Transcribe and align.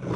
Blue 0.00 0.12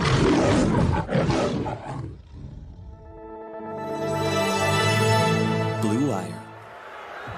Wire. 6.09 6.41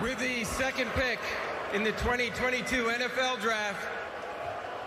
With 0.03 0.19
the 0.19 0.45
second 0.45 0.91
pick 0.91 1.19
in 1.73 1.83
the 1.83 1.93
2022 1.93 2.85
NFL 2.85 3.41
Draft, 3.41 3.89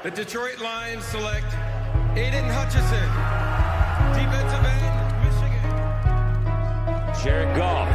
the 0.03 0.11
Detroit 0.11 0.59
Lions 0.61 1.03
select 1.05 1.47
Aidan 2.15 2.47
Hutchinson, 2.47 3.09
defensive 4.13 4.63
end, 4.63 5.23
Michigan. 5.23 5.63
Jared 7.23 7.55
Goff 7.57 7.89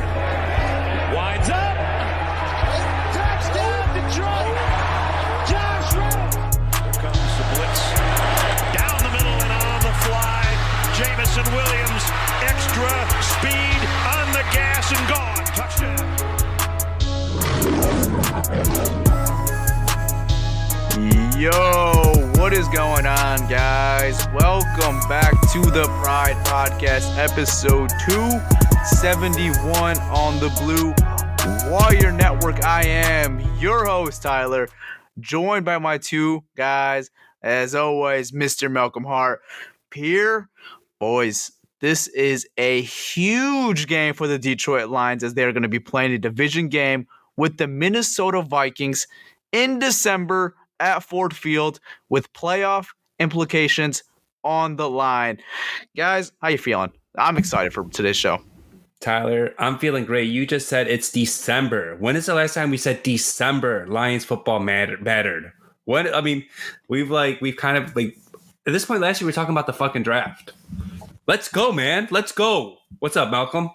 Jameson 11.23 11.55
Williams, 11.55 12.03
extra 12.43 12.91
speed 13.23 13.79
on 14.11 14.27
the 14.33 14.43
gas 14.51 14.91
and 14.91 15.09
gone. 15.09 15.45
Touchdown. 15.55 16.03
Yo, 21.39 21.53
what 22.41 22.53
is 22.53 22.67
going 22.71 23.07
on, 23.07 23.39
guys? 23.49 24.27
Welcome 24.35 24.99
back 25.09 25.31
to 25.53 25.61
the 25.61 25.85
Pride 26.03 26.45
Podcast, 26.45 27.17
episode 27.17 27.91
271 28.09 29.99
on 29.99 30.41
the 30.41 30.49
Blue 30.61 30.93
Wire 31.71 32.11
Network. 32.11 32.65
I 32.65 32.85
am 32.85 33.39
your 33.61 33.85
host, 33.85 34.23
Tyler, 34.23 34.69
joined 35.21 35.65
by 35.65 35.79
my 35.79 35.99
two 35.99 36.43
guys, 36.57 37.13
as 37.41 37.77
always, 37.77 38.33
Mr. 38.33 38.69
Malcolm 38.69 39.05
Hart. 39.05 39.41
Pierre, 39.89 40.49
boys, 41.03 41.51
this 41.81 42.07
is 42.07 42.47
a 42.59 42.83
huge 42.83 43.89
game 43.89 44.15
for 44.15 44.29
the 44.29 44.39
Detroit 44.39 44.89
Lions 44.89 45.25
as 45.25 45.35
they're 45.35 45.51
going 45.53 45.65
to 45.65 45.69
be 45.69 45.81
playing 45.81 46.13
a 46.13 46.19
division 46.19 46.69
game 46.69 47.09
with 47.37 47.57
the 47.57 47.67
Minnesota 47.67 48.41
Vikings 48.41 49.09
in 49.51 49.81
December 49.81 50.55
at 50.79 51.03
Ford 51.03 51.35
Field 51.35 51.81
with 52.09 52.33
playoff 52.35 52.87
implications 53.19 54.05
on 54.45 54.77
the 54.77 54.89
line. 54.89 55.39
Guys, 55.97 56.31
how 56.41 56.51
you 56.51 56.59
feeling? 56.59 56.93
I'm 57.19 57.37
excited 57.37 57.73
for 57.73 57.83
today's 57.89 58.17
show. 58.17 58.41
Tyler, 59.01 59.55
I'm 59.59 59.81
feeling 59.81 60.05
great. 60.05 60.31
You 60.31 60.47
just 60.47 60.69
said 60.69 60.87
it's 60.87 61.11
December. 61.11 61.97
When 61.97 62.15
is 62.15 62.27
the 62.27 62.35
last 62.35 62.55
time 62.55 62.71
we 62.71 62.77
said 62.77 63.03
December 63.03 63.89
Lions 63.89 64.25
football 64.25 64.61
mattered? 64.61 65.53
What 65.85 66.15
I 66.15 66.21
mean, 66.21 66.45
we've 66.87 67.11
like 67.11 67.41
we've 67.41 67.57
kind 67.57 67.77
of 67.77 67.97
like 67.97 68.17
at 68.69 68.73
this 68.73 68.85
point 68.85 69.01
last 69.01 69.21
year 69.21 69.27
we 69.27 69.31
were 69.31 69.35
talking 69.35 69.53
about 69.53 69.67
the 69.67 69.73
fucking 69.73 70.05
draft. 70.05 70.53
Let's 71.33 71.49
go, 71.49 71.73
man. 71.73 72.09
Let's 72.11 72.31
go. 72.31 72.77
What's 72.99 73.17
up, 73.17 73.31
Malcolm? 73.31 73.71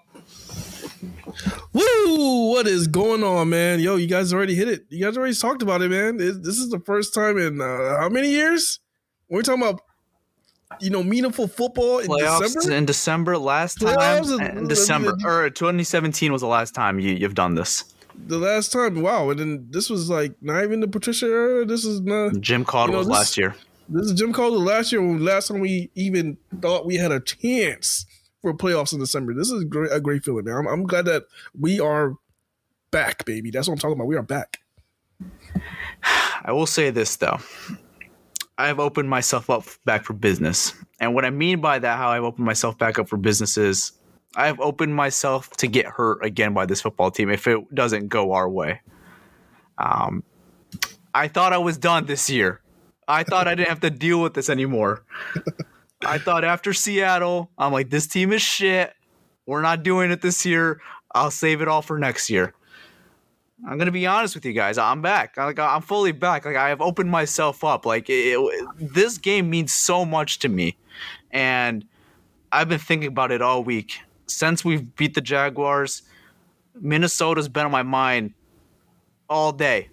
Woo! 1.73 2.51
What 2.51 2.67
is 2.67 2.85
going 2.85 3.23
on, 3.23 3.49
man? 3.49 3.79
Yo, 3.79 3.95
you 3.95 4.05
guys 4.05 4.31
already 4.31 4.53
hit 4.53 4.67
it. 4.67 4.85
You 4.89 5.03
guys 5.03 5.17
already 5.17 5.33
talked 5.33 5.63
about 5.63 5.81
it, 5.81 5.89
man. 5.89 6.19
It- 6.21 6.43
this 6.43 6.59
is 6.59 6.69
the 6.69 6.79
first 6.79 7.15
time 7.15 7.39
in 7.39 7.59
uh, 7.59 7.97
how 7.99 8.09
many 8.09 8.29
years? 8.29 8.79
We're 9.27 9.41
talking 9.41 9.63
about, 9.63 9.81
you 10.79 10.91
know, 10.91 11.01
meaningful 11.01 11.47
football 11.47 11.97
in 11.97 12.05
Playoffs 12.09 12.53
December. 12.53 12.75
in 12.77 12.85
December 12.85 13.37
last 13.39 13.81
time. 13.81 13.95
Playoffs 13.97 14.39
in- 14.39 14.57
in 14.59 14.67
December 14.67 15.17
or 15.25 15.49
2017 15.49 16.31
was 16.31 16.41
the 16.41 16.47
last 16.47 16.75
time 16.75 16.99
you, 16.99 17.13
you've 17.15 17.33
done 17.33 17.55
this. 17.55 17.85
the 18.27 18.37
last 18.37 18.71
time, 18.71 19.01
wow! 19.01 19.31
And 19.31 19.39
then 19.39 19.67
this 19.71 19.89
was 19.89 20.11
like 20.11 20.35
not 20.43 20.63
even 20.63 20.79
the 20.79 20.87
Patricia 20.87 21.25
era. 21.25 21.65
This 21.65 21.85
is 21.85 22.01
not. 22.01 22.39
Jim 22.39 22.63
Caldwell 22.63 22.99
You 22.99 23.05
know, 23.05 23.09
was 23.09 23.17
last 23.19 23.35
year. 23.35 23.55
This 23.89 24.07
is 24.07 24.13
Jim 24.13 24.33
Caldwell 24.33 24.61
last 24.63 24.91
year. 24.91 25.01
When 25.01 25.23
last 25.23 25.47
time 25.47 25.59
we 25.59 25.89
even 25.95 26.37
thought 26.61 26.85
we 26.85 26.95
had 26.95 27.11
a 27.11 27.21
chance 27.21 28.05
for 28.41 28.53
playoffs 28.53 28.91
in 28.91 28.99
December. 28.99 29.33
This 29.33 29.49
is 29.49 29.63
great, 29.63 29.91
a 29.91 30.01
great 30.01 30.25
feeling, 30.25 30.45
man. 30.45 30.55
I'm, 30.55 30.67
I'm 30.67 30.83
glad 30.83 31.05
that 31.05 31.23
we 31.57 31.79
are 31.79 32.15
back, 32.91 33.23
baby. 33.25 33.49
That's 33.49 33.67
what 33.67 33.73
I'm 33.73 33.79
talking 33.79 33.95
about. 33.95 34.07
We 34.07 34.17
are 34.17 34.23
back. 34.23 34.59
I 36.43 36.51
will 36.51 36.65
say 36.65 36.89
this 36.89 37.15
though. 37.15 37.39
I've 38.57 38.79
opened 38.79 39.09
myself 39.09 39.49
up 39.49 39.65
back 39.85 40.03
for 40.03 40.13
business. 40.13 40.73
And 40.99 41.13
what 41.13 41.25
I 41.25 41.29
mean 41.29 41.61
by 41.61 41.79
that, 41.79 41.97
how 41.97 42.09
I've 42.09 42.23
opened 42.23 42.45
myself 42.45 42.77
back 42.77 42.99
up 42.99 43.07
for 43.07 43.17
business 43.17 43.57
is 43.57 43.93
I've 44.35 44.59
opened 44.59 44.95
myself 44.95 45.51
to 45.57 45.67
get 45.67 45.85
hurt 45.85 46.23
again 46.25 46.53
by 46.53 46.65
this 46.65 46.81
football 46.81 47.11
team 47.11 47.29
if 47.29 47.47
it 47.47 47.73
doesn't 47.73 48.09
go 48.09 48.33
our 48.33 48.49
way. 48.49 48.81
Um, 49.77 50.23
I 51.13 51.27
thought 51.27 51.53
I 51.53 51.57
was 51.57 51.77
done 51.77 52.05
this 52.05 52.29
year. 52.29 52.61
I 53.07 53.23
thought 53.23 53.47
I 53.47 53.55
didn't 53.55 53.69
have 53.69 53.79
to 53.81 53.89
deal 53.89 54.21
with 54.21 54.33
this 54.33 54.49
anymore. 54.49 55.03
I 56.05 56.17
thought 56.17 56.43
after 56.43 56.73
Seattle, 56.73 57.49
I'm 57.57 57.71
like, 57.71 57.89
this 57.89 58.05
team 58.07 58.31
is 58.33 58.41
shit. 58.41 58.93
We're 59.45 59.61
not 59.61 59.83
doing 59.83 60.11
it 60.11 60.21
this 60.21 60.45
year. 60.45 60.81
I'll 61.15 61.31
save 61.31 61.61
it 61.61 61.67
all 61.67 61.81
for 61.81 61.97
next 61.97 62.29
year. 62.29 62.53
I'm 63.67 63.77
gonna 63.79 63.91
be 63.91 64.05
honest 64.05 64.35
with 64.35 64.45
you 64.45 64.53
guys. 64.53 64.77
I'm 64.77 65.01
back. 65.01 65.35
Like 65.35 65.57
I'm 65.57 65.81
fully 65.81 66.11
back. 66.11 66.45
Like 66.45 66.55
I 66.57 66.69
have 66.69 66.79
opened 66.81 67.09
myself 67.09 67.63
up. 67.63 67.85
Like 67.87 68.07
it, 68.09 68.37
it- 68.37 68.93
this 68.93 69.17
game 69.17 69.49
means 69.49 69.73
so 69.73 70.05
much 70.05 70.37
to 70.39 70.49
me, 70.49 70.77
and 71.31 71.83
I've 72.51 72.69
been 72.69 72.77
thinking 72.79 73.07
about 73.07 73.31
it 73.31 73.41
all 73.41 73.63
week 73.63 73.99
since 74.27 74.63
we've 74.63 74.95
beat 74.95 75.15
the 75.15 75.21
Jaguars. 75.21 76.03
Minnesota's 76.79 77.49
been 77.49 77.65
on 77.65 77.71
my 77.71 77.81
mind 77.81 78.33
all 79.27 79.51
day. 79.51 79.89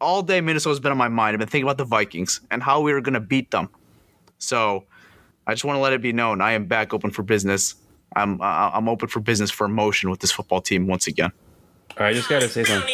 All 0.00 0.22
day, 0.22 0.40
Minnesota's 0.40 0.80
been 0.80 0.92
on 0.92 0.98
my 0.98 1.08
mind. 1.08 1.34
I've 1.34 1.38
been 1.40 1.48
thinking 1.48 1.66
about 1.66 1.78
the 1.78 1.84
Vikings 1.84 2.40
and 2.50 2.62
how 2.62 2.80
we 2.80 2.92
were 2.92 3.00
gonna 3.00 3.20
beat 3.20 3.50
them. 3.50 3.68
So 4.38 4.84
I 5.46 5.52
just 5.52 5.64
want 5.64 5.76
to 5.76 5.80
let 5.80 5.92
it 5.92 6.00
be 6.00 6.12
known 6.12 6.40
I 6.40 6.52
am 6.52 6.64
back 6.66 6.94
open 6.94 7.10
for 7.10 7.22
business. 7.22 7.74
I'm 8.16 8.40
I- 8.40 8.70
I'm 8.74 8.88
open 8.88 9.08
for 9.08 9.20
business 9.20 9.50
for 9.50 9.66
emotion 9.66 10.10
with 10.10 10.20
this 10.20 10.32
football 10.32 10.60
team 10.62 10.86
once 10.86 11.06
again. 11.06 11.32
All 11.90 11.96
right, 12.04 12.10
I 12.10 12.12
just 12.14 12.28
gotta 12.28 12.48
say 12.48 12.64
something. 12.64 12.88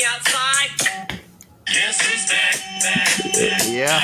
Yeah. 3.73 4.03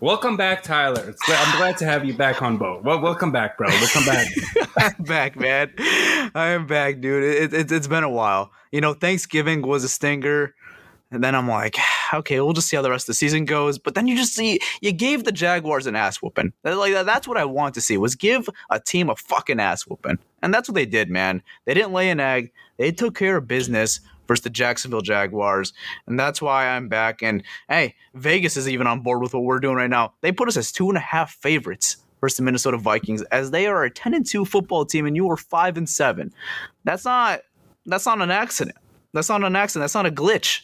Welcome 0.00 0.38
back, 0.38 0.62
Tyler. 0.62 1.14
I'm 1.28 1.58
glad 1.58 1.76
to 1.76 1.84
have 1.84 2.06
you 2.06 2.14
back 2.14 2.40
on 2.40 2.56
boat. 2.56 2.82
Well, 2.82 3.02
welcome 3.02 3.32
back, 3.32 3.58
bro. 3.58 3.68
Welcome 3.68 4.06
back. 4.06 4.28
I'm 4.78 5.04
back, 5.04 5.36
man. 5.36 5.74
I 5.78 6.48
am 6.52 6.66
back, 6.66 7.02
dude. 7.02 7.22
It, 7.22 7.52
it, 7.52 7.70
it's 7.70 7.86
been 7.86 8.02
a 8.02 8.08
while. 8.08 8.50
You 8.72 8.80
know, 8.80 8.94
Thanksgiving 8.94 9.60
was 9.60 9.84
a 9.84 9.90
stinger. 9.90 10.54
And 11.10 11.22
then 11.22 11.34
I'm 11.34 11.46
like, 11.46 11.76
okay, 12.14 12.40
we'll 12.40 12.54
just 12.54 12.68
see 12.68 12.76
how 12.76 12.82
the 12.82 12.88
rest 12.88 13.04
of 13.04 13.08
the 13.08 13.14
season 13.14 13.44
goes. 13.44 13.78
But 13.78 13.94
then 13.94 14.06
you 14.06 14.16
just 14.16 14.34
see, 14.34 14.60
you 14.80 14.92
gave 14.92 15.24
the 15.24 15.32
Jaguars 15.32 15.86
an 15.86 15.96
ass 15.96 16.22
whooping. 16.22 16.54
Like 16.64 16.94
that's 17.04 17.28
what 17.28 17.36
I 17.36 17.44
want 17.44 17.74
to 17.74 17.82
see 17.82 17.98
was 17.98 18.14
give 18.14 18.48
a 18.70 18.80
team 18.80 19.10
a 19.10 19.16
fucking 19.16 19.60
ass 19.60 19.86
whooping, 19.86 20.18
and 20.40 20.54
that's 20.54 20.66
what 20.66 20.76
they 20.76 20.86
did, 20.86 21.10
man. 21.10 21.42
They 21.66 21.74
didn't 21.74 21.92
lay 21.92 22.08
an 22.08 22.20
egg. 22.20 22.52
They 22.78 22.90
took 22.90 23.14
care 23.14 23.36
of 23.36 23.46
business 23.46 24.00
versus 24.30 24.44
the 24.44 24.50
Jacksonville 24.50 25.00
Jaguars, 25.00 25.72
and 26.06 26.18
that's 26.18 26.40
why 26.40 26.68
I'm 26.68 26.88
back. 26.88 27.20
And 27.20 27.42
hey, 27.68 27.96
Vegas 28.14 28.56
is 28.56 28.68
even 28.68 28.86
on 28.86 29.00
board 29.00 29.20
with 29.20 29.34
what 29.34 29.42
we're 29.42 29.58
doing 29.58 29.74
right 29.74 29.90
now. 29.90 30.14
They 30.20 30.30
put 30.30 30.46
us 30.46 30.56
as 30.56 30.70
two 30.70 30.88
and 30.88 30.96
a 30.96 31.00
half 31.00 31.32
favorites 31.32 31.96
versus 32.20 32.36
the 32.36 32.44
Minnesota 32.44 32.76
Vikings, 32.76 33.22
as 33.32 33.50
they 33.50 33.66
are 33.66 33.82
a 33.82 33.90
ten 33.90 34.14
and 34.14 34.24
two 34.24 34.44
football 34.44 34.84
team, 34.84 35.04
and 35.04 35.16
you 35.16 35.28
are 35.28 35.36
five 35.36 35.76
and 35.76 35.88
seven. 35.88 36.32
That's 36.84 37.04
not 37.04 37.40
that's 37.86 38.06
not 38.06 38.22
an 38.22 38.30
accident. 38.30 38.76
That's 39.12 39.28
not 39.28 39.42
an 39.42 39.56
accident. 39.56 39.82
That's 39.82 39.94
not 39.94 40.06
a 40.06 40.12
glitch. 40.12 40.60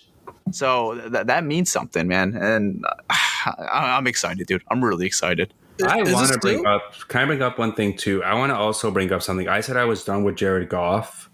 So 0.53 0.95
that 1.09 1.27
that 1.27 1.45
means 1.45 1.73
something, 1.73 2.07
man. 2.07 2.37
And 2.37 2.85
I, 3.11 3.97
I'm 3.97 4.07
excited, 4.07 4.47
dude. 4.47 4.63
I'm 4.71 4.85
really 4.85 5.07
excited. 5.07 5.53
I 5.85 6.05
want 6.05 6.33
to 6.33 6.39
bring 6.39 6.65
up. 6.65 6.95
Can 7.09 7.23
I 7.23 7.25
bring 7.25 7.43
up 7.43 7.59
one 7.59 7.75
thing 7.75 7.97
too? 7.97 8.23
I 8.23 8.35
want 8.35 8.51
to 8.51 8.57
also 8.57 8.93
bring 8.93 9.11
up 9.13 9.23
something. 9.23 9.49
I 9.49 9.61
said 9.61 9.77
I 9.77 9.85
was 9.87 10.05
done 10.05 10.23
with 10.23 10.37
Jared 10.37 10.69
Goff, 10.69 11.29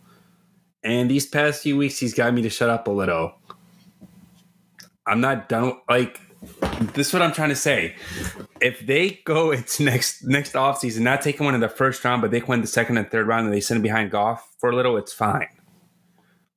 and 0.84 1.10
these 1.10 1.26
past 1.26 1.62
few 1.62 1.76
weeks 1.76 1.98
he's 1.98 2.14
got 2.14 2.32
me 2.34 2.42
to 2.42 2.50
shut 2.50 2.70
up 2.70 2.86
a 2.86 2.90
little. 2.90 3.34
I'm 5.06 5.20
not 5.20 5.48
done. 5.48 5.80
Like 5.88 6.20
this 6.94 7.08
is 7.08 7.12
what 7.12 7.22
I'm 7.22 7.32
trying 7.32 7.50
to 7.50 7.56
say. 7.56 7.94
If 8.60 8.84
they 8.86 9.20
go 9.24 9.50
into 9.52 9.84
next 9.84 10.24
next 10.24 10.54
offseason, 10.54 11.00
not 11.00 11.22
taking 11.22 11.44
one 11.44 11.54
in 11.54 11.60
the 11.60 11.68
first 11.68 12.04
round, 12.04 12.22
but 12.22 12.30
they 12.30 12.40
win 12.40 12.60
the 12.60 12.66
second 12.66 12.98
and 12.98 13.10
third 13.10 13.26
round, 13.26 13.46
and 13.46 13.54
they 13.54 13.60
sit 13.60 13.76
in 13.76 13.82
behind 13.82 14.10
Goff 14.10 14.54
for 14.58 14.70
a 14.70 14.76
little, 14.76 14.96
it's 14.96 15.12
fine. 15.12 15.48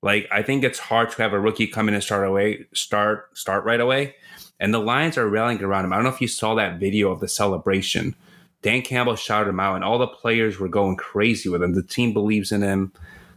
Like 0.02 0.28
I 0.32 0.42
think 0.42 0.64
it's 0.64 0.80
hard 0.80 1.12
to 1.12 1.22
have 1.22 1.34
a 1.34 1.40
rookie 1.40 1.68
come 1.68 1.88
in 1.88 1.94
and 1.94 2.04
start 2.04 2.28
away, 2.28 2.66
start 2.74 3.38
start 3.38 3.66
right 3.66 3.80
away. 3.80 4.16
And 4.60 4.74
the 4.74 4.80
Lions 4.80 5.18
are 5.18 5.28
rallying 5.28 5.62
around 5.62 5.84
him. 5.84 5.92
I 5.92 5.98
don't 5.98 6.06
know 6.06 6.12
if 6.12 6.22
you 6.22 6.30
saw 6.30 6.56
that 6.56 6.80
video 6.80 7.12
of 7.12 7.20
the 7.20 7.28
celebration. 7.28 8.16
Dan 8.62 8.82
Campbell 8.82 9.16
shouted 9.16 9.50
him 9.50 9.60
out, 9.60 9.76
and 9.76 9.84
all 9.84 9.98
the 9.98 10.08
players 10.08 10.60
were 10.60 10.70
going 10.70 10.96
crazy 10.96 11.50
with 11.50 11.62
him. 11.62 11.74
The 11.74 11.84
team 11.84 12.14
believes 12.14 12.52
in 12.52 12.62
him. 12.62 12.94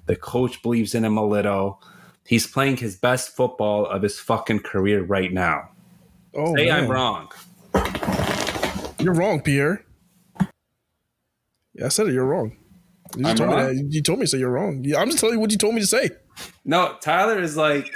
The 0.09 0.17
coach 0.17 0.63
believes 0.63 0.95
in 0.95 1.05
him 1.05 1.17
a 1.17 1.25
little. 1.25 1.83
He's 2.27 2.47
playing 2.47 2.79
his 2.79 2.97
best 2.97 3.37
football 3.37 3.87
of 3.87 4.03
his 4.03 4.19
fucking 4.19 4.61
career 4.61 5.03
right 5.05 5.33
now. 5.33 5.69
Oh, 6.35 6.57
Say 6.57 6.71
I'm 6.71 6.89
wrong. 6.89 7.31
You're 8.99 9.15
wrong, 9.15 9.41
Pierre. 9.41 9.85
Yeah, 11.75 11.87
I 11.87 11.89
said 11.89 12.09
it. 12.09 12.15
You're 12.15 12.25
wrong. 12.25 12.57
You, 13.17 13.27
I'm 13.27 13.37
told, 13.37 13.51
Me 13.51 13.55
wrong? 13.57 13.77
that. 13.77 13.85
you 13.91 14.03
told 14.03 14.19
me 14.19 14.25
to 14.25 14.29
say 14.29 14.39
you're 14.39 14.51
wrong. 14.51 14.85
I'm 14.97 15.09
just 15.09 15.19
telling 15.21 15.35
you 15.37 15.41
what 15.41 15.51
you 15.51 15.57
told 15.59 15.75
me 15.75 15.81
to 15.81 15.87
say. 15.87 16.11
No, 16.65 16.97
Tyler 17.01 17.39
is 17.39 17.57
like, 17.57 17.89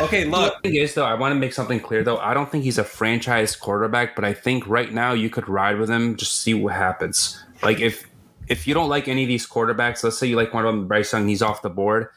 okay, 0.00 0.24
look. 0.30 0.54
The 0.62 0.70
thing 0.70 0.78
is, 0.80 0.94
though, 0.94 1.04
I 1.04 1.14
want 1.14 1.32
to 1.32 1.38
make 1.38 1.52
something 1.52 1.80
clear, 1.80 2.02
though. 2.02 2.18
I 2.18 2.32
don't 2.34 2.50
think 2.50 2.64
he's 2.64 2.78
a 2.78 2.84
franchise 2.84 3.54
quarterback, 3.56 4.16
but 4.16 4.24
I 4.24 4.32
think 4.34 4.66
right 4.66 4.92
now 4.92 5.12
you 5.12 5.30
could 5.30 5.48
ride 5.48 5.78
with 5.78 5.90
him, 5.90 6.16
just 6.16 6.40
see 6.42 6.54
what 6.54 6.74
happens. 6.74 7.42
Like, 7.62 7.80
if 7.80 8.06
if 8.48 8.66
you 8.66 8.74
don't 8.74 8.88
like 8.88 9.08
any 9.08 9.22
of 9.22 9.28
these 9.28 9.46
quarterbacks, 9.46 10.04
let's 10.04 10.18
say 10.18 10.26
you 10.26 10.36
like 10.36 10.52
one 10.52 10.66
of 10.66 10.74
them, 10.74 10.86
Bryce 10.86 11.12
Young, 11.12 11.28
he's 11.28 11.42
off 11.42 11.62
the 11.62 11.70
board, 11.70 12.08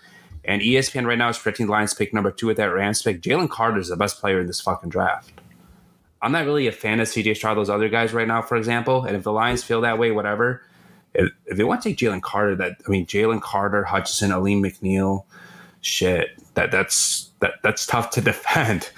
and 0.46 0.62
ESPN 0.62 1.06
right 1.06 1.18
now 1.18 1.30
is 1.30 1.38
predicting 1.38 1.68
the 1.68 1.72
Lions 1.72 1.94
pick 1.94 2.14
number 2.14 2.32
two 2.32 2.48
with 2.48 2.58
that 2.58 2.66
Rams 2.66 3.02
pick. 3.02 3.22
Jalen 3.22 3.50
Carter 3.50 3.80
is 3.80 3.90
the 3.90 3.98
best 3.98 4.20
player 4.20 4.40
in 4.40 4.48
this 4.48 4.62
fucking 4.62 4.90
draft. 4.90 5.32
I'm 6.22 6.32
not 6.32 6.46
really 6.46 6.68
a 6.68 6.72
fan 6.72 7.00
of 7.00 7.08
CJ 7.08 7.36
Stroud, 7.36 7.58
those 7.58 7.70
other 7.70 7.90
guys 7.90 8.14
right 8.14 8.28
now, 8.28 8.42
for 8.42 8.58
example. 8.58 9.04
And 9.04 9.16
if 9.16 9.24
the 9.24 9.32
Lions 9.32 9.64
feel 9.64 9.82
that 9.82 10.00
way, 10.00 10.12
whatever. 10.12 10.64
If, 11.14 11.32
if 11.46 11.58
they 11.58 11.64
want 11.64 11.82
to 11.82 11.90
take 11.90 11.98
Jalen 11.98 12.22
Carter, 12.22 12.56
that 12.56 12.78
I 12.88 12.90
mean, 12.90 13.06
Jalen 13.06 13.42
Carter, 13.42 13.84
Hutchinson, 13.84 14.32
Alim 14.32 14.64
McNeill, 14.64 15.26
shit, 15.82 16.30
that 16.56 16.72
that's 16.72 17.32
that 17.40 17.56
that's 17.62 17.86
tough 17.86 18.10
to 18.12 18.22
defend. 18.32 18.90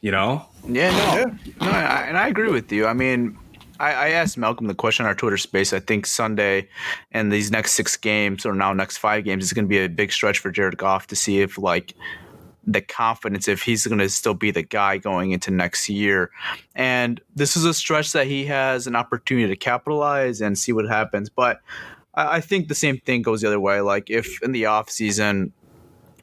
you 0.00 0.10
know? 0.10 0.44
Yeah, 0.68 0.90
no, 0.90 1.66
no, 1.66 1.70
I, 1.70 2.06
and 2.08 2.18
I 2.18 2.26
agree 2.28 2.50
with 2.50 2.72
you. 2.72 2.86
I 2.86 2.92
mean, 2.92 3.38
I, 3.78 3.92
I 3.92 4.08
asked 4.10 4.38
Malcolm 4.38 4.66
the 4.66 4.74
question 4.74 5.04
on 5.04 5.08
our 5.08 5.14
Twitter 5.14 5.36
space. 5.36 5.72
I 5.72 5.80
think 5.80 6.06
Sunday 6.06 6.68
and 7.12 7.32
these 7.32 7.50
next 7.50 7.72
six 7.72 7.96
games, 7.96 8.46
or 8.46 8.54
now 8.54 8.72
next 8.72 8.98
five 8.98 9.24
games, 9.24 9.44
is 9.44 9.52
going 9.52 9.64
to 9.64 9.68
be 9.68 9.78
a 9.78 9.88
big 9.88 10.12
stretch 10.12 10.38
for 10.38 10.50
Jared 10.50 10.76
Goff 10.76 11.06
to 11.08 11.16
see 11.16 11.40
if 11.40 11.58
like 11.58 11.94
the 12.66 12.80
confidence 12.80 13.46
if 13.46 13.62
he's 13.62 13.86
going 13.86 13.98
to 13.98 14.08
still 14.08 14.34
be 14.34 14.50
the 14.50 14.62
guy 14.62 14.98
going 14.98 15.30
into 15.30 15.50
next 15.50 15.88
year. 15.88 16.30
And 16.74 17.20
this 17.34 17.56
is 17.56 17.64
a 17.64 17.72
stretch 17.72 18.12
that 18.12 18.26
he 18.26 18.44
has 18.46 18.86
an 18.86 18.96
opportunity 18.96 19.46
to 19.48 19.56
capitalize 19.56 20.40
and 20.40 20.58
see 20.58 20.72
what 20.72 20.88
happens. 20.88 21.28
But 21.28 21.60
I, 22.14 22.36
I 22.36 22.40
think 22.40 22.68
the 22.68 22.74
same 22.74 22.98
thing 22.98 23.22
goes 23.22 23.42
the 23.42 23.46
other 23.46 23.60
way. 23.60 23.80
Like 23.80 24.10
if 24.10 24.42
in 24.42 24.52
the 24.52 24.64
offseason, 24.64 25.52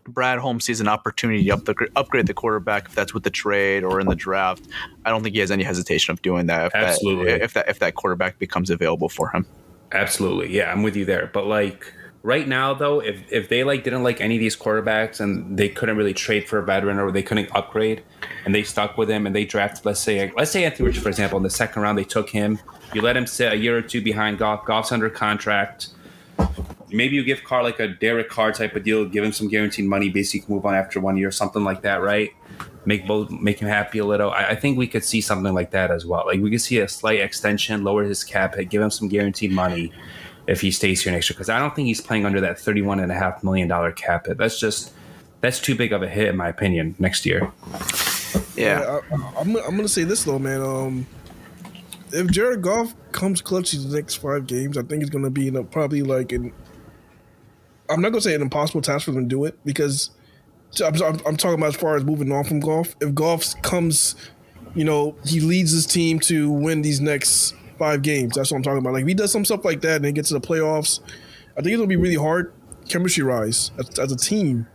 Brad 0.07 0.39
Holmes 0.39 0.65
sees 0.65 0.81
an 0.81 0.87
opportunity 0.87 1.43
to 1.45 1.51
up 1.51 1.65
the, 1.65 1.89
upgrade 1.95 2.27
the 2.27 2.33
quarterback, 2.33 2.87
if 2.87 2.95
that's 2.95 3.13
with 3.13 3.23
the 3.23 3.29
trade 3.29 3.83
or 3.83 3.99
in 3.99 4.07
the 4.07 4.15
draft, 4.15 4.67
I 5.05 5.09
don't 5.09 5.23
think 5.23 5.33
he 5.33 5.39
has 5.39 5.51
any 5.51 5.63
hesitation 5.63 6.11
of 6.11 6.21
doing 6.21 6.47
that. 6.47 6.67
If 6.67 6.75
Absolutely. 6.75 7.31
That, 7.31 7.41
if 7.41 7.53
that 7.53 7.69
if 7.69 7.79
that 7.79 7.95
quarterback 7.95 8.39
becomes 8.39 8.69
available 8.69 9.09
for 9.09 9.29
him. 9.29 9.45
Absolutely. 9.91 10.55
Yeah, 10.55 10.71
I'm 10.71 10.83
with 10.83 10.95
you 10.95 11.05
there. 11.05 11.29
But 11.33 11.45
like 11.45 11.93
right 12.23 12.47
now 12.47 12.73
though, 12.73 12.99
if 12.99 13.21
if 13.31 13.49
they 13.49 13.63
like 13.63 13.83
didn't 13.83 14.03
like 14.03 14.19
any 14.19 14.35
of 14.35 14.39
these 14.39 14.57
quarterbacks 14.57 15.19
and 15.19 15.57
they 15.57 15.69
couldn't 15.69 15.97
really 15.97 16.13
trade 16.13 16.47
for 16.47 16.57
a 16.57 16.63
veteran 16.63 16.97
or 16.97 17.11
they 17.11 17.23
couldn't 17.23 17.49
upgrade 17.55 18.03
and 18.45 18.53
they 18.53 18.63
stuck 18.63 18.97
with 18.97 19.09
him 19.09 19.25
and 19.25 19.35
they 19.35 19.45
drafted 19.45 19.85
let's 19.85 19.99
say 19.99 20.31
let's 20.35 20.51
say 20.51 20.65
Anthony 20.65 20.87
Rich 20.87 20.99
for 20.99 21.09
example 21.09 21.37
in 21.37 21.43
the 21.43 21.49
second 21.49 21.81
round 21.81 21.97
they 21.97 22.03
took 22.03 22.29
him, 22.29 22.59
you 22.93 23.01
let 23.01 23.15
him 23.15 23.27
sit 23.27 23.53
a 23.53 23.55
year 23.55 23.77
or 23.77 23.81
two 23.81 24.01
behind 24.01 24.37
Goff, 24.37 24.65
Goff's 24.65 24.91
under 24.91 25.09
contract. 25.09 25.89
Maybe 26.93 27.15
you 27.15 27.23
give 27.23 27.43
Carr 27.43 27.63
like 27.63 27.79
a 27.79 27.87
Derek 27.87 28.29
Carr 28.29 28.51
type 28.51 28.75
of 28.75 28.83
deal, 28.83 29.05
give 29.05 29.23
him 29.23 29.33
some 29.33 29.47
guaranteed 29.47 29.85
money, 29.85 30.09
basically 30.09 30.53
move 30.53 30.65
on 30.65 30.75
after 30.75 30.99
one 30.99 31.17
year, 31.17 31.31
something 31.31 31.63
like 31.63 31.81
that, 31.81 32.01
right? 32.01 32.31
Make 32.85 33.07
both 33.07 33.31
make 33.31 33.59
him 33.59 33.67
happy 33.67 33.99
a 33.99 34.05
little. 34.05 34.31
I, 34.31 34.49
I 34.49 34.55
think 34.55 34.77
we 34.77 34.87
could 34.87 35.03
see 35.03 35.21
something 35.21 35.53
like 35.53 35.71
that 35.71 35.89
as 35.89 36.05
well. 36.05 36.23
Like 36.25 36.39
we 36.41 36.51
could 36.51 36.61
see 36.61 36.79
a 36.79 36.87
slight 36.87 37.19
extension, 37.19 37.83
lower 37.83 38.03
his 38.03 38.23
cap 38.23 38.55
hit, 38.55 38.69
give 38.69 38.81
him 38.81 38.91
some 38.91 39.07
guaranteed 39.07 39.51
money 39.51 39.91
if 40.47 40.59
he 40.61 40.69
stays 40.71 41.01
here 41.01 41.13
next 41.13 41.29
year. 41.29 41.35
Because 41.35 41.49
I 41.49 41.59
don't 41.59 41.73
think 41.75 41.87
he's 41.87 42.01
playing 42.01 42.25
under 42.25 42.41
that 42.41 42.59
thirty-one 42.59 42.99
and 42.99 43.11
a 43.11 43.15
half 43.15 43.43
million 43.43 43.67
dollar 43.67 43.91
cap 43.91 44.27
hit. 44.27 44.37
That's 44.37 44.59
just 44.59 44.93
that's 45.41 45.59
too 45.59 45.75
big 45.75 45.93
of 45.93 46.03
a 46.03 46.09
hit 46.09 46.27
in 46.27 46.37
my 46.37 46.49
opinion. 46.49 46.95
Next 46.99 47.25
year, 47.25 47.51
Yeah. 48.55 48.99
I, 49.11 49.15
I'm, 49.39 49.55
I'm 49.55 49.75
gonna 49.75 49.87
say 49.87 50.03
this 50.03 50.25
though, 50.25 50.39
man. 50.39 50.61
Um, 50.61 51.07
if 52.11 52.27
Jared 52.27 52.61
Goff 52.61 52.93
comes 53.11 53.41
clutch 53.41 53.71
these 53.71 53.85
next 53.85 54.15
five 54.15 54.45
games, 54.45 54.77
I 54.77 54.83
think 54.83 55.01
he's 55.01 55.09
gonna 55.09 55.29
be 55.29 55.47
in 55.47 55.55
a, 55.55 55.63
probably 55.63 56.01
like 56.03 56.31
an. 56.31 56.53
I'm 57.93 58.01
not 58.01 58.09
gonna 58.09 58.21
say 58.21 58.33
an 58.33 58.41
impossible 58.41 58.81
task 58.81 59.05
for 59.05 59.11
them 59.11 59.23
to 59.23 59.29
do 59.29 59.45
it 59.45 59.57
because 59.65 60.09
I'm, 60.83 60.95
I'm, 61.01 61.19
I'm 61.25 61.37
talking 61.37 61.55
about 61.55 61.67
as 61.67 61.75
far 61.75 61.95
as 61.95 62.03
moving 62.03 62.31
on 62.31 62.43
from 62.43 62.59
Goff. 62.59 62.95
If 62.99 63.13
Goff 63.13 63.61
comes, 63.61 64.15
you 64.75 64.83
know, 64.83 65.15
he 65.25 65.39
leads 65.39 65.71
his 65.71 65.85
team 65.85 66.19
to 66.21 66.49
win 66.51 66.81
these 66.81 66.99
next 66.99 67.55
five 67.77 68.01
games. 68.01 68.35
That's 68.35 68.51
what 68.51 68.57
I'm 68.57 68.63
talking 68.63 68.79
about. 68.79 68.93
Like 68.93 69.03
if 69.03 69.07
he 69.07 69.13
does 69.13 69.31
some 69.31 69.45
stuff 69.45 69.63
like 69.65 69.81
that 69.81 69.97
and 69.97 70.05
then 70.05 70.13
gets 70.13 70.29
to 70.29 70.35
the 70.35 70.41
playoffs, 70.41 70.99
I 71.57 71.61
think 71.61 71.73
it'll 71.73 71.87
be 71.87 71.95
really 71.95 72.15
hard 72.15 72.53
chemistry 72.89 73.23
rise 73.23 73.71
as, 73.77 73.99
as 73.99 74.11
a 74.11 74.17
team 74.17 74.67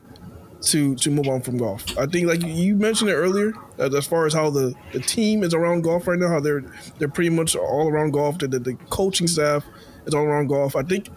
to 0.60 0.94
to 0.96 1.10
move 1.10 1.28
on 1.28 1.40
from 1.40 1.56
Goff. 1.56 1.96
I 1.96 2.06
think 2.06 2.26
like 2.26 2.42
you 2.42 2.74
mentioned 2.74 3.10
it 3.10 3.14
earlier, 3.14 3.52
as 3.78 4.06
far 4.06 4.26
as 4.26 4.34
how 4.34 4.50
the, 4.50 4.74
the 4.92 5.00
team 5.00 5.42
is 5.42 5.54
around 5.54 5.82
Goff 5.82 6.06
right 6.06 6.18
now, 6.18 6.28
how 6.28 6.40
they're 6.40 6.64
they're 6.98 7.08
pretty 7.08 7.30
much 7.30 7.54
all 7.56 7.88
around 7.88 8.12
Goff. 8.12 8.38
The, 8.38 8.48
the, 8.48 8.58
the 8.58 8.74
coaching 8.90 9.26
staff 9.26 9.64
is 10.06 10.14
all 10.14 10.24
around 10.24 10.48
Goff. 10.48 10.76
I 10.76 10.82
think. 10.82 11.10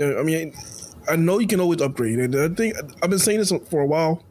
I 0.00 0.22
mean, 0.22 0.54
I 1.10 1.16
know 1.16 1.40
you 1.40 1.46
can 1.46 1.60
always 1.60 1.82
upgrade, 1.82 2.18
and 2.18 2.36
I 2.36 2.48
think 2.48 2.76
I've 3.02 3.10
been 3.10 3.18
saying 3.18 3.38
this 3.38 3.52
for 3.68 3.80
a 3.80 3.86
while. 3.86 4.22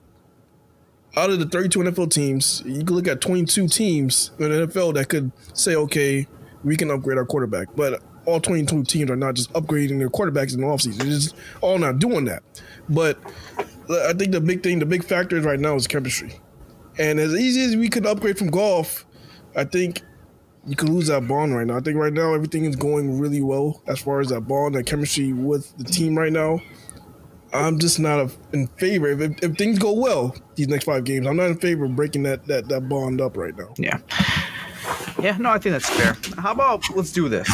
Out 1.18 1.30
of 1.30 1.40
the 1.40 1.46
32 1.46 1.80
NFL 1.80 2.12
teams, 2.12 2.64
you 2.66 2.86
can 2.86 2.96
look 2.96 3.08
at 3.08 3.20
22 3.20 3.68
teams 3.68 4.32
in 4.40 4.50
the 4.50 4.68
NFL 4.68 4.94
that 4.94 5.10
could 5.10 5.32
say, 5.54 5.76
okay, 5.76 6.28
we 6.64 6.78
can 6.78 6.90
upgrade 6.92 7.18
our 7.18 7.26
quarterback. 7.26 7.68
But 7.76 8.02
all 8.26 8.40
22 8.40 8.84
teams 8.84 9.10
are 9.10 9.16
not 9.16 9.34
just 9.34 9.52
upgrading 9.54 10.00
their 10.00 10.10
quarterbacks 10.10 10.54
in 10.54 10.62
the 10.62 10.68
offseason. 10.68 10.98
They're 10.98 11.08
just 11.08 11.36
all 11.62 11.80
not 11.80 12.00
doing 12.00 12.26
that. 12.26 12.44
But 12.88 13.20
I 13.90 14.14
think 14.14 14.32
the 14.32 14.40
big 14.40 14.64
thing, 14.64 14.80
the 14.80 14.86
big 14.86 15.04
factor 15.04 15.42
right 15.42 15.60
now 15.60 15.76
is 15.76 15.88
chemistry. 15.88 16.40
And 16.98 17.20
as 17.20 17.34
easy 17.34 17.64
as 17.64 17.76
we 17.76 17.90
could 17.90 18.06
upgrade 18.06 18.38
from 18.38 18.52
Goff, 18.52 19.06
I 19.56 19.64
think 19.64 20.02
you 20.68 20.76
can 20.76 20.94
lose 20.94 21.08
that 21.08 21.28
bond 21.28 21.56
right 21.56 21.66
now. 21.66 21.78
I 21.78 21.82
think 21.82 21.98
right 21.98 22.14
now 22.14 22.34
everything 22.34 22.66
is 22.66 22.76
going 22.76 23.20
really 23.20 23.42
well 23.42 23.82
as 23.88 24.00
far 24.00 24.20
as 24.20 24.30
that 24.30 24.42
bond, 24.42 24.76
that 24.76 24.86
chemistry 24.86 25.34
with 25.34 25.76
the 25.78 25.84
team 25.84 26.18
right 26.18 26.32
now. 26.34 26.62
I'm 27.52 27.80
just 27.80 28.00
not 28.00 28.20
a, 28.20 28.32
in 28.54 28.68
favor. 28.68 29.08
If, 29.08 29.22
if, 29.22 29.44
if 29.44 29.58
things 29.58 29.80
go 29.80 29.94
well 29.94 30.36
these 30.56 30.68
next 30.68 30.86
five 30.86 31.04
games, 31.04 31.26
I'm 31.26 31.38
not 31.38 31.48
in 31.48 31.58
favor 31.58 31.86
of 31.86 31.96
breaking 31.96 32.24
that 32.24 32.46
that, 32.46 32.68
that 32.68 32.88
bond 32.88 33.22
up 33.22 33.36
right 33.36 33.58
now. 33.58 33.74
Yeah. 33.78 34.00
Yeah, 35.22 35.38
no, 35.38 35.50
I 35.50 35.58
think 35.60 35.74
that's 35.74 35.90
fair. 35.90 36.16
How 36.42 36.54
about 36.54 36.84
let's 36.96 37.12
do 37.12 37.28
this? 37.28 37.48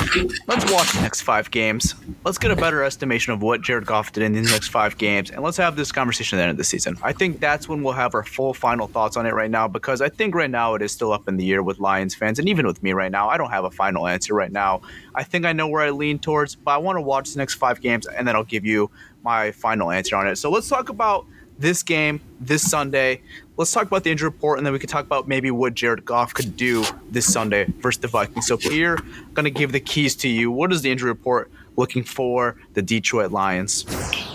Let's 0.47 0.71
watch 0.71 0.91
the 0.93 1.01
next 1.01 1.21
five 1.21 1.49
games. 1.49 1.95
Let's 2.23 2.37
get 2.37 2.51
a 2.51 2.55
better 2.55 2.83
estimation 2.83 3.33
of 3.33 3.41
what 3.41 3.61
Jared 3.61 3.85
Goff 3.85 4.11
did 4.11 4.23
in 4.23 4.33
these 4.33 4.51
next 4.51 4.67
five 4.67 4.97
games, 4.97 5.31
and 5.31 5.41
let's 5.41 5.57
have 5.57 5.75
this 5.75 5.91
conversation 5.91 6.37
at 6.37 6.41
the 6.41 6.43
end 6.43 6.51
of 6.51 6.57
the 6.57 6.63
season. 6.63 6.95
I 7.01 7.11
think 7.11 7.39
that's 7.39 7.67
when 7.67 7.81
we'll 7.81 7.93
have 7.93 8.13
our 8.13 8.23
full 8.23 8.53
final 8.53 8.87
thoughts 8.87 9.17
on 9.17 9.25
it 9.25 9.33
right 9.33 9.49
now, 9.49 9.67
because 9.67 9.99
I 10.01 10.09
think 10.09 10.35
right 10.35 10.49
now 10.49 10.75
it 10.75 10.81
is 10.81 10.91
still 10.91 11.11
up 11.11 11.27
in 11.27 11.37
the 11.37 11.51
air 11.53 11.63
with 11.63 11.79
Lions 11.79 12.13
fans, 12.13 12.37
and 12.37 12.47
even 12.47 12.67
with 12.67 12.83
me 12.83 12.93
right 12.93 13.11
now, 13.11 13.29
I 13.29 13.37
don't 13.37 13.51
have 13.51 13.63
a 13.65 13.71
final 13.71 14.07
answer 14.07 14.35
right 14.35 14.51
now. 14.51 14.81
I 15.15 15.23
think 15.23 15.45
I 15.45 15.53
know 15.53 15.67
where 15.67 15.81
I 15.81 15.89
lean 15.89 16.19
towards, 16.19 16.55
but 16.55 16.71
I 16.71 16.77
want 16.77 16.97
to 16.97 17.01
watch 17.01 17.31
the 17.31 17.39
next 17.39 17.55
five 17.55 17.81
games, 17.81 18.05
and 18.05 18.27
then 18.27 18.35
I'll 18.35 18.43
give 18.43 18.65
you 18.65 18.91
my 19.23 19.51
final 19.51 19.89
answer 19.89 20.15
on 20.15 20.27
it. 20.27 20.35
So 20.37 20.51
let's 20.51 20.69
talk 20.69 20.89
about 20.89 21.25
this 21.57 21.83
game 21.83 22.21
this 22.39 22.69
Sunday. 22.69 23.21
Let's 23.57 23.71
talk 23.71 23.83
about 23.83 24.03
the 24.03 24.11
injury 24.11 24.27
report, 24.27 24.57
and 24.57 24.65
then 24.65 24.73
we 24.73 24.79
can 24.79 24.89
talk 24.89 25.05
about 25.05 25.29
maybe 25.29 25.49
what 25.49 25.75
Jared 25.75 26.03
Goff 26.03 26.33
could 26.33 26.57
do 26.57 26.83
this 27.09 27.31
Sunday 27.31 27.65
versus 27.79 28.01
the 28.01 28.09
Vikings. 28.09 28.47
So 28.47 28.57
here, 28.57 28.97
I'm 28.97 29.33
gonna 29.33 29.49
give 29.49 29.71
the 29.71 29.79
keys 29.79 30.13
to 30.17 30.27
you. 30.27 30.51
What 30.51 30.73
is 30.73 30.81
the 30.81 30.91
injury 30.91 31.09
report 31.09 31.49
looking 31.77 32.03
for 32.03 32.57
the 32.73 32.81
Detroit 32.81 33.31
Lions? 33.31 33.85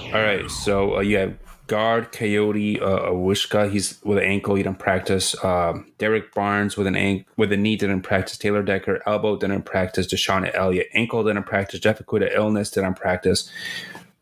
All 0.06 0.22
right, 0.22 0.50
so 0.50 0.96
uh, 0.96 1.00
you 1.00 1.18
have 1.18 1.36
guard 1.66 2.12
Kayode 2.12 2.82
uh, 2.82 3.12
Wishka. 3.12 3.70
He's 3.70 4.02
with 4.02 4.18
an 4.18 4.24
ankle. 4.24 4.56
He 4.56 4.62
didn't 4.62 4.78
practice. 4.78 5.36
Um, 5.44 5.92
Derrick 5.98 6.34
Barnes 6.34 6.76
with 6.76 6.86
an 6.86 6.96
ankle 6.96 7.26
with 7.36 7.52
a 7.52 7.56
knee 7.56 7.76
didn't 7.76 8.02
practice. 8.02 8.38
Taylor 8.38 8.62
Decker 8.62 9.02
elbow 9.06 9.36
didn't 9.36 9.62
practice. 9.62 10.06
DeShon 10.06 10.50
Elliott 10.54 10.88
ankle 10.94 11.22
didn't 11.22 11.44
practice. 11.44 11.78
Jeff 11.78 11.98
Okudah 11.98 12.34
illness 12.34 12.70
didn't 12.70 12.94
practice. 12.94 13.50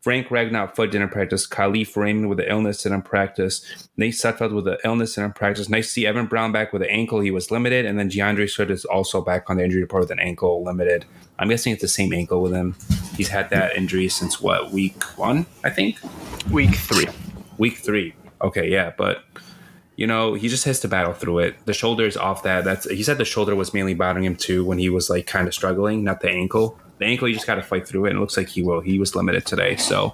Frank 0.01 0.27
Ragnow 0.27 0.73
foot 0.73 0.91
didn't 0.91 1.09
practice. 1.09 1.45
Kalif 1.45 1.97
Raymond 1.97 2.29
with 2.29 2.39
an 2.39 2.45
illness 2.47 2.83
didn't 2.83 3.01
practice. 3.01 3.65
Nate 3.97 4.13
Sudfeld 4.13 4.53
with 4.53 4.67
an 4.67 4.77
illness 4.85 5.15
didn't 5.15 5.35
practice. 5.35 5.67
Nice 5.67 5.87
to 5.87 5.91
see 5.91 6.07
Evan 6.07 6.25
Brown 6.25 6.53
back 6.53 6.71
with 6.71 6.81
an 6.81 6.89
ankle. 6.89 7.19
He 7.19 7.31
was 7.31 7.51
limited. 7.51 7.85
And 7.85 7.99
then 7.99 8.07
D'Andre 8.07 8.47
Swift 8.47 8.71
is 8.71 8.85
also 8.85 9.21
back 9.21 9.49
on 9.49 9.57
the 9.57 9.63
injury 9.65 9.81
report 9.81 10.03
with 10.03 10.11
an 10.11 10.19
ankle 10.19 10.63
limited. 10.63 11.05
I'm 11.37 11.49
guessing 11.49 11.73
it's 11.73 11.81
the 11.81 11.89
same 11.89 12.13
ankle 12.13 12.41
with 12.41 12.53
him. 12.53 12.75
He's 13.17 13.27
had 13.27 13.49
that 13.49 13.75
injury 13.75 14.07
since 14.07 14.41
what, 14.41 14.71
week 14.71 15.03
one, 15.17 15.45
I 15.65 15.69
think? 15.69 15.99
Week 16.49 16.75
three. 16.75 17.07
Week 17.57 17.77
three. 17.77 18.13
Okay, 18.41 18.69
yeah, 18.69 18.93
but 18.97 19.25
you 19.97 20.07
know, 20.07 20.33
he 20.33 20.47
just 20.47 20.63
has 20.63 20.79
to 20.79 20.87
battle 20.87 21.13
through 21.13 21.39
it. 21.39 21.55
The 21.65 21.73
shoulder 21.73 22.05
is 22.05 22.15
off 22.15 22.43
that. 22.43 22.63
That's 22.63 22.89
he 22.89 23.03
said 23.03 23.17
the 23.17 23.25
shoulder 23.25 23.53
was 23.53 23.73
mainly 23.73 23.93
bothering 23.93 24.23
him 24.23 24.37
too 24.37 24.63
when 24.63 24.77
he 24.77 24.89
was 24.89 25.09
like 25.09 25.27
kind 25.27 25.45
of 25.45 25.53
struggling, 25.53 26.05
not 26.05 26.21
the 26.21 26.29
ankle. 26.29 26.79
The 26.99 27.05
ankle 27.05 27.27
you 27.27 27.33
just 27.33 27.47
got 27.47 27.55
to 27.55 27.63
fight 27.63 27.87
through 27.87 28.05
it. 28.05 28.09
And 28.09 28.17
it 28.17 28.21
looks 28.21 28.37
like 28.37 28.47
he 28.47 28.61
will. 28.61 28.81
He 28.81 28.99
was 28.99 29.15
limited 29.15 29.45
today, 29.45 29.75
so. 29.75 30.13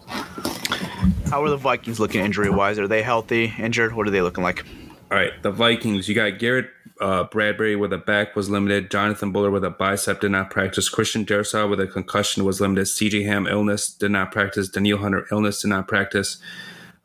How 1.29 1.43
are 1.43 1.49
the 1.49 1.57
Vikings 1.57 1.99
looking 1.99 2.21
injury 2.21 2.49
wise? 2.49 2.79
Are 2.79 2.87
they 2.87 3.01
healthy, 3.01 3.53
injured? 3.57 3.93
What 3.93 4.07
are 4.07 4.11
they 4.11 4.21
looking 4.21 4.43
like? 4.43 4.65
All 5.11 5.17
right, 5.17 5.31
the 5.41 5.51
Vikings. 5.51 6.07
You 6.07 6.15
got 6.15 6.39
Garrett 6.39 6.69
uh, 7.01 7.25
Bradbury 7.25 7.75
with 7.75 7.93
a 7.93 7.97
back 7.97 8.35
was 8.35 8.49
limited. 8.49 8.89
Jonathan 8.89 9.31
Bullard 9.31 9.51
with 9.51 9.63
a 9.63 9.69
bicep 9.69 10.21
did 10.21 10.31
not 10.31 10.49
practice. 10.49 10.89
Christian 10.89 11.25
Darrisaw 11.25 11.69
with 11.69 11.79
a 11.79 11.87
concussion 11.87 12.45
was 12.45 12.61
limited. 12.61 12.85
CJ 12.85 13.25
Ham 13.25 13.47
illness 13.47 13.89
did 13.89 14.11
not 14.11 14.31
practice. 14.31 14.69
Danielle 14.69 14.99
Hunter 14.99 15.27
illness 15.31 15.61
did 15.61 15.69
not 15.69 15.87
practice. 15.87 16.37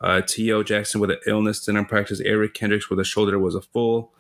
Uh, 0.01 0.23
T.O. 0.23 0.63
Jackson 0.63 1.01
with 1.01 1.11
an 1.11 1.19
illness 1.27 1.61
didn't 1.61 1.87
practice. 1.87 2.21
Eric 2.21 2.55
Kendricks 2.55 2.89
with 2.89 2.99
a 2.99 3.05
shoulder 3.05 3.39
was 3.39 3.55
a 3.55 3.61
full. 3.61 4.13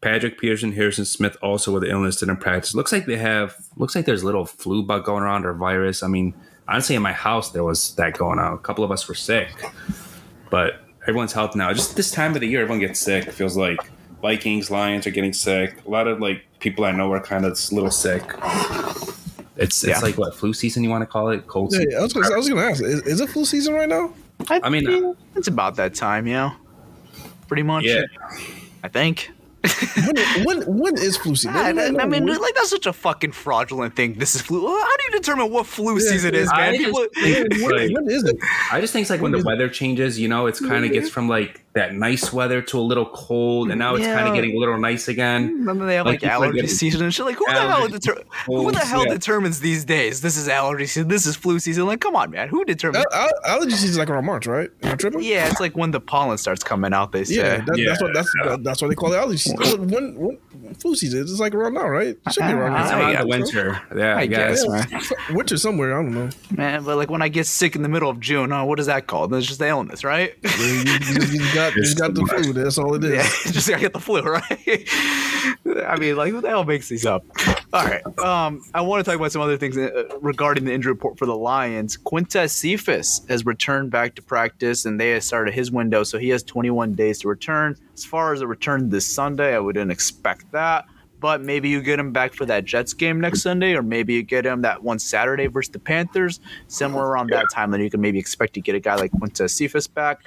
Patrick 0.00 0.38
Peterson, 0.38 0.72
Harrison 0.72 1.04
Smith 1.04 1.36
also 1.42 1.72
with 1.74 1.84
an 1.84 1.90
illness 1.90 2.16
didn't 2.16 2.38
practice. 2.38 2.74
Looks 2.74 2.90
like 2.92 3.06
they 3.06 3.16
have. 3.18 3.54
Looks 3.76 3.94
like 3.94 4.06
there's 4.06 4.22
a 4.22 4.26
little 4.26 4.46
flu 4.46 4.82
bug 4.82 5.04
going 5.04 5.22
around 5.22 5.44
or 5.44 5.52
virus. 5.52 6.02
I 6.02 6.06
mean, 6.08 6.32
honestly, 6.68 6.96
in 6.96 7.02
my 7.02 7.12
house 7.12 7.50
there 7.50 7.64
was 7.64 7.94
that 7.96 8.16
going 8.16 8.38
on. 8.38 8.54
A 8.54 8.58
couple 8.58 8.82
of 8.84 8.90
us 8.90 9.06
were 9.08 9.14
sick, 9.14 9.50
but 10.48 10.80
everyone's 11.06 11.32
healthy 11.34 11.58
now. 11.58 11.72
Just 11.74 11.96
this 11.96 12.10
time 12.10 12.34
of 12.34 12.40
the 12.40 12.46
year, 12.46 12.62
everyone 12.62 12.80
gets 12.80 12.98
sick. 12.98 13.26
It 13.26 13.32
feels 13.32 13.56
like 13.58 13.78
Vikings, 14.22 14.70
Lions 14.70 15.06
are 15.06 15.10
getting 15.10 15.32
sick. 15.34 15.76
A 15.86 15.90
lot 15.90 16.06
of 16.08 16.18
like 16.20 16.44
people 16.60 16.84
I 16.86 16.92
know 16.92 17.12
are 17.12 17.20
kind 17.20 17.44
of 17.44 17.52
a 17.52 17.74
little 17.74 17.90
sick. 17.90 18.22
It's 19.56 19.84
it's 19.84 19.86
Yeah. 19.86 19.98
like 19.98 20.16
what 20.16 20.34
flu 20.34 20.54
season 20.54 20.82
you 20.82 20.88
want 20.90 21.02
to 21.02 21.06
call 21.06 21.28
it? 21.28 21.46
Cold 21.46 21.72
Yeah, 21.72 21.78
season. 21.80 21.90
yeah, 21.92 21.98
I 21.98 22.02
was 22.02 22.12
gonna, 22.14 22.32
I 22.32 22.36
was 22.38 22.48
gonna 22.48 22.62
ask, 22.62 22.82
is, 22.82 23.02
is 23.02 23.20
it 23.20 23.28
flu 23.28 23.44
season 23.44 23.74
right 23.74 23.88
now? 23.88 24.14
I 24.48 24.70
mean, 24.70 24.88
uh, 24.88 25.12
it's 25.36 25.48
about 25.48 25.76
that 25.76 25.94
time, 25.94 26.26
yeah. 26.26 26.52
Pretty 27.46 27.62
much. 27.62 27.84
Yeah. 27.84 28.04
I 28.82 28.88
think. 28.88 29.30
When, 30.06 30.44
when, 30.44 30.78
when 30.78 30.98
is 30.98 31.16
flu 31.16 31.34
season? 31.36 31.54
I, 31.56 31.72
Doesn't 31.72 32.00
I 32.00 32.06
mean, 32.06 32.24
know? 32.24 32.32
like 32.32 32.54
that's 32.54 32.70
such 32.70 32.86
a 32.86 32.92
fucking 32.92 33.32
fraudulent 33.32 33.94
thing. 33.94 34.14
This 34.14 34.34
is 34.34 34.42
flu. 34.42 34.66
How 34.66 34.96
do 34.96 35.02
you 35.04 35.10
determine 35.12 35.50
what 35.52 35.66
flu 35.66 35.94
Yeah, 35.94 36.10
season 36.10 36.34
is, 36.34 36.48
I 36.52 36.56
man? 36.72 36.74
just 36.74 36.86
People, 36.86 37.66
when, 37.66 37.76
like- 37.76 37.94
when 37.94 38.10
is 38.10 38.24
it? 38.24 38.36
I 38.72 38.80
just 38.80 38.92
think 38.92 39.02
it's 39.02 39.10
like 39.10 39.20
when 39.20 39.32
the 39.32 39.42
weather 39.42 39.68
changes, 39.68 40.18
you 40.18 40.28
know, 40.28 40.46
it's 40.46 40.60
kind 40.60 40.84
of 40.84 40.92
gets 40.92 41.10
from 41.10 41.28
like 41.28 41.62
that 41.72 41.94
nice 41.94 42.32
weather 42.32 42.60
to 42.60 42.78
a 42.78 42.82
little 42.82 43.06
cold, 43.06 43.70
and 43.70 43.78
now 43.78 43.94
it's 43.94 44.04
kind 44.04 44.26
of 44.26 44.34
getting 44.34 44.56
a 44.56 44.58
little 44.58 44.76
nice 44.76 45.06
again. 45.06 45.64
Mm, 45.64 45.70
and 45.70 45.80
then 45.80 45.86
they 45.86 45.94
have 45.94 46.04
Like, 46.06 46.20
like, 46.22 46.30
allergy 46.32 46.54
getting 46.56 46.68
season 46.70 47.02
and 47.04 47.14
shit. 47.14 47.24
Like 47.24 47.36
who 47.36 47.46
the 47.46 47.52
hell 47.52 47.68
allergy 47.70 47.92
deter- 47.98 48.22
who 48.46 48.72
the 48.72 48.78
hell 48.80 49.06
yeah. 49.06 49.12
determines 49.14 49.60
these 49.60 49.84
days? 49.84 50.20
This 50.20 50.36
is 50.36 50.48
allergy 50.48 50.86
season. 50.86 51.06
This 51.08 51.26
is 51.26 51.36
flu 51.36 51.60
season. 51.60 51.86
Like, 51.86 52.00
come 52.00 52.16
on, 52.16 52.30
man. 52.32 52.48
Who 52.48 52.64
determines? 52.64 53.04
Al- 53.12 53.22
al- 53.22 53.30
Allergy 53.56 53.70
season 53.76 53.90
is 53.90 53.98
like 53.98 54.10
around 54.10 54.24
March, 54.24 54.48
right? 54.48 54.68
Am 54.82 54.92
I 54.92 54.94
tripping? 54.96 55.20
yeah, 55.22 55.48
it's 55.48 55.60
like 55.60 55.76
when 55.76 55.92
the 55.92 56.00
pollen 56.00 56.38
starts 56.38 56.64
coming 56.64 56.92
out. 56.92 57.12
They 57.12 57.22
say. 57.24 57.36
Yeah, 57.36 57.60
that, 57.64 57.78
Yeah. 57.78 57.90
that's 57.90 58.02
what 58.02 58.14
that's 58.14 58.32
that, 58.44 58.64
that's 58.64 58.82
what 58.82 58.88
they 58.88 58.94
call 58.96 59.12
it 59.12 59.16
allergy 59.16 59.38
season. 59.38 59.88
When, 59.88 60.14
when 60.18 60.38
flu 60.80 60.96
season? 60.96 61.20
It's 61.22 61.38
like 61.38 61.54
around 61.54 61.74
now, 61.74 61.86
right? 61.88 62.18
It 62.26 62.32
should 62.32 62.46
be 62.46 62.52
around 62.52 62.74
I- 62.74 62.82
It's 62.82 62.90
now. 62.90 62.96
I 62.98 63.00
around 63.02 63.12
guess 63.14 63.24
winter. 63.54 63.82
Yeah, 63.96 64.16
I 64.16 64.20
I 64.22 64.26
guess. 64.26 64.64
guess. 64.64 65.12
Yeah, 65.28 65.36
winter 65.36 65.56
somewhere. 65.56 65.96
I 65.96 66.02
don't 66.02 66.12
know. 66.14 66.30
Man, 66.50 66.82
but 66.82 66.96
like 66.96 67.10
when 67.10 67.22
I 67.22 67.28
get 67.28 67.46
sick 67.46 67.76
in 67.76 67.82
the 67.82 67.88
middle 67.88 68.10
of 68.10 68.18
June, 68.18 68.52
oh, 68.52 68.64
what 68.64 68.80
is 68.80 68.86
that 68.86 69.06
called? 69.06 69.32
It's 69.34 69.46
just 69.46 69.60
the 69.60 69.68
illness, 69.68 70.02
right? 70.02 70.34
Got 71.60 71.76
you 71.76 71.94
got 71.94 72.14
the 72.14 72.24
flu. 72.24 72.52
That's 72.54 72.78
all 72.78 72.94
it 72.94 73.04
is. 73.04 73.12
Yeah, 73.12 73.22
just 73.52 73.70
I 73.70 73.78
get 73.78 73.92
the 73.92 74.00
flu, 74.00 74.22
right? 74.22 74.42
I 75.86 75.96
mean, 75.98 76.16
like, 76.16 76.32
who 76.32 76.40
the 76.40 76.48
hell 76.48 76.64
makes 76.64 76.88
these 76.88 77.04
up? 77.04 77.24
All 77.72 77.84
right. 77.84 78.02
Um, 78.18 78.62
I 78.72 78.80
want 78.80 79.04
to 79.04 79.10
talk 79.10 79.18
about 79.18 79.30
some 79.30 79.42
other 79.42 79.58
things 79.58 79.76
uh, 79.76 80.04
regarding 80.22 80.64
the 80.64 80.72
injury 80.72 80.92
report 80.92 81.18
for 81.18 81.26
the 81.26 81.36
Lions. 81.36 81.98
Quintez 81.98 82.50
Cephus 82.50 83.20
has 83.28 83.44
returned 83.44 83.90
back 83.90 84.14
to 84.14 84.22
practice, 84.22 84.86
and 84.86 84.98
they 84.98 85.10
have 85.10 85.22
started 85.22 85.52
his 85.52 85.70
window, 85.70 86.02
so 86.02 86.18
he 86.18 86.30
has 86.30 86.42
21 86.42 86.94
days 86.94 87.18
to 87.20 87.28
return. 87.28 87.76
As 87.94 88.04
far 88.04 88.32
as 88.32 88.40
a 88.40 88.46
return 88.46 88.88
this 88.88 89.06
Sunday, 89.06 89.54
I 89.54 89.58
wouldn't 89.58 89.90
expect 89.90 90.50
that. 90.52 90.86
But 91.20 91.42
maybe 91.42 91.68
you 91.68 91.82
get 91.82 91.98
him 91.98 92.12
back 92.12 92.32
for 92.32 92.46
that 92.46 92.64
Jets 92.64 92.94
game 92.94 93.20
next 93.20 93.42
Sunday, 93.42 93.74
or 93.74 93.82
maybe 93.82 94.14
you 94.14 94.22
get 94.22 94.46
him 94.46 94.62
that 94.62 94.82
one 94.82 94.98
Saturday 94.98 95.48
versus 95.48 95.70
the 95.70 95.78
Panthers, 95.78 96.40
somewhere 96.66 97.04
around 97.04 97.28
that 97.30 97.44
time. 97.52 97.70
Then 97.70 97.80
you 97.82 97.90
can 97.90 98.00
maybe 98.00 98.18
expect 98.18 98.54
to 98.54 98.62
get 98.62 98.74
a 98.74 98.80
guy 98.80 98.94
like 98.94 99.12
Quintez 99.12 99.50
Cephus 99.50 99.86
back. 99.86 100.22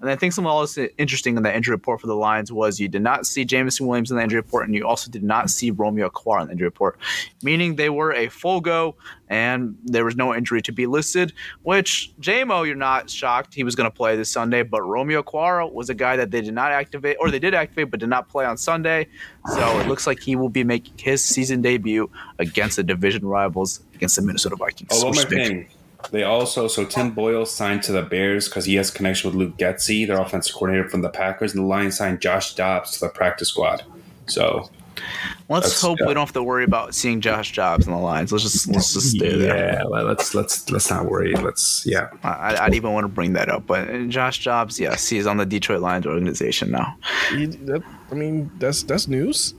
And 0.00 0.08
I 0.08 0.16
think 0.16 0.32
something 0.32 0.48
else 0.48 0.78
interesting 0.96 1.36
in 1.36 1.42
the 1.42 1.54
injury 1.54 1.74
report 1.74 2.00
for 2.00 2.06
the 2.06 2.14
Lions 2.14 2.52
was 2.52 2.78
you 2.78 2.88
did 2.88 3.02
not 3.02 3.26
see 3.26 3.44
Jameson 3.44 3.86
Williams 3.86 4.10
in 4.10 4.16
the 4.16 4.22
injury 4.22 4.38
report, 4.38 4.66
and 4.66 4.74
you 4.74 4.86
also 4.86 5.10
did 5.10 5.24
not 5.24 5.50
see 5.50 5.72
Romeo 5.72 6.08
Okwara 6.08 6.42
in 6.42 6.46
the 6.46 6.52
injury 6.52 6.68
report, 6.68 6.98
meaning 7.42 7.76
they 7.76 7.90
were 7.90 8.12
a 8.12 8.28
full 8.28 8.60
go, 8.60 8.94
and 9.28 9.76
there 9.84 10.04
was 10.04 10.14
no 10.14 10.34
injury 10.34 10.62
to 10.62 10.72
be 10.72 10.86
listed. 10.86 11.32
Which 11.62 12.12
JMO, 12.20 12.64
you're 12.64 12.76
not 12.76 13.10
shocked 13.10 13.54
he 13.54 13.64
was 13.64 13.74
going 13.74 13.90
to 13.90 13.96
play 13.96 14.16
this 14.16 14.30
Sunday, 14.30 14.62
but 14.62 14.82
Romeo 14.82 15.22
Okwara 15.22 15.70
was 15.70 15.90
a 15.90 15.94
guy 15.94 16.16
that 16.16 16.30
they 16.30 16.42
did 16.42 16.54
not 16.54 16.70
activate, 16.70 17.16
or 17.18 17.30
they 17.30 17.40
did 17.40 17.54
activate 17.54 17.90
but 17.90 17.98
did 17.98 18.08
not 18.08 18.28
play 18.28 18.44
on 18.44 18.56
Sunday. 18.56 19.08
So 19.54 19.80
it 19.80 19.88
looks 19.88 20.06
like 20.06 20.20
he 20.20 20.36
will 20.36 20.48
be 20.48 20.62
making 20.62 20.94
his 20.98 21.24
season 21.24 21.60
debut 21.60 22.08
against 22.38 22.76
the 22.76 22.84
division 22.84 23.26
rivals 23.26 23.80
against 23.94 24.14
the 24.14 24.22
Minnesota 24.22 24.54
Vikings. 24.54 24.90
Oh, 24.92 25.06
one 25.06 25.16
which 25.16 25.30
more 25.30 25.44
thing. 25.44 25.68
They 26.10 26.22
also 26.22 26.68
so 26.68 26.84
Tim 26.84 27.10
Boyle 27.10 27.44
signed 27.44 27.82
to 27.84 27.92
the 27.92 28.02
Bears 28.02 28.48
because 28.48 28.64
he 28.64 28.76
has 28.76 28.90
connection 28.90 29.30
with 29.30 29.36
Luke 29.38 29.56
Getsy, 29.56 30.06
their 30.06 30.20
offensive 30.20 30.54
coordinator 30.54 30.88
from 30.88 31.02
the 31.02 31.08
Packers, 31.08 31.54
and 31.54 31.62
the 31.64 31.66
Lions 31.66 31.96
signed 31.96 32.20
Josh 32.20 32.54
Dobbs 32.54 32.92
to 32.92 33.00
the 33.00 33.08
practice 33.08 33.48
squad. 33.48 33.82
So 34.26 34.70
Let's 35.48 35.80
hope 35.80 35.98
yeah. 36.00 36.06
we 36.06 36.14
don't 36.14 36.26
have 36.26 36.32
to 36.34 36.42
worry 36.42 36.64
about 36.64 36.94
seeing 36.94 37.20
Josh 37.20 37.52
Jobs 37.52 37.86
in 37.86 37.92
the 37.92 37.98
lines. 37.98 38.32
Let's 38.32 38.42
just 38.44 38.68
let's 38.68 38.92
just 38.92 39.10
stay 39.10 39.34
there. 39.36 39.74
yeah, 39.74 39.84
let- 39.84 40.04
let's 40.06 40.34
let's 40.34 40.68
let's 40.70 40.90
not 40.90 41.06
worry. 41.06 41.34
Let's 41.34 41.84
yeah. 41.86 42.10
I, 42.22 42.56
I'd 42.60 42.74
even 42.74 42.92
want 42.92 43.04
to 43.04 43.08
bring 43.08 43.32
that 43.34 43.48
up, 43.48 43.66
but 43.66 44.08
Josh 44.08 44.38
Jobs, 44.38 44.78
yes, 44.78 45.08
he's 45.08 45.26
on 45.26 45.36
the 45.36 45.46
Detroit 45.46 45.80
Lions 45.80 46.06
organization 46.06 46.70
now. 46.70 46.96
You- 47.32 47.46
that- 47.48 47.82
I 48.10 48.14
mean, 48.14 48.50
that's 48.58 48.82
that's 48.82 49.06
news. 49.08 49.54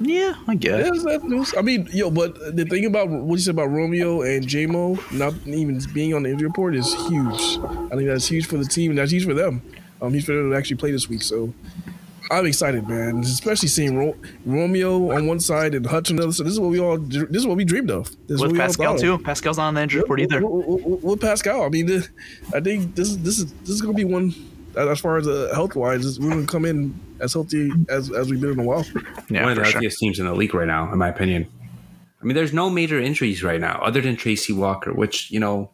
Yeah, 0.00 0.34
I 0.46 0.54
get 0.54 0.78
Yeah, 0.80 1.14
it. 1.14 1.24
news. 1.24 1.54
I 1.58 1.62
mean, 1.62 1.88
yo, 1.92 2.10
but 2.10 2.56
the 2.56 2.64
thing 2.64 2.84
about 2.86 3.08
what 3.08 3.34
you 3.34 3.40
said 3.40 3.54
about 3.54 3.70
Romeo 3.70 4.22
and 4.22 4.46
JMO 4.46 4.98
not 5.12 5.34
even 5.46 5.80
being 5.92 6.14
on 6.14 6.22
the 6.22 6.30
injury 6.30 6.46
report 6.48 6.76
is 6.76 6.94
huge. 7.08 7.58
I 7.90 7.96
think 7.96 8.06
that's 8.06 8.26
huge 8.28 8.46
for 8.46 8.58
the 8.58 8.64
team. 8.64 8.92
and 8.92 8.98
That's 8.98 9.10
huge 9.12 9.24
for 9.24 9.34
them. 9.34 9.60
Um, 10.00 10.12
huge 10.12 10.24
for 10.26 10.34
them 10.34 10.50
to 10.50 10.56
actually 10.56 10.76
play 10.76 10.92
this 10.92 11.08
week. 11.08 11.22
So 11.22 11.52
I'm 12.30 12.46
excited, 12.46 12.86
man. 12.86 13.18
Especially 13.20 13.68
seeing 13.68 13.96
Ro- 13.98 14.14
Romeo 14.46 15.10
on 15.16 15.26
one 15.26 15.40
side 15.40 15.74
and 15.74 15.84
Hutch 15.86 16.10
on 16.10 16.16
the 16.16 16.22
other. 16.24 16.32
side. 16.32 16.46
this 16.46 16.52
is 16.52 16.60
what 16.60 16.70
we 16.70 16.78
all. 16.78 16.98
This 16.98 17.24
is 17.32 17.46
what 17.46 17.56
we 17.56 17.64
dreamed 17.64 17.90
of. 17.90 18.04
This 18.28 18.36
is 18.36 18.40
what 18.40 18.48
With 18.48 18.52
we 18.52 18.58
Pascal 18.58 18.92
thought 18.92 19.00
too. 19.00 19.14
of. 19.14 19.24
Pascal's 19.24 19.56
not 19.56 19.68
on 19.68 19.74
the 19.74 19.82
injury 19.82 20.02
report 20.02 20.20
either. 20.20 20.46
With, 20.46 20.66
with- 20.84 21.02
with 21.02 21.20
Pascal, 21.20 21.62
I 21.64 21.68
mean, 21.70 22.04
I 22.54 22.60
think 22.60 22.94
this 22.94 23.08
is 23.08 23.18
this 23.18 23.38
is 23.40 23.52
this 23.62 23.70
is 23.70 23.80
gonna 23.80 23.94
be 23.94 24.04
one. 24.04 24.32
As 24.78 25.00
far 25.00 25.16
as 25.16 25.26
uh, 25.26 25.50
health 25.54 25.74
wise, 25.74 26.20
we're 26.20 26.30
gonna 26.30 26.46
come 26.46 26.64
in 26.64 26.98
as 27.20 27.32
healthy 27.32 27.70
as 27.88 28.10
as 28.12 28.30
we've 28.30 28.40
been 28.40 28.52
in 28.52 28.60
a 28.60 28.64
while. 28.64 28.84
Yeah, 29.28 29.42
one 29.42 29.52
of 29.52 29.58
the 29.58 29.64
sure. 29.64 29.72
healthiest 29.72 29.98
teams 29.98 30.18
in 30.18 30.26
the 30.26 30.34
league 30.34 30.54
right 30.54 30.66
now, 30.68 30.90
in 30.92 30.98
my 30.98 31.08
opinion. 31.08 31.46
I 32.20 32.24
mean, 32.24 32.34
there's 32.34 32.52
no 32.52 32.68
major 32.70 32.98
injuries 33.00 33.42
right 33.42 33.60
now 33.60 33.80
other 33.82 34.00
than 34.00 34.16
Tracy 34.16 34.52
Walker, 34.52 34.92
which 34.92 35.30
you 35.30 35.38
know 35.40 35.70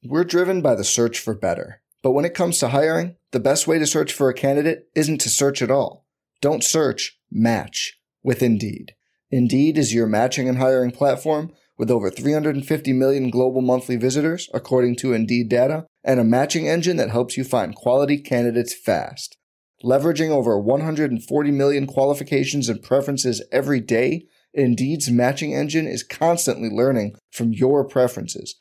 We're 0.04 0.24
driven 0.24 0.62
by 0.62 0.74
the 0.74 0.84
search 0.84 1.18
for 1.18 1.34
better. 1.34 1.82
But 2.02 2.10
when 2.10 2.24
it 2.24 2.34
comes 2.34 2.58
to 2.58 2.68
hiring, 2.68 3.16
the 3.30 3.40
best 3.40 3.68
way 3.68 3.78
to 3.78 3.86
search 3.86 4.12
for 4.12 4.28
a 4.28 4.34
candidate 4.34 4.88
isn't 4.94 5.20
to 5.20 5.28
search 5.28 5.62
at 5.62 5.70
all. 5.70 6.06
Don't 6.40 6.64
search, 6.64 7.18
match 7.30 8.00
with 8.22 8.42
Indeed. 8.42 8.94
Indeed 9.32 9.78
is 9.78 9.94
your 9.94 10.06
matching 10.06 10.46
and 10.46 10.58
hiring 10.58 10.90
platform 10.90 11.52
with 11.78 11.90
over 11.90 12.10
350 12.10 12.92
million 12.92 13.30
global 13.30 13.62
monthly 13.62 13.96
visitors, 13.96 14.50
according 14.52 14.96
to 14.96 15.14
Indeed 15.14 15.48
data, 15.48 15.86
and 16.04 16.20
a 16.20 16.24
matching 16.24 16.68
engine 16.68 16.98
that 16.98 17.08
helps 17.08 17.38
you 17.38 17.42
find 17.42 17.74
quality 17.74 18.18
candidates 18.18 18.74
fast. 18.74 19.38
Leveraging 19.82 20.28
over 20.28 20.58
140 20.58 21.50
million 21.50 21.86
qualifications 21.86 22.68
and 22.68 22.82
preferences 22.82 23.42
every 23.50 23.80
day, 23.80 24.26
Indeed's 24.52 25.10
matching 25.10 25.54
engine 25.54 25.86
is 25.86 26.02
constantly 26.02 26.68
learning 26.68 27.16
from 27.30 27.54
your 27.54 27.88
preferences. 27.88 28.56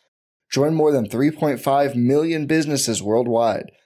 Join 0.50 0.74
more 0.74 0.94
than 0.94 1.10
3.5 1.10 1.96
million 1.96 2.46
businesses 2.46 3.04
worldwide 3.04 3.72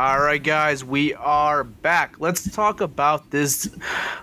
All 0.00 0.18
right, 0.18 0.42
guys, 0.42 0.82
we 0.82 1.12
are 1.12 1.62
back. 1.62 2.18
Let's 2.20 2.50
talk 2.50 2.80
about 2.80 3.30
this 3.30 3.68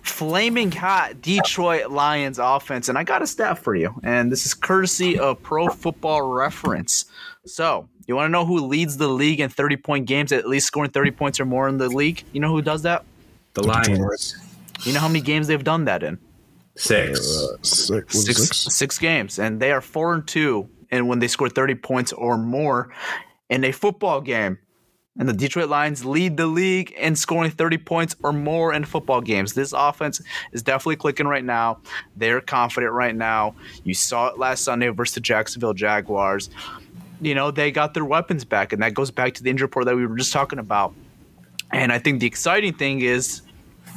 flaming 0.01 0.71
hot 0.71 1.21
Detroit 1.21 1.91
Lions 1.91 2.39
offense. 2.39 2.89
And 2.89 2.97
I 2.97 3.03
got 3.03 3.21
a 3.21 3.27
stat 3.27 3.59
for 3.59 3.75
you, 3.75 3.93
and 4.01 4.31
this 4.31 4.47
is 4.47 4.55
courtesy 4.55 5.19
of 5.19 5.39
Pro 5.43 5.67
Football 5.67 6.31
Reference. 6.31 7.05
So, 7.45 7.87
you 8.07 8.15
want 8.15 8.25
to 8.25 8.31
know 8.31 8.43
who 8.43 8.65
leads 8.65 8.97
the 8.97 9.07
league 9.07 9.39
in 9.39 9.51
30 9.51 9.77
point 9.77 10.07
games, 10.07 10.31
at 10.31 10.47
least 10.47 10.65
scoring 10.65 10.89
30 10.89 11.11
points 11.11 11.39
or 11.39 11.45
more 11.45 11.67
in 11.67 11.77
the 11.77 11.89
league? 11.89 12.23
You 12.33 12.39
know 12.39 12.49
who 12.49 12.63
does 12.63 12.81
that? 12.81 13.05
The 13.53 13.61
Lions. 13.61 14.35
You 14.81 14.93
know 14.93 14.99
how 14.99 15.07
many 15.07 15.21
games 15.21 15.45
they've 15.45 15.63
done 15.63 15.85
that 15.85 16.01
in? 16.01 16.17
Six. 16.75 17.19
Uh, 17.19 17.57
six, 17.61 18.15
was 18.15 18.27
it 18.27 18.33
Six, 18.33 18.47
six? 18.47 18.75
six 18.75 18.97
games, 18.97 19.37
and 19.37 19.59
they 19.59 19.71
are 19.71 19.81
four 19.81 20.15
and 20.15 20.27
two. 20.27 20.67
And 20.89 21.07
when 21.07 21.19
they 21.19 21.27
score 21.27 21.49
30 21.49 21.75
points 21.75 22.13
or 22.13 22.35
more 22.35 22.91
in 23.51 23.63
a 23.63 23.71
football 23.71 24.21
game, 24.21 24.57
and 25.19 25.27
the 25.27 25.33
Detroit 25.33 25.69
Lions 25.69 26.05
lead 26.05 26.37
the 26.37 26.47
league 26.47 26.91
in 26.91 27.15
scoring 27.15 27.51
30 27.51 27.77
points 27.79 28.15
or 28.23 28.31
more 28.31 28.73
in 28.73 28.85
football 28.85 29.21
games. 29.21 29.53
This 29.53 29.73
offense 29.73 30.21
is 30.51 30.61
definitely 30.61 30.97
clicking 30.97 31.27
right 31.27 31.43
now. 31.43 31.79
They're 32.15 32.41
confident 32.41 32.93
right 32.93 33.15
now. 33.15 33.55
You 33.83 33.93
saw 33.93 34.27
it 34.27 34.37
last 34.37 34.63
Sunday 34.63 34.89
versus 34.89 35.15
the 35.15 35.21
Jacksonville 35.21 35.73
Jaguars. 35.73 36.49
You 37.19 37.33
know, 37.33 37.49
they 37.49 37.71
got 37.71 37.93
their 37.95 38.05
weapons 38.05 38.45
back, 38.45 38.73
and 38.73 38.81
that 38.83 38.93
goes 38.93 39.09
back 39.09 39.33
to 39.35 39.43
the 39.43 39.49
injury 39.49 39.65
report 39.65 39.85
that 39.85 39.95
we 39.95 40.05
were 40.05 40.17
just 40.17 40.31
talking 40.31 40.59
about. 40.59 40.93
And 41.71 41.91
I 41.91 41.97
think 41.97 42.19
the 42.19 42.27
exciting 42.27 42.73
thing 42.73 43.01
is 43.01 43.41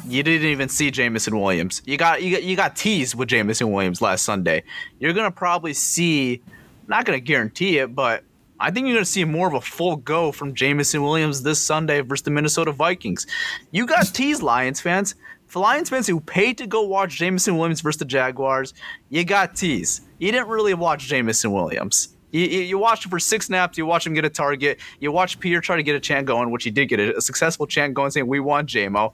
you 0.07 0.23
didn't 0.23 0.49
even 0.49 0.69
see 0.69 0.91
Jameson 0.91 1.39
Williams. 1.39 1.83
You 1.85 1.99
got 1.99 2.23
you 2.23 2.31
got 2.37 2.43
you 2.43 2.57
got 2.57 2.77
teased 2.77 3.15
with 3.15 3.29
Jameson 3.29 3.71
Williams 3.71 4.01
last 4.01 4.25
Sunday. 4.25 4.63
You're 4.99 5.13
gonna 5.13 5.31
probably 5.31 5.75
see, 5.75 6.41
not 6.89 7.05
gonna 7.05 7.21
guarantee 7.21 7.79
it, 7.79 7.95
but 7.95 8.25
I 8.61 8.71
think 8.71 8.87
you're 8.87 8.97
gonna 8.97 9.07
see 9.07 9.25
more 9.25 9.49
of 9.49 9.55
a 9.55 9.61
full 9.61 9.97
go 9.97 10.33
from 10.33 10.55
Jameson 10.55 11.03
Williams 11.03 11.43
this 11.43 11.61
Sunday 11.61 12.03
versus 12.03 12.25
the 12.25 12.31
Minnesota 12.31 12.73
Vikings. 12.73 13.27
You 13.71 13.87
got 13.87 14.07
teased, 14.07 14.43
Lions 14.43 14.81
fans. 14.81 15.15
For 15.47 15.61
Lions 15.61 15.89
fans 15.89 16.07
who 16.07 16.21
paid 16.21 16.59
to 16.59 16.67
go 16.67 16.83
watch 16.83 17.17
Jameson 17.17 17.57
Williams 17.57 17.81
versus 17.81 17.99
the 17.99 18.05
Jaguars, 18.05 18.73
you 19.09 19.25
got 19.25 19.57
teased. 19.57 20.05
You 20.19 20.31
didn't 20.31 20.49
really 20.49 20.75
watch 20.75 21.09
Jameson 21.09 21.51
Williams. 21.51 22.15
You, 22.31 22.43
you, 22.43 22.61
you 22.61 22.79
watched 22.79 23.05
him 23.05 23.11
for 23.11 23.19
six 23.19 23.47
snaps. 23.47 23.77
You 23.77 23.87
watched 23.87 24.07
him 24.07 24.15
get 24.15 24.25
a 24.25 24.31
target. 24.31 24.79
You 25.01 25.11
watched 25.11 25.41
Peter 25.41 25.61
try 25.61 25.77
to 25.77 25.83
get 25.83 25.97
a 25.97 26.01
chant 26.01 26.27
going, 26.27 26.51
which 26.51 26.65
he 26.65 26.71
did 26.71 26.87
get 26.87 27.01
a, 27.01 27.17
a 27.17 27.21
successful 27.21 27.67
chant 27.67 27.95
going, 27.95 28.11
saying, 28.11 28.27
"We 28.27 28.41
want 28.41 28.69
JMO." 28.69 29.13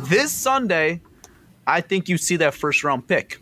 This 0.00 0.32
Sunday, 0.32 1.00
I 1.66 1.80
think 1.80 2.08
you 2.08 2.18
see 2.18 2.36
that 2.36 2.54
first 2.54 2.84
round 2.84 3.06
pick. 3.06 3.38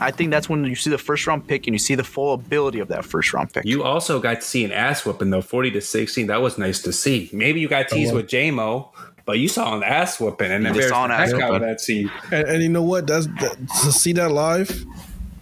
I 0.00 0.10
think 0.10 0.30
that's 0.30 0.48
when 0.48 0.64
you 0.64 0.74
see 0.74 0.90
the 0.90 0.98
first 0.98 1.26
round 1.26 1.46
pick 1.46 1.66
and 1.66 1.74
you 1.74 1.78
see 1.78 1.94
the 1.94 2.04
full 2.04 2.32
ability 2.32 2.80
of 2.80 2.88
that 2.88 3.04
first 3.04 3.32
round 3.34 3.52
pick. 3.52 3.64
You 3.64 3.84
also 3.84 4.18
got 4.18 4.36
to 4.36 4.42
see 4.42 4.64
an 4.64 4.72
ass 4.72 5.04
whooping 5.04 5.30
though, 5.30 5.42
forty 5.42 5.70
to 5.72 5.80
sixteen. 5.80 6.26
That 6.28 6.40
was 6.40 6.58
nice 6.58 6.80
to 6.82 6.92
see. 6.92 7.28
Maybe 7.32 7.60
you 7.60 7.68
got 7.68 7.88
teased 7.88 8.12
oh. 8.12 8.16
with 8.16 8.26
JMO, 8.28 8.88
but 9.26 9.38
you 9.38 9.48
saw 9.48 9.76
an 9.76 9.82
ass 9.82 10.18
whooping 10.18 10.50
and 10.50 10.62
You 10.64 10.68
embarrassed 10.68 10.88
saw 10.88 11.04
an 11.04 11.10
ass 11.10 11.32
out 11.34 11.42
of 11.42 11.50
whooping. 11.50 11.68
that 11.68 11.80
scene. 11.80 12.10
And, 12.32 12.48
and 12.48 12.62
you 12.62 12.68
know 12.68 12.82
what? 12.82 13.06
That's 13.06 13.26
that, 13.26 13.56
to 13.82 13.92
see 13.92 14.12
that 14.14 14.32
live 14.32 14.84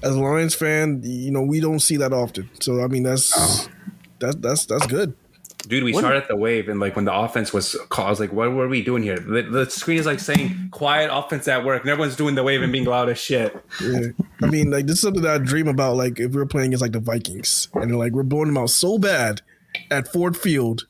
as 0.02 0.14
a 0.14 0.20
Lions 0.20 0.54
fan. 0.54 1.00
You 1.04 1.30
know, 1.30 1.42
we 1.42 1.60
don't 1.60 1.80
see 1.80 1.96
that 1.96 2.12
often. 2.12 2.50
So 2.60 2.82
I 2.82 2.88
mean, 2.88 3.04
that's 3.04 3.68
that's 4.18 4.34
that's 4.36 4.66
that's 4.66 4.86
good. 4.86 5.14
Dude, 5.66 5.82
we 5.82 5.92
started 5.92 6.22
at 6.22 6.28
the 6.28 6.36
wave, 6.36 6.68
and 6.68 6.78
like 6.78 6.94
when 6.94 7.04
the 7.04 7.14
offense 7.14 7.52
was 7.52 7.76
called, 7.88 8.06
I 8.06 8.10
was 8.10 8.20
like, 8.20 8.32
"What 8.32 8.52
were 8.52 8.68
we 8.68 8.82
doing 8.82 9.02
here?" 9.02 9.18
The, 9.18 9.42
the 9.42 9.68
screen 9.68 9.98
is 9.98 10.06
like 10.06 10.20
saying 10.20 10.68
"quiet 10.70 11.10
offense 11.12 11.48
at 11.48 11.64
work," 11.64 11.82
and 11.82 11.90
everyone's 11.90 12.16
doing 12.16 12.36
the 12.36 12.44
wave 12.44 12.62
and 12.62 12.70
being 12.70 12.84
loud 12.84 13.08
as 13.08 13.18
shit. 13.18 13.56
Yeah. 13.82 14.08
I 14.40 14.46
mean, 14.46 14.70
like 14.70 14.86
this 14.86 14.96
is 14.96 15.00
something 15.02 15.22
that 15.22 15.34
I 15.34 15.38
dream 15.44 15.66
about. 15.66 15.96
Like 15.96 16.20
if 16.20 16.30
we 16.30 16.36
were 16.36 16.46
playing 16.46 16.68
against 16.68 16.82
like 16.82 16.92
the 16.92 17.00
Vikings, 17.00 17.68
and 17.74 17.98
like 17.98 18.12
we're 18.12 18.22
blowing 18.22 18.46
them 18.46 18.56
out 18.56 18.70
so 18.70 18.98
bad 18.98 19.42
at 19.90 20.06
Ford 20.12 20.36
Field, 20.36 20.86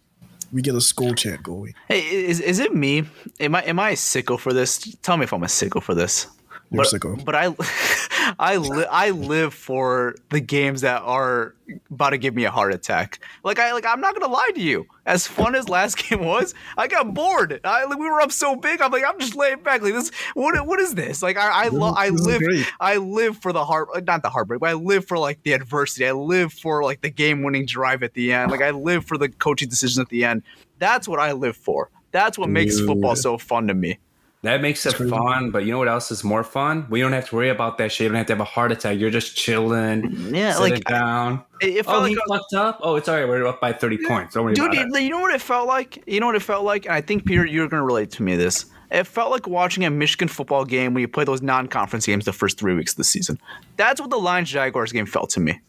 we 0.52 0.60
get 0.60 0.74
a 0.74 0.80
skull 0.80 1.14
chant 1.14 1.42
going. 1.42 1.74
Hey, 1.88 2.00
is, 2.00 2.40
is 2.40 2.58
it 2.58 2.74
me? 2.74 3.04
Am 3.40 3.54
I 3.54 3.62
am 3.62 3.78
I 3.78 3.90
a 3.90 3.94
sicko 3.94 4.38
for 4.38 4.52
this? 4.52 4.96
Tell 5.02 5.16
me 5.16 5.24
if 5.24 5.32
I'm 5.32 5.42
a 5.42 5.48
sickle 5.48 5.80
for 5.80 5.94
this. 5.94 6.26
You're 6.70 6.82
but, 6.82 6.92
sicko. 6.92 7.24
But 7.24 7.34
I, 7.34 8.34
I, 8.38 8.56
li- 8.56 8.86
I 8.90 9.10
live 9.10 9.54
for 9.54 10.16
the 10.30 10.40
games 10.40 10.82
that 10.82 11.02
are 11.02 11.54
about 11.90 12.10
to 12.10 12.18
give 12.18 12.34
me 12.34 12.44
a 12.44 12.50
heart 12.50 12.74
attack. 12.74 13.20
Like 13.42 13.58
I 13.58 13.72
like 13.72 13.86
I'm 13.86 14.00
not 14.00 14.18
gonna 14.18 14.32
lie 14.32 14.50
to 14.54 14.60
you. 14.60 14.86
As 15.06 15.26
fun 15.26 15.54
as 15.54 15.68
last 15.68 15.96
game 16.08 16.24
was, 16.24 16.54
I 16.76 16.86
got 16.86 17.14
bored. 17.14 17.60
I 17.64 17.84
like, 17.84 17.98
we 17.98 18.08
were 18.08 18.20
up 18.20 18.32
so 18.32 18.56
big. 18.56 18.80
I'm 18.80 18.90
like 18.90 19.04
I'm 19.06 19.18
just 19.18 19.34
laying 19.34 19.62
back. 19.62 19.82
Like 19.82 19.94
this. 19.94 20.10
What 20.34 20.66
what 20.66 20.80
is 20.80 20.94
this? 20.94 21.22
Like 21.22 21.36
I 21.36 21.64
I, 21.64 21.68
lo- 21.68 21.94
I 21.96 22.10
live 22.10 22.40
great. 22.40 22.66
I 22.80 22.96
live 22.96 23.38
for 23.38 23.52
the 23.52 23.64
heart 23.64 23.88
not 24.06 24.22
the 24.22 24.30
heartbreak, 24.30 24.60
but 24.60 24.70
I 24.70 24.74
live 24.74 25.06
for 25.06 25.18
like 25.18 25.42
the 25.42 25.52
adversity. 25.52 26.06
I 26.06 26.12
live 26.12 26.52
for 26.52 26.82
like 26.82 27.00
the 27.00 27.10
game 27.10 27.42
winning 27.42 27.66
drive 27.66 28.02
at 28.02 28.14
the 28.14 28.32
end. 28.32 28.50
Like 28.50 28.62
I 28.62 28.70
live 28.70 29.06
for 29.06 29.18
the 29.18 29.28
coaching 29.28 29.68
decision 29.68 30.02
at 30.02 30.08
the 30.08 30.24
end. 30.24 30.42
That's 30.78 31.08
what 31.08 31.18
I 31.18 31.32
live 31.32 31.56
for. 31.56 31.90
That's 32.10 32.38
what 32.38 32.48
makes 32.48 32.80
football 32.80 33.16
so 33.16 33.36
fun 33.36 33.68
to 33.68 33.74
me. 33.74 33.98
That 34.42 34.60
makes 34.62 34.86
it 34.86 34.92
fun, 34.92 35.50
but 35.50 35.64
you 35.64 35.72
know 35.72 35.78
what 35.78 35.88
else 35.88 36.12
is 36.12 36.22
more 36.22 36.44
fun? 36.44 36.86
We 36.88 37.00
don't 37.00 37.12
have 37.12 37.28
to 37.30 37.34
worry 37.34 37.48
about 37.48 37.76
that 37.78 37.90
shit. 37.90 38.04
You 38.04 38.08
don't 38.10 38.18
have 38.18 38.26
to 38.28 38.34
have 38.34 38.40
a 38.40 38.44
heart 38.44 38.70
attack. 38.70 38.96
You're 38.96 39.10
just 39.10 39.36
chilling, 39.36 40.12
Yeah, 40.32 40.52
sitting 40.52 40.74
like 40.74 40.84
down. 40.84 41.42
it, 41.60 41.78
it 41.78 41.84
felt 41.84 41.98
Oh, 41.98 42.00
like 42.02 42.10
he 42.10 42.16
I 42.16 42.20
was- 42.28 42.38
fucked 42.38 42.54
up. 42.54 42.78
Oh, 42.80 42.94
it's 42.94 43.08
all 43.08 43.16
right. 43.16 43.26
We're 43.28 43.46
up 43.48 43.60
by 43.60 43.72
thirty 43.72 43.98
points. 44.06 44.34
Don't 44.34 44.44
worry 44.44 44.54
Dude, 44.54 44.66
about 44.66 44.76
it. 44.76 44.86
you, 45.00 45.06
you 45.06 45.10
know 45.10 45.18
what 45.20 45.34
it 45.34 45.40
felt 45.42 45.66
like? 45.66 46.04
You 46.06 46.20
know 46.20 46.26
what 46.26 46.36
it 46.36 46.42
felt 46.42 46.64
like? 46.64 46.84
And 46.86 46.94
I 46.94 47.00
think 47.00 47.24
Peter, 47.26 47.44
you're 47.44 47.66
gonna 47.68 47.82
relate 47.82 48.12
to 48.12 48.22
me 48.22 48.36
this. 48.36 48.66
It 48.92 49.08
felt 49.08 49.32
like 49.32 49.48
watching 49.48 49.84
a 49.84 49.90
Michigan 49.90 50.28
football 50.28 50.64
game 50.64 50.94
when 50.94 51.00
you 51.00 51.08
play 51.08 51.24
those 51.24 51.42
non-conference 51.42 52.06
games 52.06 52.24
the 52.24 52.32
first 52.32 52.58
three 52.60 52.74
weeks 52.74 52.92
of 52.92 52.96
the 52.98 53.04
season. 53.04 53.38
That's 53.76 54.00
what 54.00 54.08
the 54.10 54.16
Lions 54.18 54.50
Jaguars 54.50 54.92
game 54.92 55.04
felt 55.06 55.30
to 55.30 55.40
me. 55.40 55.60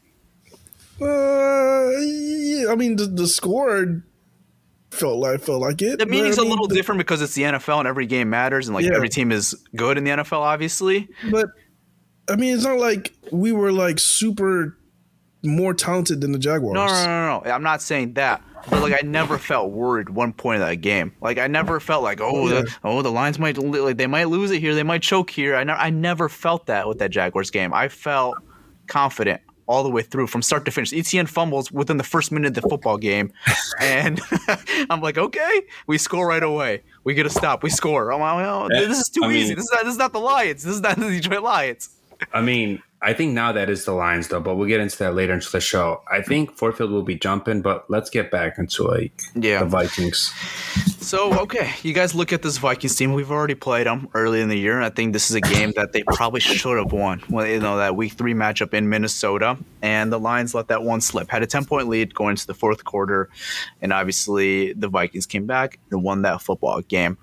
Uh, 1.01 1.89
yeah, 1.99 2.71
I 2.71 2.75
mean 2.75 2.97
the, 2.97 3.05
the 3.05 3.27
score 3.27 4.03
felt 4.99 5.17
like 5.19 5.41
felt 5.41 5.61
like 5.61 5.81
it. 5.81 5.99
The 5.99 6.05
meaning's 6.05 6.37
I 6.37 6.41
a 6.41 6.43
mean, 6.43 6.51
little 6.51 6.67
different 6.67 6.99
because 6.99 7.21
it's 7.21 7.33
the 7.35 7.43
NFL 7.43 7.79
and 7.79 7.87
every 7.87 8.05
game 8.05 8.29
matters, 8.29 8.67
and 8.67 8.75
like 8.75 8.85
Yeah. 8.85 8.95
every 8.95 9.09
team 9.09 9.31
is 9.31 9.55
good 9.75 9.97
in 9.97 10.03
the 10.03 10.11
NFL, 10.11 10.39
obviously. 10.41 11.07
But 11.31 11.47
I 12.29 12.35
mean, 12.35 12.53
it's 12.55 12.63
not 12.65 12.77
like 12.77 13.13
we 13.31 13.51
were 13.51 13.71
like 13.71 13.99
super 13.99 14.77
more 15.43 15.73
talented 15.73 16.21
than 16.21 16.31
the 16.33 16.39
Jaguars. 16.39 16.75
No, 16.75 16.85
no, 16.85 16.93
no, 16.93 17.41
no. 17.45 17.51
I'm 17.51 17.63
not 17.63 17.81
saying 17.81 18.13
that. 18.15 18.41
But 18.69 18.81
like, 18.81 18.91
I 18.93 19.07
never 19.07 19.37
felt 19.37 19.71
worried 19.71 20.09
one 20.09 20.33
point 20.33 20.61
of 20.61 20.67
that 20.67 20.75
game. 20.75 21.13
Like, 21.21 21.37
I 21.37 21.47
never 21.47 21.79
felt 21.79 22.03
like, 22.03 22.19
oh, 22.19 22.49
Yeah. 22.49 22.61
the, 22.63 22.75
oh, 22.83 23.01
the 23.01 23.09
Lions 23.11 23.39
might 23.39 23.57
like 23.57 23.95
they 23.95 24.05
might 24.05 24.25
lose 24.27 24.51
it 24.51 24.59
here, 24.59 24.75
they 24.75 24.83
might 24.83 25.01
choke 25.01 25.29
here. 25.29 25.55
I, 25.55 25.63
ne- 25.63 25.71
I 25.73 25.89
never 25.91 26.27
felt 26.27 26.65
that 26.65 26.85
with 26.87 26.99
that 26.99 27.09
Jaguars 27.09 27.51
game. 27.51 27.73
I 27.73 27.87
felt 27.87 28.35
confident 28.87 29.39
all 29.69 29.83
the 29.83 29.89
way 29.89 30.01
through 30.01 30.25
from 30.25 30.41
start 30.41 30.65
to 30.65 30.71
finish. 30.71 30.91
ETN 30.91 31.29
fumbles 31.29 31.71
within 31.71 31.97
the 31.97 32.03
first 32.03 32.31
minute 32.31 32.57
of 32.57 32.63
the 32.63 32.69
football 32.69 32.97
game, 32.97 33.31
and 33.79 34.19
I'm 34.89 34.99
like, 34.99 35.17
okay, 35.17 35.61
we 35.85 35.97
score 35.99 36.27
right 36.27 36.41
away. 36.43 36.81
We 37.03 37.13
get 37.13 37.25
a 37.25 37.29
stop. 37.29 37.61
We 37.63 37.69
score. 37.69 38.11
I'm 38.11 38.19
like, 38.19 38.45
oh, 38.45 38.67
this 38.69 38.99
is 38.99 39.09
too 39.09 39.21
I 39.23 39.27
mean- 39.27 39.37
easy. 39.37 39.53
This 39.53 39.65
is 39.65 39.71
not, 39.71 39.83
this 39.83 39.91
is 39.93 39.99
not 39.99 40.11
the 40.11 40.19
Lions. 40.19 40.63
This 40.63 40.75
is 40.75 40.81
not 40.81 40.97
the 40.97 41.09
Detroit 41.09 41.43
Lions. 41.43 41.89
I 42.33 42.41
mean, 42.41 42.81
I 43.01 43.13
think 43.13 43.33
now 43.33 43.53
that 43.53 43.69
is 43.69 43.85
the 43.85 43.93
Lions 43.93 44.27
though, 44.27 44.41
but 44.41 44.55
we'll 44.55 44.67
get 44.67 44.81
into 44.81 44.97
that 44.97 45.15
later 45.15 45.33
into 45.33 45.49
the 45.49 45.61
show. 45.61 46.01
I 46.11 46.21
think 46.21 46.51
Ford 46.57 46.75
Field 46.75 46.91
will 46.91 47.01
be 47.03 47.15
jumping, 47.15 47.61
but 47.61 47.89
let's 47.89 48.09
get 48.09 48.29
back 48.29 48.57
into 48.57 48.83
like 48.83 49.13
Yeah. 49.35 49.59
the 49.59 49.65
Vikings. 49.67 50.33
So 50.99 51.33
okay, 51.41 51.71
you 51.81 51.93
guys 51.93 52.13
look 52.13 52.33
at 52.33 52.41
this 52.41 52.57
Vikings 52.57 52.95
team. 52.97 53.13
We've 53.13 53.31
already 53.31 53.55
played 53.55 53.87
them 53.87 54.09
early 54.13 54.41
in 54.41 54.49
the 54.49 54.57
year, 54.57 54.75
and 54.75 54.83
I 54.83 54.89
think 54.89 55.13
this 55.13 55.29
is 55.29 55.35
a 55.37 55.41
game 55.41 55.71
that 55.77 55.93
they 55.93 56.03
probably 56.03 56.41
should 56.41 56.77
have 56.77 56.91
won. 56.91 57.23
Well, 57.29 57.47
you 57.47 57.59
know 57.61 57.77
that 57.77 57.95
Week 57.95 58.13
Three 58.13 58.33
matchup 58.33 58.73
in 58.73 58.89
Minnesota, 58.89 59.57
and 59.81 60.11
the 60.11 60.19
Lions 60.19 60.53
let 60.53 60.67
that 60.67 60.83
one 60.83 60.99
slip. 60.99 61.29
Had 61.29 61.41
a 61.41 61.47
ten 61.47 61.63
point 61.63 61.87
lead 61.87 62.13
going 62.13 62.31
into 62.31 62.47
the 62.47 62.53
fourth 62.53 62.83
quarter, 62.83 63.29
and 63.81 63.93
obviously 63.93 64.73
the 64.73 64.89
Vikings 64.89 65.25
came 65.25 65.45
back 65.45 65.79
and 65.89 66.03
won 66.03 66.23
that 66.23 66.41
football 66.41 66.81
game. 66.81 67.17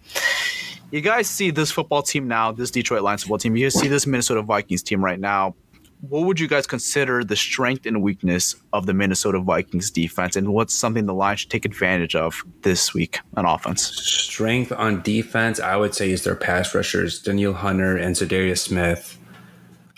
You 0.93 1.01
guys 1.01 1.27
see 1.29 1.51
this 1.51 1.71
football 1.73 2.03
team 2.03 2.29
now, 2.29 2.53
this 2.53 2.71
Detroit 2.71 3.03
Lions 3.03 3.23
football 3.25 3.39
team. 3.39 3.57
You 3.57 3.69
see 3.71 3.89
this 3.89 4.07
Minnesota 4.07 4.41
Vikings 4.43 4.83
team 4.85 5.05
right 5.05 5.19
now. 5.19 5.55
What 6.01 6.27
would 6.27 6.39
you 6.39 6.47
guys 6.47 6.67
consider 6.67 7.25
the 7.25 7.37
strength 7.37 7.87
and 7.87 8.03
weakness 8.03 8.55
of 8.73 8.87
the 8.87 8.93
Minnesota 8.93 9.41
Vikings 9.41 9.91
defense, 9.91 10.37
and 10.37 10.53
what's 10.53 10.75
something 10.75 11.07
the 11.07 11.15
Lions 11.15 11.41
should 11.41 11.51
take 11.51 11.65
advantage 11.65 12.15
of 12.15 12.45
this 12.63 12.93
week 12.93 13.21
on 13.37 13.47
offense? 13.47 13.83
Strength 13.83 14.73
on 14.73 15.03
defense, 15.03 15.59
I 15.59 15.77
would 15.77 15.95
say, 15.95 16.11
is 16.11 16.23
their 16.23 16.35
pass 16.35 16.75
rushers, 16.75 17.21
Danielle 17.23 17.55
Hunter 17.55 17.97
and 17.97 18.15
Za'Darius 18.15 18.59
Smith. 18.59 19.19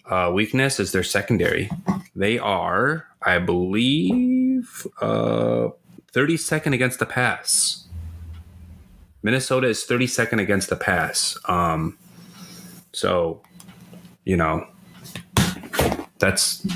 Uh, 0.09 0.31
weakness 0.33 0.81
is 0.81 0.93
their 0.93 1.03
secondary. 1.03 1.71
They 2.15 2.39
are, 2.39 3.07
I 3.23 3.39
believe, 3.39 4.87
uh, 5.01 5.69
32nd 6.13 6.73
against 6.75 6.99
the 6.99 7.07
pass. 7.07 7.87
Minnesota 9.23 9.67
is 9.67 9.85
32nd 9.85 10.41
against 10.41 10.71
the 10.71 10.77
pass. 10.77 11.37
Um, 11.47 11.99
so, 12.93 13.43
you 14.25 14.37
know, 14.37 14.67
that's 16.18 16.66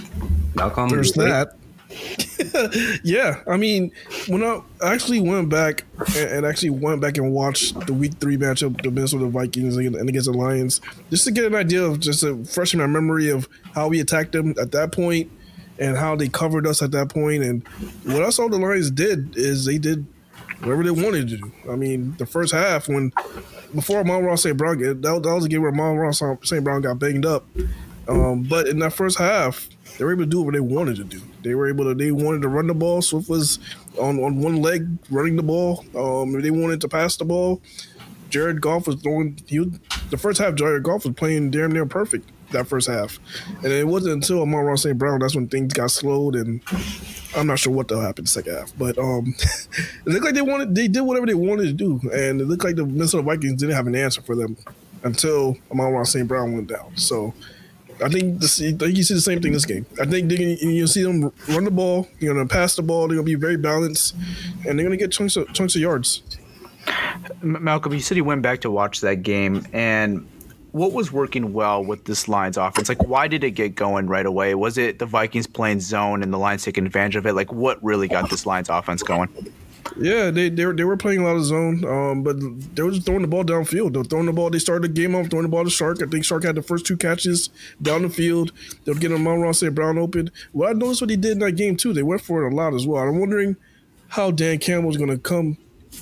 Malcolm. 0.54 0.88
There's 0.88 1.12
that. 1.12 1.56
yeah, 3.04 3.42
I 3.46 3.56
mean, 3.56 3.92
when 4.26 4.42
I 4.42 4.60
actually 4.82 5.20
went 5.20 5.50
back 5.50 5.84
and, 6.16 6.30
and 6.30 6.46
actually 6.46 6.70
went 6.70 7.00
back 7.00 7.18
and 7.18 7.32
watched 7.32 7.86
the 7.86 7.92
Week 7.92 8.14
Three 8.14 8.36
matchup, 8.36 8.80
the 8.82 8.90
Minnesota 8.90 9.26
Vikings 9.26 9.76
and 9.76 9.94
and 9.94 10.08
against 10.08 10.30
the 10.30 10.36
Lions, 10.36 10.80
just 11.10 11.24
to 11.24 11.30
get 11.30 11.44
an 11.44 11.54
idea 11.54 11.82
of 11.82 12.00
just 12.00 12.22
a 12.22 12.42
fresh 12.44 12.72
in 12.72 12.80
my 12.80 12.86
memory 12.86 13.28
of 13.28 13.48
how 13.74 13.88
we 13.88 14.00
attacked 14.00 14.32
them 14.32 14.54
at 14.60 14.72
that 14.72 14.92
point 14.92 15.30
and 15.78 15.96
how 15.96 16.16
they 16.16 16.28
covered 16.28 16.66
us 16.66 16.82
at 16.82 16.92
that 16.92 17.08
point. 17.08 17.42
And 17.42 17.66
what 18.04 18.22
I 18.22 18.30
saw 18.30 18.48
the 18.48 18.58
Lions 18.58 18.90
did 18.90 19.36
is 19.36 19.64
they 19.64 19.78
did 19.78 20.06
whatever 20.60 20.82
they 20.82 20.90
wanted 20.90 21.28
to 21.28 21.36
do. 21.36 21.52
I 21.70 21.76
mean, 21.76 22.14
the 22.18 22.26
first 22.26 22.52
half 22.52 22.88
when 22.88 23.12
before 23.74 24.00
Amon-Ra 24.00 24.36
St. 24.36 24.56
Brown, 24.56 24.78
that, 24.78 25.02
that 25.02 25.34
was 25.34 25.44
a 25.44 25.48
game 25.48 25.62
where 25.62 25.72
Amon-Ra 25.72 26.10
St. 26.10 26.64
Brown 26.64 26.82
got 26.82 26.98
banged 26.98 27.26
up. 27.26 27.46
Um, 28.08 28.42
but 28.42 28.68
in 28.68 28.78
that 28.80 28.92
first 28.92 29.18
half, 29.18 29.68
they 29.98 30.04
were 30.04 30.12
able 30.12 30.24
to 30.24 30.30
do 30.30 30.42
what 30.42 30.54
they 30.54 30.60
wanted 30.60 30.96
to 30.96 31.04
do. 31.04 31.20
They 31.42 31.54
were 31.54 31.68
able 31.68 31.84
to. 31.84 31.94
They 31.94 32.12
wanted 32.12 32.42
to 32.42 32.48
run 32.48 32.66
the 32.66 32.74
ball. 32.74 33.02
Swift 33.02 33.28
was 33.28 33.58
on, 33.98 34.18
on 34.22 34.40
one 34.40 34.62
leg 34.62 34.88
running 35.10 35.36
the 35.36 35.42
ball. 35.42 35.84
Um, 35.94 36.40
they 36.40 36.50
wanted 36.50 36.80
to 36.80 36.88
pass 36.88 37.16
the 37.16 37.24
ball. 37.24 37.60
Jared 38.30 38.62
Goff 38.62 38.86
was 38.86 38.96
throwing. 38.96 39.38
He 39.46 39.60
was, 39.60 39.68
the 40.10 40.16
first 40.16 40.40
half. 40.40 40.54
Jared 40.54 40.82
Goff 40.82 41.04
was 41.04 41.14
playing 41.14 41.50
damn 41.50 41.70
near 41.72 41.84
perfect 41.84 42.30
that 42.52 42.66
first 42.66 42.88
half, 42.88 43.18
and 43.62 43.66
it 43.66 43.86
wasn't 43.86 44.14
until 44.14 44.42
Amon-Ra 44.42 44.74
St. 44.76 44.96
Brown 44.96 45.20
that's 45.20 45.34
when 45.34 45.48
things 45.48 45.72
got 45.72 45.90
slowed, 45.90 46.36
and 46.36 46.60
I'm 47.36 47.46
not 47.46 47.58
sure 47.58 47.72
what 47.72 47.88
the 47.88 47.98
happened 47.98 48.28
second 48.28 48.54
half. 48.54 48.72
But 48.78 48.98
um, 48.98 49.34
it 49.38 50.06
looked 50.06 50.24
like 50.24 50.34
they 50.34 50.42
wanted. 50.42 50.74
They 50.74 50.88
did 50.88 51.02
whatever 51.02 51.26
they 51.26 51.34
wanted 51.34 51.66
to 51.66 51.72
do, 51.72 52.00
and 52.10 52.40
it 52.40 52.46
looked 52.46 52.64
like 52.64 52.76
the 52.76 52.86
Minnesota 52.86 53.22
Vikings 53.22 53.60
didn't 53.60 53.74
have 53.74 53.86
an 53.86 53.94
answer 53.94 54.22
for 54.22 54.34
them 54.34 54.56
until 55.02 55.58
Amon-Ra 55.70 56.04
St. 56.04 56.26
Brown 56.26 56.54
went 56.54 56.68
down. 56.68 56.96
So. 56.96 57.34
I 58.02 58.08
think, 58.08 58.40
this, 58.40 58.60
I 58.60 58.72
think 58.72 58.96
you 58.96 59.02
see 59.02 59.14
the 59.14 59.20
same 59.20 59.40
thing 59.40 59.52
this 59.52 59.66
game. 59.66 59.86
I 60.00 60.06
think 60.06 60.30
you'll 60.30 60.88
see 60.88 61.02
them 61.02 61.32
run 61.48 61.64
the 61.64 61.70
ball. 61.70 62.08
You're 62.18 62.34
going 62.34 62.46
to 62.46 62.52
pass 62.52 62.76
the 62.76 62.82
ball. 62.82 63.08
They're 63.08 63.16
going 63.16 63.26
to 63.26 63.36
be 63.36 63.40
very 63.40 63.56
balanced, 63.56 64.14
and 64.66 64.78
they're 64.78 64.86
going 64.86 64.90
to 64.90 64.96
get 64.96 65.12
chunks 65.12 65.36
of, 65.36 65.52
chunks 65.52 65.74
of 65.74 65.80
yards. 65.80 66.22
Malcolm, 67.42 67.92
you 67.92 68.00
said 68.00 68.16
you 68.16 68.24
went 68.24 68.42
back 68.42 68.60
to 68.62 68.70
watch 68.70 69.00
that 69.00 69.22
game, 69.22 69.66
and 69.72 70.28
what 70.72 70.92
was 70.92 71.12
working 71.12 71.52
well 71.52 71.84
with 71.84 72.04
this 72.04 72.28
Lions 72.28 72.56
offense? 72.56 72.88
Like, 72.88 73.02
why 73.04 73.28
did 73.28 73.44
it 73.44 73.52
get 73.52 73.74
going 73.74 74.06
right 74.06 74.26
away? 74.26 74.54
Was 74.54 74.78
it 74.78 74.98
the 74.98 75.06
Vikings 75.06 75.46
playing 75.46 75.80
zone 75.80 76.22
and 76.22 76.32
the 76.32 76.38
Lions 76.38 76.64
taking 76.64 76.86
advantage 76.86 77.16
of 77.16 77.26
it? 77.26 77.34
Like, 77.34 77.52
what 77.52 77.82
really 77.84 78.08
got 78.08 78.30
this 78.30 78.46
Lions 78.46 78.70
offense 78.70 79.02
going? 79.02 79.28
Yeah, 79.98 80.30
they 80.30 80.48
they 80.48 80.64
were, 80.64 80.72
they 80.72 80.84
were 80.84 80.96
playing 80.96 81.20
a 81.20 81.24
lot 81.24 81.36
of 81.36 81.44
zone, 81.44 81.84
um, 81.84 82.22
but 82.22 82.36
they 82.74 82.82
were 82.82 82.92
just 82.92 83.04
throwing 83.04 83.22
the 83.22 83.28
ball 83.28 83.44
downfield. 83.44 83.92
They 83.92 83.98
were 83.98 84.04
throwing 84.04 84.26
the 84.26 84.32
ball. 84.32 84.48
They 84.48 84.58
started 84.58 84.82
the 84.82 85.00
game 85.00 85.14
off 85.14 85.28
throwing 85.28 85.44
the 85.44 85.48
ball 85.50 85.64
to 85.64 85.70
Shark. 85.70 86.02
I 86.02 86.06
think 86.06 86.24
Shark 86.24 86.44
had 86.44 86.54
the 86.54 86.62
first 86.62 86.86
two 86.86 86.96
catches 86.96 87.50
down 87.80 88.02
the 88.02 88.08
field. 88.08 88.52
They 88.84 88.92
were 88.92 88.98
getting 88.98 89.16
Amon-Ra 89.16 89.52
St. 89.52 89.74
Brown 89.74 89.98
open. 89.98 90.30
Well, 90.52 90.70
I 90.70 90.72
noticed 90.72 91.00
what 91.02 91.10
he 91.10 91.16
did 91.16 91.32
in 91.32 91.38
that 91.40 91.52
game 91.52 91.76
too. 91.76 91.92
They 91.92 92.02
went 92.02 92.22
for 92.22 92.44
it 92.44 92.52
a 92.52 92.56
lot 92.56 92.74
as 92.74 92.86
well. 92.86 93.02
I'm 93.02 93.18
wondering 93.18 93.56
how 94.08 94.30
Dan 94.30 94.58
Campbell's 94.58 94.96
going 94.96 95.10
to 95.10 95.18
come, 95.18 95.58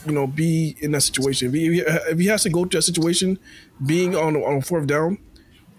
you 0.07 0.12
know, 0.12 0.27
be 0.27 0.77
in 0.81 0.93
that 0.93 1.01
situation. 1.03 1.49
If 1.49 1.55
he, 1.55 1.79
if 1.81 2.19
he 2.19 2.27
has 2.27 2.43
to 2.45 2.51
go 2.51 2.64
to 2.64 2.77
that 2.77 2.83
situation, 2.83 3.38
being 3.85 4.14
on 4.14 4.37
on 4.37 4.61
fourth 4.62 4.87
down, 4.87 5.19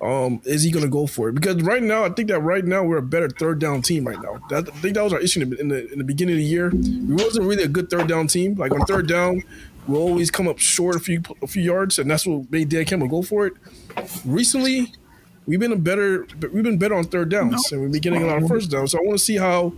um, 0.01 0.41
is 0.45 0.63
he 0.63 0.71
going 0.71 0.83
to 0.83 0.89
go 0.89 1.05
for 1.05 1.29
it? 1.29 1.33
Because 1.33 1.61
right 1.61 1.83
now, 1.83 2.03
I 2.03 2.09
think 2.09 2.29
that 2.29 2.39
right 2.39 2.65
now 2.65 2.83
we're 2.83 2.97
a 2.97 3.03
better 3.03 3.29
third 3.29 3.59
down 3.59 3.83
team 3.83 4.07
right 4.07 4.19
now. 4.19 4.41
That, 4.49 4.67
I 4.67 4.71
think 4.77 4.95
that 4.95 5.03
was 5.03 5.13
our 5.13 5.19
issue 5.19 5.41
in 5.41 5.51
the, 5.51 5.59
in 5.59 5.67
the 5.67 5.91
in 5.93 5.97
the 5.99 6.03
beginning 6.03 6.33
of 6.33 6.39
the 6.39 6.43
year. 6.43 6.69
We 6.71 7.13
wasn't 7.13 7.45
really 7.45 7.63
a 7.63 7.67
good 7.67 7.89
third 7.89 8.07
down 8.07 8.27
team. 8.27 8.55
Like 8.55 8.71
on 8.71 8.81
third 8.87 9.07
down, 9.07 9.43
we 9.87 9.93
will 9.93 10.01
always 10.01 10.31
come 10.31 10.47
up 10.47 10.57
short 10.57 10.95
a 10.95 10.99
few 10.99 11.21
a 11.43 11.47
few 11.47 11.61
yards, 11.61 11.99
and 11.99 12.09
that's 12.09 12.25
what 12.25 12.51
made 12.51 12.69
Dan 12.69 12.85
Campbell 12.85 13.09
go 13.09 13.21
for 13.21 13.45
it. 13.45 13.53
Recently, 14.25 14.91
we've 15.45 15.59
been 15.59 15.71
a 15.71 15.77
better 15.77 16.25
we've 16.51 16.63
been 16.63 16.79
better 16.79 16.95
on 16.95 17.03
third 17.03 17.29
downs, 17.29 17.71
and 17.71 17.81
we've 17.81 17.91
been 17.91 18.01
getting 18.01 18.23
a 18.23 18.25
lot 18.25 18.41
of 18.41 18.47
first 18.47 18.71
downs. 18.71 18.93
So 18.93 18.97
I 18.97 19.01
want 19.01 19.19
to 19.19 19.23
see 19.23 19.37
how. 19.37 19.73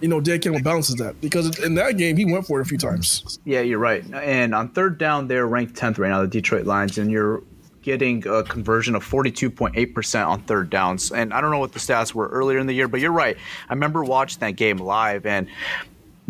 You 0.00 0.06
know, 0.06 0.20
Dan 0.20 0.38
Campbell 0.38 0.62
balances 0.62 0.94
that 1.00 1.20
because 1.20 1.58
in 1.58 1.74
that 1.74 1.98
game 1.98 2.16
he 2.16 2.24
went 2.24 2.46
for 2.46 2.60
it 2.60 2.62
a 2.62 2.64
few 2.64 2.78
times. 2.78 3.40
Yeah, 3.44 3.62
you're 3.62 3.80
right. 3.80 4.04
And 4.14 4.54
on 4.54 4.68
third 4.68 4.96
down, 4.96 5.26
they're 5.26 5.44
ranked 5.44 5.74
10th 5.74 5.98
right 5.98 6.10
now, 6.10 6.20
the 6.20 6.28
Detroit 6.28 6.66
Lions, 6.66 6.98
and 6.98 7.10
you're 7.10 7.42
getting 7.88 8.26
a 8.28 8.42
conversion 8.42 8.94
of 8.94 9.02
42.8% 9.02 10.26
on 10.26 10.42
third 10.42 10.68
downs. 10.68 11.10
And 11.10 11.32
I 11.32 11.40
don't 11.40 11.50
know 11.50 11.58
what 11.58 11.72
the 11.72 11.78
stats 11.78 12.12
were 12.12 12.28
earlier 12.28 12.58
in 12.58 12.66
the 12.66 12.74
year, 12.74 12.86
but 12.86 13.00
you're 13.00 13.12
right. 13.12 13.36
I 13.68 13.72
remember 13.72 14.04
watching 14.04 14.40
that 14.40 14.56
game 14.56 14.76
live, 14.76 15.24
and 15.24 15.48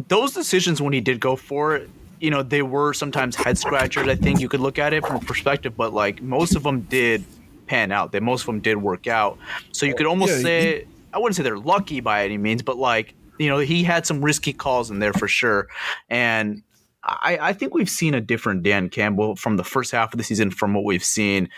those 0.06 0.32
decisions 0.32 0.80
when 0.80 0.92
he 0.92 1.00
did 1.00 1.18
go 1.18 1.34
for 1.34 1.74
it, 1.74 1.90
you 2.20 2.30
know, 2.30 2.44
they 2.44 2.62
were 2.62 2.94
sometimes 2.94 3.34
head 3.34 3.58
scratchers. 3.58 4.06
I 4.06 4.14
think 4.14 4.40
you 4.40 4.48
could 4.48 4.60
look 4.60 4.78
at 4.78 4.92
it 4.92 5.04
from 5.04 5.16
a 5.16 5.20
perspective, 5.20 5.76
but 5.76 5.92
like 5.92 6.22
most 6.22 6.54
of 6.54 6.62
them 6.62 6.82
did 6.82 7.24
pan 7.66 7.90
out. 7.90 8.12
They 8.12 8.20
most 8.20 8.42
of 8.42 8.46
them 8.46 8.60
did 8.60 8.76
work 8.76 9.08
out. 9.08 9.38
So 9.72 9.84
you 9.84 9.94
could 9.94 10.06
almost 10.06 10.36
Yeah, 10.36 10.42
say 10.42 10.86
I 11.12 11.18
wouldn't 11.18 11.36
say 11.36 11.42
they're 11.42 11.58
lucky 11.58 12.00
by 12.00 12.24
any 12.24 12.38
means, 12.38 12.62
but 12.62 12.76
like 12.76 13.14
you 13.38 13.48
know, 13.48 13.58
he 13.58 13.84
had 13.84 14.06
some 14.06 14.24
risky 14.24 14.52
calls 14.52 14.90
in 14.90 14.98
there 14.98 15.12
for 15.12 15.28
sure. 15.28 15.68
And 16.08 16.62
I, 17.08 17.38
I 17.40 17.52
think 17.52 17.74
we've 17.74 17.90
seen 17.90 18.14
a 18.14 18.20
different 18.20 18.62
Dan 18.62 18.88
Campbell 18.88 19.36
from 19.36 19.56
the 19.56 19.64
first 19.64 19.92
half 19.92 20.12
of 20.12 20.18
the 20.18 20.24
season 20.24 20.50
from 20.50 20.74
what 20.74 20.84
we've 20.84 21.04
seen 21.04 21.48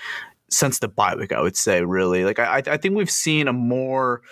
since 0.48 0.80
the 0.80 0.88
bye 0.88 1.14
week, 1.14 1.32
I 1.32 1.40
would 1.40 1.56
say, 1.56 1.82
really. 1.82 2.24
Like 2.24 2.38
I, 2.38 2.62
I 2.66 2.76
think 2.76 2.96
we've 2.96 3.10
seen 3.10 3.48
a 3.48 3.52
more 3.52 4.22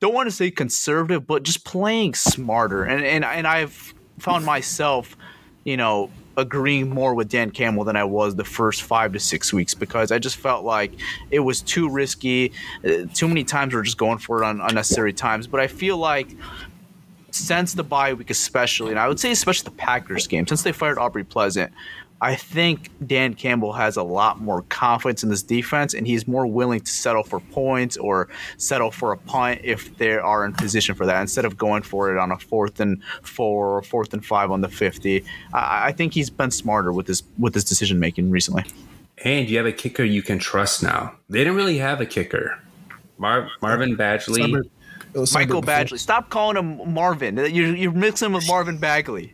don't 0.00 0.14
want 0.14 0.28
to 0.28 0.34
say 0.34 0.50
conservative, 0.50 1.26
but 1.26 1.42
just 1.42 1.64
playing 1.64 2.14
smarter. 2.14 2.84
And 2.84 3.04
and 3.04 3.24
and 3.24 3.46
I've 3.46 3.94
found 4.18 4.44
myself, 4.44 5.16
you 5.64 5.76
know, 5.76 6.10
agreeing 6.36 6.90
more 6.90 7.14
with 7.14 7.28
Dan 7.28 7.50
Campbell 7.50 7.84
than 7.84 7.96
I 7.96 8.04
was 8.04 8.36
the 8.36 8.44
first 8.44 8.82
five 8.82 9.12
to 9.12 9.20
six 9.20 9.52
weeks 9.52 9.74
because 9.74 10.12
I 10.12 10.18
just 10.18 10.36
felt 10.36 10.64
like 10.64 10.92
it 11.30 11.40
was 11.40 11.62
too 11.62 11.88
risky. 11.88 12.52
Uh, 12.84 13.06
Too 13.14 13.28
many 13.28 13.44
times 13.44 13.74
we're 13.74 13.82
just 13.82 13.98
going 13.98 14.18
for 14.18 14.42
it 14.42 14.46
on 14.46 14.60
unnecessary 14.60 15.12
times. 15.12 15.46
But 15.46 15.60
I 15.60 15.66
feel 15.66 15.96
like 15.96 16.28
since 17.36 17.74
the 17.74 17.84
bye 17.84 18.14
week, 18.14 18.30
especially, 18.30 18.90
and 18.90 18.98
I 18.98 19.08
would 19.08 19.20
say 19.20 19.30
especially 19.30 19.64
the 19.66 19.76
Packers 19.76 20.26
game, 20.26 20.46
since 20.46 20.62
they 20.62 20.72
fired 20.72 20.98
Aubrey 20.98 21.24
Pleasant, 21.24 21.72
I 22.20 22.34
think 22.34 22.90
Dan 23.06 23.34
Campbell 23.34 23.74
has 23.74 23.98
a 23.98 24.02
lot 24.02 24.40
more 24.40 24.62
confidence 24.62 25.22
in 25.22 25.28
this 25.28 25.42
defense, 25.42 25.92
and 25.92 26.06
he's 26.06 26.26
more 26.26 26.46
willing 26.46 26.80
to 26.80 26.90
settle 26.90 27.22
for 27.22 27.40
points 27.40 27.98
or 27.98 28.28
settle 28.56 28.90
for 28.90 29.12
a 29.12 29.18
punt 29.18 29.60
if 29.62 29.98
they 29.98 30.12
are 30.12 30.46
in 30.46 30.54
position 30.54 30.94
for 30.94 31.04
that, 31.04 31.20
instead 31.20 31.44
of 31.44 31.58
going 31.58 31.82
for 31.82 32.10
it 32.10 32.18
on 32.18 32.32
a 32.32 32.38
fourth 32.38 32.80
and 32.80 33.02
four 33.22 33.76
or 33.76 33.82
fourth 33.82 34.14
and 34.14 34.24
five 34.24 34.50
on 34.50 34.62
the 34.62 34.68
fifty. 34.68 35.24
I, 35.52 35.88
I 35.88 35.92
think 35.92 36.14
he's 36.14 36.30
been 36.30 36.50
smarter 36.50 36.90
with 36.90 37.06
his 37.06 37.22
with 37.38 37.52
his 37.52 37.64
decision 37.64 38.00
making 38.00 38.30
recently. 38.30 38.64
And 39.24 39.48
you 39.48 39.58
have 39.58 39.66
a 39.66 39.72
kicker 39.72 40.02
you 40.02 40.22
can 40.22 40.38
trust 40.38 40.82
now. 40.82 41.14
They 41.28 41.40
didn't 41.40 41.56
really 41.56 41.78
have 41.78 42.00
a 42.00 42.06
kicker. 42.06 42.58
Mar- 43.18 43.50
Marvin 43.60 43.96
Badgley. 43.96 44.62
It 45.16 45.20
was 45.20 45.32
Michael 45.32 45.62
Sunday 45.62 45.72
Badgley, 45.72 45.84
before. 45.84 45.98
stop 45.98 46.28
calling 46.28 46.58
him 46.58 46.92
Marvin. 46.92 47.38
You're, 47.38 47.74
you're 47.74 47.90
mixing 47.92 48.26
him 48.26 48.32
with 48.34 48.46
Marvin 48.46 48.76
Bagley. 48.76 49.32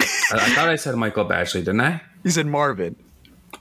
I, 0.00 0.04
I 0.30 0.38
thought 0.54 0.68
I 0.68 0.76
said 0.76 0.94
Michael 0.94 1.24
Badgley, 1.24 1.54
didn't 1.64 1.80
I? 1.80 2.00
You 2.22 2.30
said 2.30 2.46
Marvin. 2.46 2.94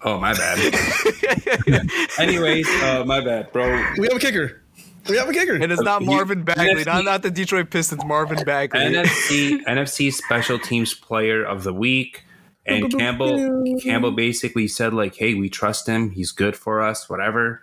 Oh, 0.03 0.19
my 0.19 0.33
bad. 0.35 0.59
Anyways, 2.19 2.67
uh, 2.83 3.03
my 3.07 3.21
bad, 3.21 3.51
bro. 3.51 3.65
We 3.97 4.07
have 4.07 4.17
a 4.17 4.19
kicker. 4.19 4.61
We 5.09 5.17
have 5.17 5.27
a 5.27 5.33
kicker. 5.33 5.55
And 5.55 5.71
it's 5.71 5.81
not 5.81 6.01
You- 6.01 6.07
Marvin 6.07 6.43
Bagley, 6.43 6.83
not, 6.83 7.05
not 7.05 7.23
the 7.23 7.31
Detroit 7.31 7.71
Pistons, 7.71 8.05
Marvin 8.05 8.43
Bagley. 8.45 8.79
NFC 8.79 9.63
NFC 9.65 10.13
Special 10.13 10.59
Teams 10.59 10.93
Player 10.93 11.43
of 11.43 11.63
the 11.63 11.73
Week. 11.73 12.23
And 12.67 12.95
Campbell 12.97 13.65
Campbell 13.81 14.11
basically 14.11 14.69
said 14.69 14.93
like, 14.93 15.15
"Hey, 15.15 15.33
we 15.33 15.49
trust 15.49 15.85
him. 15.85 16.11
He's 16.11 16.31
good 16.31 16.55
for 16.55 16.81
us. 16.81 17.09
Whatever." 17.09 17.61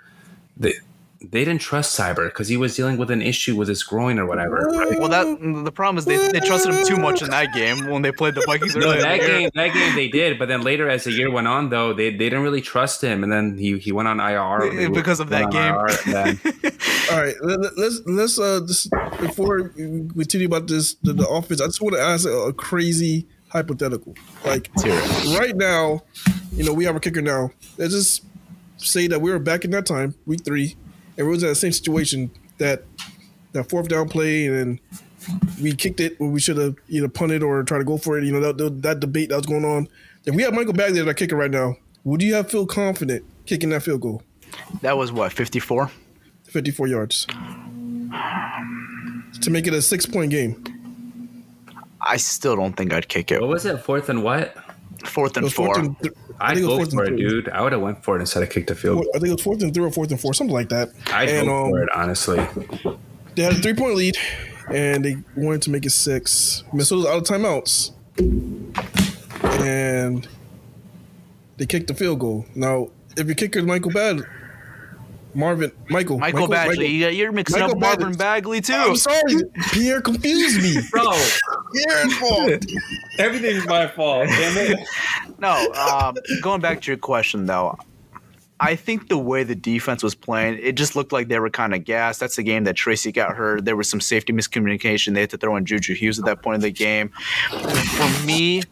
They 0.59 0.75
they 1.22 1.44
didn't 1.44 1.61
trust 1.61 1.98
Seibert 1.98 2.28
because 2.28 2.48
he 2.48 2.56
was 2.56 2.74
dealing 2.74 2.96
with 2.96 3.11
an 3.11 3.20
issue 3.20 3.54
with 3.54 3.68
his 3.68 3.83
groin 3.83 4.18
or 4.18 4.24
whatever. 4.26 4.66
Well, 4.98 5.09
that 5.09 5.64
the 5.64 5.72
problem 5.72 5.98
is 5.98 6.06
they, 6.06 6.16
they 6.28 6.40
trusted 6.40 6.74
him 6.74 6.87
too 6.87 6.96
much 6.96 7.20
in 7.20 7.28
that 7.30 7.52
game 7.52 7.90
when 7.90 8.00
they 8.00 8.11
played 8.11 8.35
the 8.35 8.42
Vikings. 8.46 8.74
No, 8.74 8.92
that 8.92 9.20
the 9.20 9.26
year. 9.26 9.38
game 9.40 9.50
that 9.54 9.74
game 9.74 9.94
they 9.94 10.09
did, 10.09 10.38
but 10.38 10.48
then 10.48 10.62
later 10.62 10.88
as 10.88 11.04
the 11.04 11.12
year 11.12 11.30
went 11.30 11.46
on, 11.46 11.68
though 11.68 11.92
they, 11.92 12.11
they 12.11 12.30
didn't 12.30 12.42
really 12.42 12.62
trust 12.62 13.02
him, 13.04 13.22
and 13.22 13.30
then 13.30 13.59
he 13.59 13.78
he 13.78 13.92
went 13.92 14.09
on 14.09 14.18
IR 14.18 14.74
They 14.74 14.88
Because 14.88 15.20
of 15.20 15.28
that 15.28 15.50
game. 15.50 15.74
IR, 15.74 17.11
All 17.12 17.22
right, 17.22 17.35
let, 17.42 17.61
let- 17.61 17.76
let's 17.76 18.00
let's 18.06 18.38
uh 18.38 18.61
just 18.66 18.90
before 19.20 19.72
we 19.76 20.09
continue 20.14 20.46
about 20.46 20.68
this 20.68 20.94
the, 21.02 21.12
the 21.12 21.28
offense. 21.28 21.61
I 21.61 21.66
just 21.66 21.83
want 21.83 21.96
to 21.96 22.00
ask 22.00 22.26
a, 22.26 22.33
a 22.33 22.52
crazy 22.52 23.26
hypothetical. 23.48 24.14
Like 24.44 24.70
right 25.38 25.54
now, 25.54 26.02
you 26.52 26.64
know, 26.64 26.72
we 26.72 26.85
have 26.85 26.96
a 26.96 27.00
kicker 27.00 27.20
now. 27.20 27.50
Let's 27.76 27.92
just 27.92 28.24
say 28.78 29.06
that 29.09 29.20
we 29.20 29.30
were 29.30 29.38
back 29.38 29.66
in 29.66 29.70
that 29.72 29.85
time, 29.85 30.14
week 30.24 30.44
three, 30.44 30.76
and 31.20 31.28
we 31.28 31.35
was 31.35 31.42
in 31.44 31.50
the 31.50 31.54
same 31.54 31.70
situation 31.72 32.30
that 32.59 32.83
that 33.52 33.68
fourth 33.68 33.88
down 33.88 34.09
play, 34.09 34.46
and 34.46 34.56
then 34.56 34.80
we 35.62 35.74
kicked 35.74 36.00
it 36.00 36.18
when 36.18 36.33
we 36.33 36.40
should 36.40 36.56
have 36.56 36.74
either 36.88 37.09
punted 37.09 37.42
or 37.42 37.62
tried 37.62 37.78
to 37.78 37.85
go 37.85 37.98
for 37.98 38.18
it. 38.18 38.24
You 38.24 38.33
know, 38.33 38.40
that, 38.40 38.59
that, 38.59 38.83
that 38.83 39.00
debate 39.00 39.28
that 39.28 39.37
was 39.37 39.46
going 39.46 39.64
on. 39.64 39.87
If 40.24 40.35
we 40.35 40.42
have 40.42 40.54
Michael 40.54 40.72
Bagley 40.72 40.98
as 41.00 41.06
our 41.06 41.14
kicker 41.14 41.37
right 41.37 41.50
now, 41.50 41.76
would 42.04 42.22
you 42.22 42.35
have 42.35 42.50
feel 42.50 42.64
confident 42.66 43.24
kicking 43.46 43.68
that 43.70 43.83
field 43.83 44.00
goal, 44.00 44.22
That 44.83 44.96
was 44.96 45.12
what 45.12 45.33
fifty 45.33 45.59
four. 45.61 45.90
fifty 46.44 46.70
four 46.70 46.87
yards, 46.87 47.26
to 49.42 49.50
make 49.50 49.66
it 49.66 49.74
a 49.74 49.83
six 49.83 50.06
point 50.06 50.30
game? 50.30 50.64
I 52.00 52.16
still 52.16 52.56
don't 52.56 52.74
think 52.76 52.92
I'd 52.94 53.09
kick 53.09 53.30
it. 53.30 53.40
what 53.40 53.50
was 53.50 53.66
it? 53.66 53.78
Fourth 53.80 54.09
and 54.09 54.22
what? 54.24 54.56
Fourth 55.04 55.37
and 55.37 55.52
four. 55.52 55.66
fourth 55.74 55.78
and 55.78 55.98
th- 56.00 56.14
I 56.40 56.50
I'd 56.50 56.55
think 56.55 56.64
it 56.64 56.68
was 56.68 56.72
go 56.72 56.76
fourth 56.79 56.94
for 56.94 57.05
and 57.05 57.20
it, 57.20 57.22
three. 57.22 57.29
dude. 57.42 57.48
I 57.50 57.62
would 57.62 57.72
have 57.72 57.81
went 57.83 58.03
for 58.03 58.16
it 58.16 58.20
instead 58.20 58.42
of 58.42 58.50
kicked 58.50 58.68
the 58.68 58.74
field. 58.74 59.03
Goal. 59.03 59.11
I 59.14 59.18
think 59.18 59.29
it 59.29 59.33
was 59.35 59.42
fourth 59.42 59.62
and 59.62 59.74
three 59.74 59.85
or 59.85 59.90
fourth 59.90 60.11
and 60.11 60.20
four, 60.20 60.35
something 60.35 60.55
like 60.55 60.68
that. 60.70 60.90
I'd 61.12 61.29
and 61.29 61.46
go 61.48 61.64
um, 61.64 61.70
for 61.70 61.83
it, 61.83 61.88
honestly. 61.94 62.37
they 63.35 63.42
had 63.42 63.53
a 63.53 63.57
three 63.57 63.74
point 63.74 63.94
lead, 63.94 64.16
and 64.72 65.05
they 65.05 65.16
wanted 65.37 65.62
to 65.62 65.70
make 65.70 65.85
it 65.85 65.90
six. 65.90 66.64
Minnesota's 66.72 67.07
out 67.07 67.18
of 67.18 67.24
timeouts, 67.24 67.92
and 69.61 70.26
they 71.59 71.66
kicked 71.66 71.88
the 71.88 71.94
field 71.94 72.18
goal. 72.20 72.46
Now, 72.55 72.88
if 73.16 73.26
your 73.26 73.35
kicker 73.35 73.59
is 73.59 73.64
Michael 73.66 73.90
Bad, 73.90 74.22
Marvin, 75.35 75.70
Michael, 75.88 76.18
Michael, 76.18 76.48
Bagley, 76.48 76.88
you, 76.88 77.09
you're 77.09 77.33
mixing 77.33 77.61
Michael 77.61 77.76
up 77.76 77.81
Marvin 77.81 78.16
Bagley. 78.16 78.61
Bagley 78.61 78.61
too. 78.62 78.72
I'm 78.72 78.96
sorry, 78.96 79.42
Pierre 79.72 80.00
confused 80.00 80.62
me. 80.62 80.74
Bro, 80.90 81.11
Pierre's 81.74 82.16
fault. 82.18 82.64
everything's 83.18 83.66
my 83.66 83.87
fault. 83.88 84.26
Damn 84.29 84.72
it. 84.72 84.79
No, 85.40 85.72
um, 85.72 86.16
going 86.42 86.61
back 86.61 86.83
to 86.83 86.90
your 86.90 86.98
question 86.98 87.46
though, 87.46 87.79
I 88.61 88.76
think 88.76 89.09
the 89.09 89.16
way 89.16 89.42
the 89.42 89.55
defense 89.55 90.03
was 90.03 90.14
playing, 90.14 90.59
it 90.61 90.72
just 90.72 90.94
looked 90.94 91.12
like 91.12 91.29
they 91.29 91.38
were 91.38 91.48
kind 91.48 91.74
of 91.74 91.85
gassed. 91.85 92.20
That's 92.20 92.37
the 92.37 92.42
game 92.42 92.64
that 92.64 92.76
Tracy 92.76 93.11
got 93.11 93.35
hurt. 93.35 93.64
There 93.64 93.76
was 93.76 93.88
some 93.88 94.03
safety 94.03 94.35
miscommunication. 94.35 95.14
They 95.14 95.20
had 95.20 95.31
to 95.31 95.38
throw 95.38 95.57
in 95.57 95.64
Juju 95.64 95.94
Hughes 95.94 96.18
at 96.18 96.26
that 96.26 96.42
point 96.42 96.57
in 96.57 96.61
the 96.61 96.70
game. 96.70 97.09
For 97.48 98.26
me, 98.26 98.62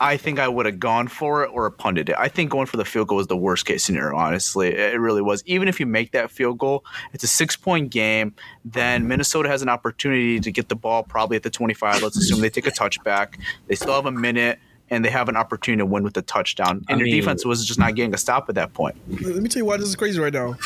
I 0.00 0.16
think 0.16 0.40
I 0.40 0.48
would 0.48 0.66
have 0.66 0.80
gone 0.80 1.06
for 1.06 1.44
it 1.44 1.50
or 1.52 1.70
punted 1.70 2.08
it. 2.08 2.16
I 2.18 2.26
think 2.26 2.50
going 2.50 2.66
for 2.66 2.76
the 2.76 2.84
field 2.84 3.06
goal 3.06 3.18
was 3.18 3.28
the 3.28 3.36
worst 3.36 3.66
case 3.66 3.84
scenario, 3.84 4.16
honestly. 4.16 4.74
It 4.74 4.98
really 4.98 5.22
was. 5.22 5.44
Even 5.46 5.68
if 5.68 5.78
you 5.78 5.86
make 5.86 6.10
that 6.10 6.30
field 6.30 6.58
goal, 6.58 6.84
it's 7.12 7.22
a 7.22 7.28
six 7.28 7.54
point 7.54 7.90
game. 7.90 8.34
Then 8.64 9.06
Minnesota 9.06 9.48
has 9.48 9.62
an 9.62 9.68
opportunity 9.68 10.40
to 10.40 10.50
get 10.50 10.70
the 10.70 10.76
ball 10.76 11.04
probably 11.04 11.36
at 11.36 11.44
the 11.44 11.50
25. 11.50 12.02
Let's 12.02 12.16
assume 12.16 12.40
they 12.40 12.50
take 12.50 12.66
a 12.66 12.72
touchback. 12.72 13.38
They 13.68 13.76
still 13.76 13.94
have 13.94 14.06
a 14.06 14.10
minute 14.10 14.58
and 14.90 15.04
they 15.04 15.10
have 15.10 15.28
an 15.28 15.36
opportunity 15.36 15.80
to 15.80 15.86
win 15.86 16.02
with 16.02 16.16
a 16.16 16.22
touchdown. 16.22 16.84
And 16.88 16.96
I 16.96 16.98
your 16.98 17.04
mean- 17.06 17.16
defense 17.16 17.44
was 17.44 17.64
just 17.64 17.78
not 17.78 17.94
getting 17.94 18.12
a 18.14 18.18
stop 18.18 18.48
at 18.48 18.54
that 18.56 18.72
point. 18.74 18.96
Let 19.22 19.36
me 19.42 19.48
tell 19.48 19.60
you 19.60 19.66
why 19.66 19.76
this 19.76 19.88
is 19.88 19.96
crazy 19.96 20.18
right 20.20 20.32
now. 20.32 20.56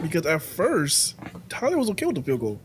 Because 0.00 0.26
at 0.26 0.42
first, 0.42 1.16
Tyler 1.48 1.78
was 1.78 1.90
okay 1.90 2.06
with 2.06 2.16
the 2.16 2.22
field 2.22 2.40
goal. 2.40 2.60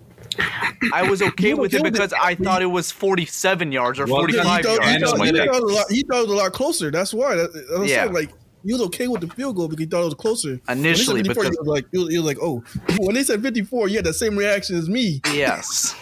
I 0.93 1.03
was 1.09 1.21
okay 1.29 1.53
with 1.53 1.73
it 1.73 1.77
killed 1.77 1.87
it. 1.87 1.93
because 1.93 2.13
I 2.13 2.35
thought 2.35 2.61
it 2.61 2.67
was 2.67 2.91
47 2.91 3.71
yards 3.71 3.99
or 3.99 4.07
45 4.07 4.37
he 4.37 4.43
thought, 4.43 4.63
yards. 4.63 4.87
he, 4.87 4.99
thought, 4.99 5.25
he, 5.25 5.31
thought 5.31 5.45
it 5.45 5.49
was 5.51 5.59
a 5.61 5.75
lot, 5.75 5.85
he 5.91 6.03
thought 6.03 6.17
it 6.19 6.27
was 6.27 6.31
a 6.31 6.35
lot 6.43 6.53
closer. 6.53 6.91
That's 6.91 7.13
why. 7.13 7.35
That, 7.35 7.53
that 7.53 7.79
was 7.79 7.89
Yeah. 7.89 8.03
saying, 8.03 8.13
like 8.13 8.31
he 8.65 8.73
was 8.73 8.81
okay 8.83 9.07
with 9.07 9.21
the 9.21 9.27
field 9.27 9.55
goal 9.55 9.67
because 9.67 9.83
he 9.83 9.89
thought 9.89 10.01
it 10.01 10.05
was 10.05 10.13
closer. 10.15 10.59
Initially, 10.67 11.21
when 11.21 11.27
they 11.27 11.33
said 11.33 11.43
54, 11.43 11.43
because- 11.43 11.55
he 11.55 11.59
was 11.59 11.67
like, 11.67 11.85
he 11.91 11.97
was, 11.97 12.09
he 12.09 12.17
was 12.17 12.25
like, 12.25 12.37
oh, 12.41 12.63
when 13.05 13.15
they 13.15 13.23
said 13.23 13.41
54, 13.41 13.87
you 13.89 13.95
had 13.97 14.05
the 14.05 14.13
same 14.13 14.35
reaction 14.37 14.75
as 14.77 14.89
me. 14.89 15.21
Yes. 15.33 15.95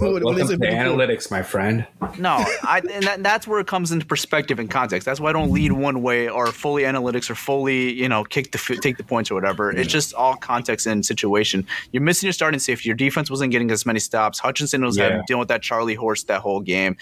When, 0.00 0.22
when 0.22 0.34
they 0.34 0.42
Welcome 0.42 0.60
to 0.60 0.66
analytics, 0.68 1.30
my 1.30 1.42
friend. 1.42 1.86
No, 2.18 2.44
I, 2.62 2.82
and 2.90 3.04
that, 3.04 3.22
that's 3.22 3.46
where 3.46 3.60
it 3.60 3.66
comes 3.66 3.92
into 3.92 4.06
perspective 4.06 4.58
and 4.58 4.70
context. 4.70 5.06
That's 5.06 5.20
why 5.20 5.30
I 5.30 5.32
don't 5.32 5.50
lead 5.50 5.72
one 5.72 6.02
way 6.02 6.28
or 6.28 6.48
fully 6.48 6.82
analytics 6.82 7.30
or 7.30 7.34
fully, 7.34 7.92
you 7.92 8.08
know, 8.08 8.24
kick 8.24 8.52
the 8.52 8.78
take 8.80 8.96
the 8.96 9.02
points 9.04 9.30
or 9.30 9.34
whatever. 9.34 9.70
It's 9.70 9.90
just 9.90 10.14
all 10.14 10.36
context 10.36 10.86
and 10.86 11.04
situation. 11.04 11.66
You're 11.92 12.02
missing 12.02 12.26
your 12.26 12.32
starting 12.32 12.60
safety. 12.60 12.88
Your 12.88 12.96
defense 12.96 13.30
wasn't 13.30 13.52
getting 13.52 13.70
as 13.70 13.86
many 13.86 13.98
stops. 14.00 14.38
Hutchinson 14.38 14.84
was 14.84 14.96
Yeah. 14.96 15.22
dealing 15.26 15.40
with 15.40 15.48
that 15.48 15.62
Charlie 15.62 15.94
horse 15.94 16.24
that 16.24 16.40
whole 16.40 16.60
game. 16.60 16.96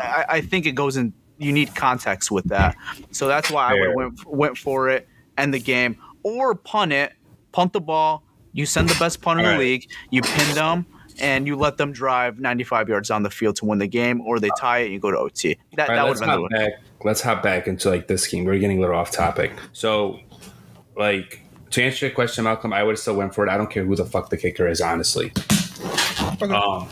I, 0.00 0.24
I 0.28 0.40
think 0.40 0.66
it 0.66 0.72
goes 0.72 0.96
in. 0.96 1.12
You 1.38 1.52
need 1.52 1.74
context 1.74 2.30
with 2.30 2.44
that. 2.46 2.76
So 3.10 3.26
that's 3.26 3.50
why 3.50 3.70
I 3.70 3.72
would 3.72 3.78
Fair. 3.80 3.88
have 3.88 3.96
went 3.96 4.26
went 4.26 4.58
for 4.58 4.88
it, 4.90 5.08
end 5.38 5.52
the 5.54 5.58
game, 5.60 5.96
or 6.22 6.54
punt 6.54 6.92
it, 6.92 7.12
punt 7.52 7.72
the 7.72 7.80
ball. 7.80 8.22
You 8.52 8.66
send 8.66 8.88
the 8.90 8.98
best 8.98 9.22
punter 9.22 9.40
in 9.40 9.46
the 9.46 9.52
Alright. 9.52 9.66
league. 9.66 9.90
You 10.10 10.20
pin 10.22 10.54
them. 10.54 10.86
And 11.18 11.46
you 11.46 11.56
let 11.56 11.76
them 11.76 11.92
drive 11.92 12.40
95 12.40 12.88
yards 12.88 13.10
on 13.10 13.22
the 13.22 13.30
field 13.30 13.56
to 13.56 13.64
win 13.64 13.78
the 13.78 13.86
game, 13.86 14.20
or 14.22 14.40
they 14.40 14.50
tie 14.58 14.78
it 14.78 14.84
and 14.84 14.94
you 14.94 15.00
go 15.00 15.10
to 15.10 15.18
OT. 15.18 15.58
That, 15.74 15.88
All 15.88 15.94
right, 15.94 15.96
that 15.96 16.02
would 16.04 16.08
let's 16.08 16.20
have 16.20 16.28
been 16.28 16.48
the 16.52 16.58
hop 16.58 16.72
back. 16.72 16.82
Let's 17.04 17.20
hop 17.20 17.42
back 17.42 17.68
into 17.68 17.90
like 17.90 18.08
this 18.08 18.26
game. 18.26 18.44
We're 18.44 18.58
getting 18.58 18.78
a 18.78 18.80
little 18.80 18.96
off 18.96 19.10
topic. 19.10 19.52
So, 19.72 20.20
like 20.96 21.42
to 21.70 21.82
answer 21.82 22.06
your 22.06 22.14
question, 22.14 22.44
Malcolm, 22.44 22.72
I 22.72 22.82
would 22.82 22.98
still 22.98 23.14
went 23.14 23.34
for 23.34 23.46
it. 23.46 23.50
I 23.50 23.56
don't 23.56 23.70
care 23.70 23.84
who 23.84 23.96
the 23.96 24.04
fuck 24.04 24.30
the 24.30 24.36
kicker 24.36 24.68
is, 24.68 24.80
honestly. 24.80 25.32
Um, 26.40 26.88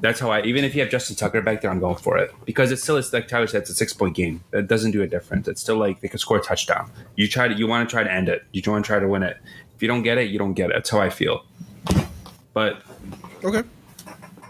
that's 0.00 0.20
how 0.20 0.30
I. 0.30 0.42
Even 0.42 0.64
if 0.64 0.74
you 0.74 0.80
have 0.80 0.90
Justin 0.90 1.16
Tucker 1.16 1.42
back 1.42 1.60
there, 1.60 1.70
I'm 1.70 1.80
going 1.80 1.96
for 1.96 2.18
it 2.18 2.32
because 2.44 2.70
it's 2.70 2.82
still 2.82 2.96
it's 2.96 3.12
like 3.12 3.28
Tyler 3.28 3.46
said, 3.46 3.62
it's 3.62 3.70
a 3.70 3.74
six 3.74 3.92
point 3.92 4.14
game. 4.14 4.44
That 4.50 4.68
doesn't 4.68 4.92
do 4.92 5.02
a 5.02 5.06
difference. 5.06 5.48
It's 5.48 5.60
still 5.60 5.76
like 5.76 6.00
they 6.00 6.08
could 6.08 6.20
score 6.20 6.38
a 6.38 6.42
touchdown. 6.42 6.90
You 7.16 7.28
try 7.28 7.48
to 7.48 7.54
you 7.54 7.66
want 7.66 7.88
to 7.88 7.92
try 7.92 8.04
to 8.04 8.12
end 8.12 8.28
it. 8.28 8.44
You 8.52 8.62
don't 8.62 8.72
want 8.72 8.84
to 8.84 8.88
try 8.88 9.00
to 9.00 9.08
win 9.08 9.22
it. 9.22 9.36
If 9.74 9.82
you 9.82 9.88
don't 9.88 10.02
get 10.02 10.18
it, 10.18 10.30
you 10.30 10.38
don't 10.38 10.54
get 10.54 10.70
it. 10.70 10.74
That's 10.74 10.90
how 10.90 11.00
I 11.00 11.10
feel. 11.10 11.44
But 12.58 12.82
Okay. 13.44 13.62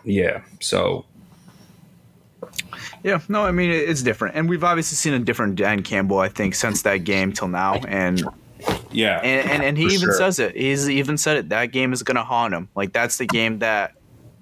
yeah, 0.03 0.41
so 0.61 1.05
Yeah, 3.05 3.21
no, 3.29 3.45
I 3.45 3.51
mean 3.53 3.71
it's 3.71 4.03
different, 4.03 4.35
and 4.35 4.49
we've 4.49 4.65
obviously 4.65 4.97
seen 4.97 5.13
a 5.13 5.19
different 5.19 5.57
Dan 5.57 5.83
Campbell, 5.83 6.19
I 6.19 6.31
think, 6.31 6.55
since 6.55 6.81
that 6.83 7.05
game 7.05 7.33
till 7.35 7.49
now, 7.49 7.75
and 7.87 8.25
yeah, 8.91 9.21
and 9.23 9.51
and, 9.51 9.63
and 9.63 9.77
he 9.77 9.85
even 9.85 10.09
sure. 10.09 10.13
says 10.15 10.39
it. 10.39 10.57
He's 10.57 10.89
even 10.89 11.19
said 11.19 11.37
it. 11.37 11.51
That 11.51 11.67
game 11.67 11.93
is 11.93 12.03
gonna 12.03 12.25
haunt 12.25 12.55
him. 12.55 12.71
Like 12.75 12.95
that's 12.95 13.19
the 13.19 13.27
game 13.27 13.59
that 13.59 13.93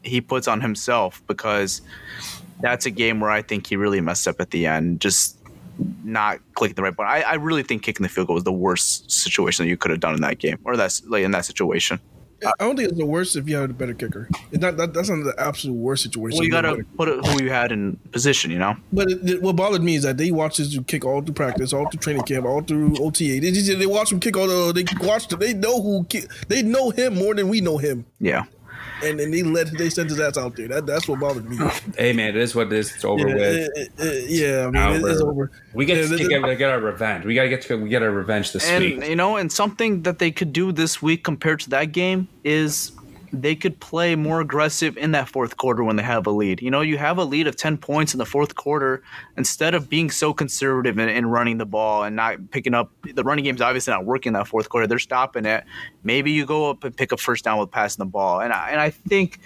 he 0.05 0.21
puts 0.21 0.47
on 0.47 0.61
himself 0.61 1.21
because 1.27 1.83
that's 2.61 2.87
a 2.87 2.91
game 2.93 3.19
where 3.19 3.31
I 3.31 3.43
think 3.43 3.67
he 3.67 3.75
really 3.75 4.01
messed 4.01 4.29
up 4.29 4.41
at 4.41 4.53
the 4.53 4.67
end, 4.67 5.01
just 5.01 5.39
not 6.05 6.39
clicking 6.55 6.77
the 6.77 6.83
right 6.85 6.95
button. 6.95 7.11
I, 7.11 7.23
I 7.23 7.35
really 7.35 7.65
think 7.65 7.83
kicking 7.83 8.05
the 8.05 8.09
field 8.09 8.29
goal 8.29 8.35
was 8.35 8.45
the 8.45 8.53
worst 8.53 9.11
situation 9.11 9.65
that 9.65 9.69
you 9.69 9.77
could 9.77 9.91
have 9.91 10.01
done 10.01 10.15
in 10.15 10.21
that 10.21 10.39
game, 10.39 10.61
or 10.65 10.77
that's 10.77 11.05
like 11.07 11.25
in 11.25 11.33
that 11.33 11.45
situation. 11.45 11.99
I 12.45 12.53
don't 12.65 12.77
think 12.77 12.91
it's 12.91 12.99
the 12.99 13.07
worst 13.07 13.35
if 13.37 13.49
you 13.49 13.57
had 13.57 13.71
a 13.71 13.73
better 13.73 13.95
kicker. 13.95 14.29
It's 14.53 14.61
not, 14.61 14.77
that, 14.77 14.93
that's 14.93 15.09
not 15.09 15.25
the 15.25 15.35
absolute 15.39 15.75
worst 15.75 16.03
situation. 16.03 16.39
Well, 16.39 16.45
you 16.47 16.51
if 16.51 16.55
had 16.57 16.65
a 16.67 16.71
gotta 16.77 16.85
put 16.97 17.09
it 17.09 17.27
who 17.27 17.43
you 17.43 17.51
had 17.51 17.73
in 17.73 17.97
position, 18.13 18.51
you 18.51 18.59
know. 18.59 18.77
But 18.93 19.11
it, 19.11 19.31
it- 19.31 19.43
what 19.43 19.57
bothered 19.57 19.83
me 19.83 19.95
is 19.97 20.03
that 20.03 20.17
they 20.19 20.31
watched 20.31 20.59
this 20.59 20.79
kick 20.87 21.05
all 21.05 21.23
through 21.23 21.35
practice, 21.35 21.73
all 21.73 21.89
through 21.91 22.01
training 22.01 22.23
camp, 22.23 22.45
all 22.45 22.61
through 22.61 22.97
OTA. 22.99 23.41
They 23.41 23.51
just 23.53 23.79
they 23.79 23.87
watch 23.87 24.13
him 24.13 24.21
kick 24.21 24.37
all 24.37 24.47
the. 24.49 24.73
They 24.73 25.07
watched. 25.07 25.33
it. 25.33 25.41
They 25.41 25.55
know 25.55 25.81
who. 25.81 26.07
They 26.49 26.63
know 26.63 26.91
him 26.91 27.15
more 27.15 27.35
than 27.35 27.49
we 27.49 27.61
know 27.61 27.79
him, 27.79 28.05
Yeah. 28.21 28.45
And 29.05 29.21
and 29.21 29.33
they 29.33 29.43
let 29.43 29.77
they 29.77 29.91
sent 29.91 30.11
his 30.11 30.21
ass 30.21 30.37
out 30.37 30.57
there. 30.57 30.69
That 30.69 30.87
that's 30.87 31.07
what 31.09 31.21
bothered 31.21 31.49
me. 31.49 31.57
hey 31.99 32.13
man, 32.13 32.31
it 32.31 32.37
is 32.37 32.55
what 32.55 32.69
it 32.69 32.73
is. 32.75 32.95
It's 32.95 33.05
over 33.05 33.29
yeah, 33.29 33.35
with. 33.35 33.69
uh, 34.01 34.03
uh, 34.03 34.13
yeah, 34.27 34.67
I 34.67 34.71
mean, 34.71 35.05
it- 35.05 35.11
it's 35.11 35.23
we're- 35.23 35.31
over. 35.31 35.51
We 35.75 35.85
get 35.85 35.97
Yeah, 35.99 36.03
to 36.05 36.09
the- 36.17 36.29
get, 36.29 36.59
get 36.59 36.71
our 36.71 36.81
revenge. 36.81 37.25
We 37.25 37.35
gotta 37.35 37.49
get 37.49 37.63
to 37.63 37.77
we 37.77 37.89
get 37.89 38.03
our 38.03 38.11
revenge 38.11 38.53
this 38.53 38.67
and 38.69 38.83
week. 38.85 39.05
you 39.07 39.17
know, 39.17 39.37
and 39.37 39.51
something 39.53 40.03
that 40.03 40.19
they 40.19 40.31
could 40.31 40.53
do 40.53 40.73
this 40.73 41.03
week 41.03 41.23
compared 41.25 41.61
to 41.61 41.71
that 41.71 41.93
game 41.93 42.29
is 42.45 42.93
they 43.33 43.55
could 43.55 43.79
play 43.81 44.15
more 44.17 44.41
aggressive 44.41 44.97
in 44.97 45.13
that 45.13 45.29
fourth 45.29 45.57
quarter 45.57 45.85
when 45.85 45.97
they 45.97 46.03
have 46.03 46.27
a 46.27 46.31
lead. 46.31 46.63
You 46.63 46.71
know, 46.71 46.81
you 46.81 46.99
have 46.99 47.19
a 47.19 47.25
lead 47.25 47.47
of 47.47 47.57
ten 47.57 47.77
points 47.77 48.15
in 48.15 48.19
the 48.19 48.27
fourth 48.27 48.55
quarter. 48.55 49.03
Instead 49.37 49.75
of 49.75 49.89
being 49.89 50.11
so 50.11 50.33
conservative 50.33 50.99
in, 50.99 51.09
in 51.09 51.27
running 51.27 51.59
the 51.59 51.67
ball 51.67 52.05
and 52.05 52.17
not 52.17 52.51
picking 52.51 52.75
up 52.75 52.91
the 53.15 53.23
running 53.23 53.45
game's 53.45 53.61
obviously 53.61 53.93
not 53.93 54.05
working 54.05 54.33
that 54.33 54.47
fourth 54.47 54.69
quarter. 54.69 54.87
They're 54.87 54.99
stopping 54.99 55.45
it. 55.47 55.65
Maybe 56.03 56.33
you 56.33 56.47
go 56.47 56.71
up 56.71 56.85
and 56.85 56.97
pick 56.97 57.13
up 57.13 57.21
first 57.21 57.45
down 57.45 57.59
with 57.59 57.71
passing 57.71 58.03
the 58.03 58.11
ball. 58.11 58.41
And 58.41 58.53
I, 58.53 58.71
and 58.71 58.81
I 58.81 58.91
think 58.91 59.41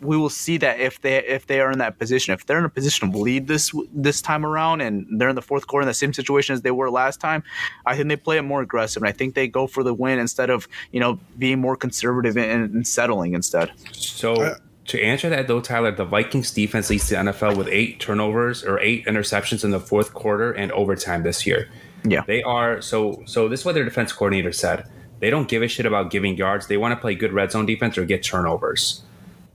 we 0.00 0.16
will 0.16 0.30
see 0.30 0.56
that 0.58 0.80
if 0.80 1.00
they 1.00 1.18
if 1.18 1.46
they 1.46 1.60
are 1.60 1.70
in 1.70 1.78
that 1.78 1.98
position, 1.98 2.32
if 2.32 2.46
they're 2.46 2.58
in 2.58 2.64
a 2.64 2.70
position 2.70 3.12
to 3.12 3.18
lead 3.18 3.46
this 3.46 3.72
this 3.92 4.22
time 4.22 4.46
around, 4.46 4.80
and 4.80 5.06
they're 5.20 5.28
in 5.28 5.36
the 5.36 5.42
fourth 5.42 5.66
quarter 5.66 5.82
in 5.82 5.88
the 5.88 5.94
same 5.94 6.12
situation 6.12 6.54
as 6.54 6.62
they 6.62 6.70
were 6.70 6.90
last 6.90 7.20
time, 7.20 7.42
I 7.86 7.96
think 7.96 8.08
they 8.08 8.16
play 8.16 8.38
it 8.38 8.42
more 8.42 8.62
aggressive, 8.62 9.02
and 9.02 9.08
I 9.08 9.12
think 9.12 9.34
they 9.34 9.48
go 9.48 9.66
for 9.66 9.82
the 9.82 9.94
win 9.94 10.18
instead 10.18 10.50
of 10.50 10.68
you 10.92 11.00
know 11.00 11.18
being 11.38 11.60
more 11.60 11.76
conservative 11.76 12.36
and, 12.36 12.74
and 12.74 12.86
settling 12.86 13.34
instead. 13.34 13.72
So 13.92 14.56
to 14.86 15.02
answer 15.02 15.28
that 15.28 15.46
though, 15.46 15.60
Tyler, 15.60 15.92
the 15.92 16.04
Vikings 16.04 16.50
defense 16.50 16.90
leads 16.90 17.08
the 17.08 17.16
NFL 17.16 17.56
with 17.56 17.68
eight 17.68 18.00
turnovers 18.00 18.64
or 18.64 18.80
eight 18.80 19.06
interceptions 19.06 19.64
in 19.64 19.70
the 19.70 19.80
fourth 19.80 20.14
quarter 20.14 20.50
and 20.52 20.72
overtime 20.72 21.22
this 21.22 21.46
year. 21.46 21.68
Yeah, 22.04 22.22
They 22.26 22.42
are 22.42 22.80
so 22.80 23.22
so 23.26 23.48
this 23.48 23.60
is 23.60 23.66
what 23.66 23.74
their 23.74 23.84
defense 23.84 24.12
coordinator 24.12 24.52
said. 24.52 24.86
They 25.20 25.28
don't 25.28 25.48
give 25.48 25.62
a 25.62 25.68
shit 25.68 25.84
about 25.84 26.10
giving 26.10 26.36
yards. 26.36 26.66
They 26.66 26.78
want 26.78 26.92
to 26.92 27.00
play 27.00 27.14
good 27.14 27.34
red 27.34 27.52
zone 27.52 27.66
defense 27.66 27.98
or 27.98 28.06
get 28.06 28.22
turnovers. 28.22 29.02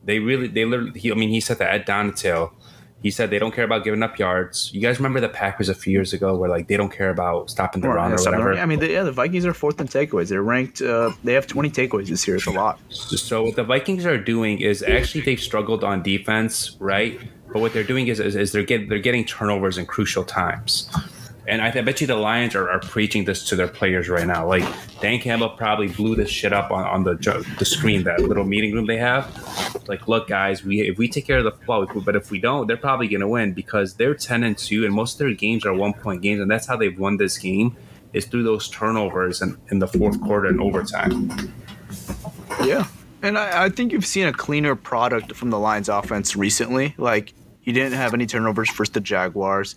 They 0.06 0.20
really 0.20 0.48
they 0.48 0.66
literally 0.66 1.00
he, 1.00 1.12
I 1.12 1.16
mean 1.16 1.30
he 1.30 1.40
said 1.40 1.58
that 1.60 1.74
Ed 1.74 1.86
Donatell. 1.86 2.52
He 3.02 3.12
said 3.12 3.30
they 3.30 3.38
don't 3.38 3.54
care 3.54 3.66
about 3.66 3.84
giving 3.84 4.02
up 4.02 4.18
yards. 4.18 4.72
You 4.74 4.82
guys 4.82 4.98
remember 4.98 5.20
the 5.20 5.30
Packers 5.30 5.70
a 5.70 5.76
few 5.76 5.92
years 5.92 6.12
ago 6.12 6.36
where 6.36 6.50
like 6.50 6.68
they 6.68 6.76
don't 6.76 6.92
care 6.92 7.12
about 7.12 7.52
stopping 7.52 7.84
the 7.84 7.90
run 7.90 8.14
or 8.14 8.16
whatever. 8.16 8.54
I 8.54 8.66
mean, 8.66 8.80
the, 8.80 8.90
yeah, 8.90 9.04
the 9.04 9.12
Vikings 9.12 9.46
are 9.46 9.54
fourth 9.54 9.80
in 9.80 9.88
takeaways. 9.88 10.30
They're 10.30 10.42
ranked. 10.42 10.82
Uh, 10.82 11.12
they 11.24 11.34
have 11.34 11.46
20 11.46 11.70
takeaways 11.70 12.08
this 12.08 12.28
year. 12.28 12.38
It's 12.38 12.48
a 12.48 12.52
lot. 12.52 12.80
So 12.90 13.44
what 13.44 13.58
the 13.58 13.64
Vikings 13.64 14.08
are 14.08 14.18
doing 14.18 14.60
is 14.60 14.82
actually 14.82 15.22
they've 15.22 15.40
struggled 15.40 15.84
on 15.84 16.02
defense, 16.02 16.78
right? 16.80 17.20
But 17.54 17.60
what 17.62 17.74
they're 17.74 17.84
doing 17.84 18.08
is, 18.08 18.20
is, 18.20 18.36
is 18.36 18.52
they're 18.52 18.64
getting 18.64 18.90
they're 18.90 18.98
getting 18.98 19.24
turnovers 19.24 19.78
in 19.78 19.86
crucial 19.86 20.24
times. 20.24 20.90
And 21.48 21.62
I, 21.62 21.68
I 21.68 21.82
bet 21.82 22.02
you 22.02 22.08
the 22.08 22.16
Lions 22.16 22.56
are, 22.56 22.70
are 22.70 22.80
preaching 22.80 23.26
this 23.26 23.48
to 23.50 23.56
their 23.56 23.68
players 23.68 24.10
right 24.10 24.26
now. 24.26 24.48
Like 24.48 24.64
Dan 25.00 25.20
Campbell 25.20 25.50
probably 25.50 25.88
blew 25.88 26.16
this 26.16 26.30
shit 26.30 26.54
up 26.54 26.72
on, 26.72 26.84
on 26.84 27.04
the 27.04 27.16
the 27.60 27.66
screen, 27.66 28.04
that 28.04 28.22
little 28.22 28.44
meeting 28.44 28.74
room 28.74 28.88
they 28.88 28.98
have. 28.98 29.26
Like, 29.88 30.08
look, 30.08 30.28
guys, 30.28 30.64
we 30.64 30.82
if 30.82 30.98
we 30.98 31.08
take 31.08 31.26
care 31.28 31.38
of 31.38 31.44
the 31.44 31.52
football, 31.52 31.86
but 32.02 32.16
if 32.16 32.32
we 32.32 32.40
don't, 32.40 32.68
they're 32.68 32.78
probably 32.78 33.08
gonna 33.08 33.28
win 33.28 33.54
because 33.54 33.96
they're 33.96 34.16
ten 34.16 34.44
and 34.44 34.58
two, 34.58 34.86
and 34.86 34.94
most 34.94 35.14
of 35.14 35.20
their 35.20 35.34
games 35.34 35.66
are 35.66 35.74
one 35.74 35.94
point 35.94 36.22
games, 36.22 36.42
and 36.42 36.50
that's 36.50 36.68
how 36.68 36.76
they've 36.76 36.98
won 37.00 37.18
this 37.18 37.38
game 37.38 37.76
is 38.14 38.26
through 38.26 38.44
those 38.44 38.70
turnovers 38.70 39.42
and 39.42 39.58
in 39.70 39.80
the 39.80 39.88
fourth 39.88 40.20
quarter 40.22 40.48
and 40.48 40.62
overtime. 40.62 41.54
Yeah. 42.64 42.88
And 43.22 43.38
I, 43.38 43.66
I 43.66 43.70
think 43.70 43.92
you've 43.92 44.06
seen 44.06 44.28
a 44.28 44.34
cleaner 44.34 44.76
product 44.76 45.36
from 45.36 45.50
the 45.50 45.60
Lions 45.60 45.90
offense 45.90 46.36
recently. 46.36 46.96
Like, 46.98 47.34
you 47.66 47.74
didn't 47.74 47.94
have 47.94 48.14
any 48.14 48.26
turnovers 48.26 48.70
versus 48.72 48.94
the 48.94 49.02
Jaguars. 49.02 49.76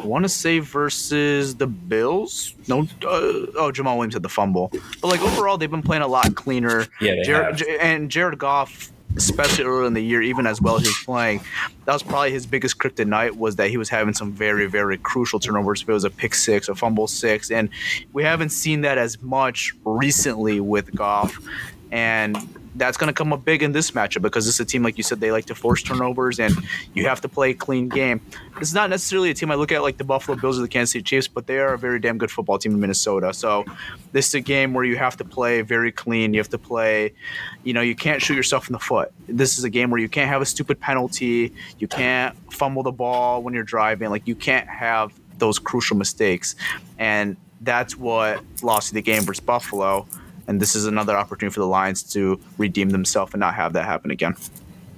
I 0.00 0.04
want 0.04 0.24
to 0.24 0.28
say 0.28 0.60
versus 0.60 1.56
the 1.56 1.66
Bills. 1.66 2.54
No, 2.68 2.82
uh, 2.82 2.86
oh, 3.02 3.72
Jamaal 3.74 3.96
Williams 3.96 4.14
had 4.14 4.22
the 4.22 4.28
fumble. 4.28 4.70
But, 5.02 5.08
like, 5.08 5.20
overall, 5.20 5.58
they've 5.58 5.70
been 5.70 5.82
playing 5.82 6.02
a 6.02 6.06
lot 6.08 6.34
cleaner. 6.36 6.86
Yeah, 7.00 7.16
they 7.16 7.22
Jared, 7.24 7.46
have. 7.46 7.56
J- 7.56 7.78
And 7.80 8.08
Jared 8.08 8.38
Goff, 8.38 8.92
especially 9.16 9.64
early 9.64 9.88
in 9.88 9.94
the 9.94 10.00
year, 10.00 10.22
even 10.22 10.46
as 10.46 10.62
well 10.62 10.76
as 10.76 10.82
he 10.82 10.88
was 10.88 11.02
playing, 11.04 11.40
that 11.84 11.92
was 11.92 12.04
probably 12.04 12.30
his 12.30 12.46
biggest 12.46 12.78
kryptonite 12.78 13.32
was 13.36 13.56
that 13.56 13.70
he 13.70 13.76
was 13.76 13.88
having 13.88 14.14
some 14.14 14.30
very, 14.32 14.66
very 14.66 14.98
crucial 14.98 15.40
turnovers. 15.40 15.82
If 15.82 15.88
it 15.88 15.92
was 15.92 16.04
a 16.04 16.10
pick 16.10 16.34
six, 16.36 16.68
a 16.68 16.76
fumble 16.76 17.08
six. 17.08 17.50
And 17.50 17.68
we 18.12 18.22
haven't 18.22 18.50
seen 18.50 18.82
that 18.82 18.98
as 18.98 19.20
much 19.20 19.74
recently 19.84 20.60
with 20.60 20.94
Goff. 20.94 21.36
And 21.90 22.36
that's 22.78 22.96
going 22.96 23.08
to 23.08 23.12
come 23.12 23.32
up 23.32 23.44
big 23.44 23.62
in 23.62 23.72
this 23.72 23.90
matchup 23.90 24.22
because 24.22 24.46
this 24.46 24.54
is 24.54 24.60
a 24.60 24.64
team, 24.64 24.82
like 24.82 24.96
you 24.96 25.02
said, 25.02 25.20
they 25.20 25.32
like 25.32 25.46
to 25.46 25.54
force 25.54 25.82
turnovers 25.82 26.38
and 26.38 26.54
you 26.94 27.06
have 27.06 27.20
to 27.20 27.28
play 27.28 27.50
a 27.50 27.54
clean 27.54 27.88
game. 27.88 28.20
It's 28.60 28.72
not 28.72 28.88
necessarily 28.90 29.30
a 29.30 29.34
team 29.34 29.50
I 29.50 29.56
look 29.56 29.72
at 29.72 29.82
like 29.82 29.98
the 29.98 30.04
Buffalo 30.04 30.38
Bills 30.38 30.58
or 30.58 30.62
the 30.62 30.68
Kansas 30.68 30.92
City 30.92 31.02
Chiefs, 31.02 31.28
but 31.28 31.46
they 31.46 31.58
are 31.58 31.74
a 31.74 31.78
very 31.78 31.98
damn 31.98 32.18
good 32.18 32.30
football 32.30 32.58
team 32.58 32.72
in 32.72 32.80
Minnesota. 32.80 33.34
So 33.34 33.64
this 34.12 34.28
is 34.28 34.34
a 34.34 34.40
game 34.40 34.74
where 34.74 34.84
you 34.84 34.96
have 34.96 35.16
to 35.18 35.24
play 35.24 35.60
very 35.60 35.92
clean. 35.92 36.32
You 36.32 36.40
have 36.40 36.50
to 36.50 36.58
play, 36.58 37.12
you 37.64 37.72
know, 37.72 37.80
you 37.80 37.94
can't 37.94 38.22
shoot 38.22 38.34
yourself 38.34 38.68
in 38.68 38.72
the 38.72 38.78
foot. 38.78 39.12
This 39.26 39.58
is 39.58 39.64
a 39.64 39.70
game 39.70 39.90
where 39.90 40.00
you 40.00 40.08
can't 40.08 40.28
have 40.28 40.40
a 40.40 40.46
stupid 40.46 40.80
penalty. 40.80 41.52
You 41.78 41.88
can't 41.88 42.36
fumble 42.52 42.82
the 42.82 42.92
ball 42.92 43.42
when 43.42 43.54
you're 43.54 43.64
driving. 43.64 44.10
Like 44.10 44.26
you 44.26 44.34
can't 44.34 44.68
have 44.68 45.12
those 45.38 45.58
crucial 45.58 45.96
mistakes. 45.96 46.56
And 46.98 47.36
that's 47.60 47.96
what 47.96 48.42
lost 48.62 48.92
you 48.92 48.94
the 48.94 49.02
game 49.02 49.22
versus 49.22 49.40
Buffalo. 49.40 50.06
And 50.48 50.60
this 50.60 50.74
is 50.74 50.86
another 50.86 51.16
opportunity 51.16 51.54
for 51.54 51.60
the 51.60 51.66
Lions 51.66 52.02
to 52.14 52.40
redeem 52.56 52.90
themselves 52.90 53.32
and 53.34 53.40
not 53.40 53.54
have 53.54 53.74
that 53.74 53.84
happen 53.84 54.10
again. 54.10 54.34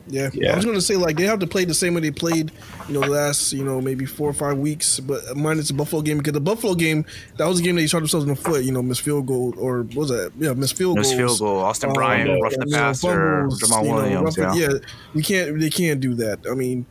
Yeah. 0.07 0.31
Yeah. 0.33 0.53
I 0.53 0.57
was 0.57 0.65
gonna 0.65 0.81
say 0.81 0.97
like 0.97 1.17
they 1.17 1.25
have 1.25 1.39
to 1.41 1.47
play 1.47 1.65
the 1.65 1.75
same 1.75 1.95
way 1.95 2.01
they 2.01 2.11
played, 2.11 2.51
you 2.89 2.95
know, 2.95 3.01
the 3.01 3.09
last 3.11 3.53
you 3.53 3.63
know 3.65 3.81
maybe 3.81 4.07
four 4.07 4.29
or 4.29 4.33
five 4.33 4.59
weeks, 4.59 4.99
but 4.99 5.21
minus 5.37 5.69
the 5.69 5.75
Buffalo 5.75 6.03
game 6.03 6.19
because 6.19 6.33
the 6.33 6.41
Buffalo 6.41 6.75
game 6.75 7.05
that 7.37 7.47
was 7.47 7.61
a 7.61 7.63
game 7.63 7.77
they 7.77 7.87
shot 7.87 7.99
themselves 8.01 8.25
in 8.25 8.31
the 8.31 8.41
foot, 8.41 8.65
you 8.65 8.73
know, 8.73 8.83
missed 8.83 9.03
field 9.03 9.27
goal 9.27 9.55
or 9.57 9.83
what 9.83 9.95
was 9.97 10.09
that? 10.09 10.33
Yeah, 10.39 10.53
missed 10.55 10.77
field 10.77 10.97
Missed 10.99 11.17
goals. 11.17 11.39
field 11.39 11.49
goal, 11.49 11.59
Austin 11.61 11.91
Um, 11.91 11.95
Bryant, 11.95 12.29
yeah, 12.29 12.37
roughing 12.43 12.59
the 12.61 12.67
you 12.67 12.73
know, 12.73 12.79
passer, 12.79 13.41
fumbles, 13.41 13.61
Jamaal 13.61 13.83
you 13.85 13.89
know, 13.89 13.95
Williams. 13.97 14.39
roughing- 14.39 14.61
yeah. 14.61 14.69
yeah, 14.73 14.79
you 15.15 15.23
can't 15.23 15.61
they 15.61 15.71
can't 15.71 16.01
do 16.01 16.15
that. 16.15 16.41
I 16.51 16.55
mean, 16.55 16.87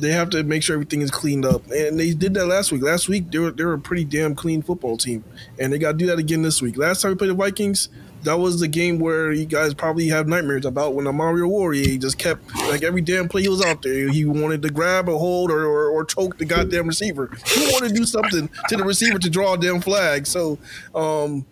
they 0.00 0.12
have 0.12 0.30
to 0.30 0.42
make 0.42 0.62
sure 0.62 0.74
everything 0.74 1.00
is 1.02 1.10
cleaned 1.10 1.44
up, 1.44 1.66
and 1.70 1.98
they 1.98 2.12
did 2.12 2.34
that 2.34 2.46
last 2.46 2.72
week. 2.72 2.82
Last 2.82 3.08
week 3.08 3.30
they 3.30 3.38
were 3.38 3.50
they 3.50 3.64
were 3.64 3.74
a 3.74 3.78
pretty 3.78 4.04
damn 4.04 4.34
clean 4.34 4.62
football 4.62 4.96
team, 4.96 5.24
and 5.58 5.72
they 5.72 5.78
got 5.78 5.92
to 5.92 5.98
do 5.98 6.06
that 6.06 6.18
again 6.18 6.42
this 6.42 6.62
week. 6.62 6.76
Last 6.76 7.02
time 7.02 7.12
we 7.12 7.16
played 7.16 7.30
the 7.30 7.34
Vikings. 7.34 7.88
That 8.24 8.40
was 8.40 8.58
the 8.58 8.66
game 8.66 8.98
where 8.98 9.30
you 9.30 9.46
guys 9.46 9.74
probably 9.74 10.08
have 10.08 10.26
nightmares 10.26 10.66
about 10.66 10.94
when 10.94 11.06
Amani 11.06 11.38
Oruwariye 11.40 12.00
just 12.00 12.18
kept 12.18 12.52
like 12.68 12.82
every 12.82 13.00
damn 13.00 13.28
play 13.28 13.42
he 13.42 13.48
was 13.48 13.64
out 13.64 13.82
there. 13.82 14.08
He 14.08 14.24
wanted 14.24 14.60
to 14.62 14.70
grab 14.70 15.08
a 15.08 15.16
hold 15.16 15.52
or, 15.52 15.64
or, 15.64 15.88
or 15.90 16.04
choke 16.04 16.36
the 16.36 16.44
goddamn 16.44 16.88
receiver. 16.88 17.30
He 17.46 17.60
wanted 17.72 17.90
to 17.90 17.94
do 17.94 18.04
something 18.04 18.50
to 18.70 18.76
the 18.76 18.82
receiver 18.82 19.20
to 19.20 19.30
draw 19.30 19.52
a 19.52 19.58
damn 19.58 19.80
flag. 19.80 20.26
So 20.26 20.58
um, 20.96 21.46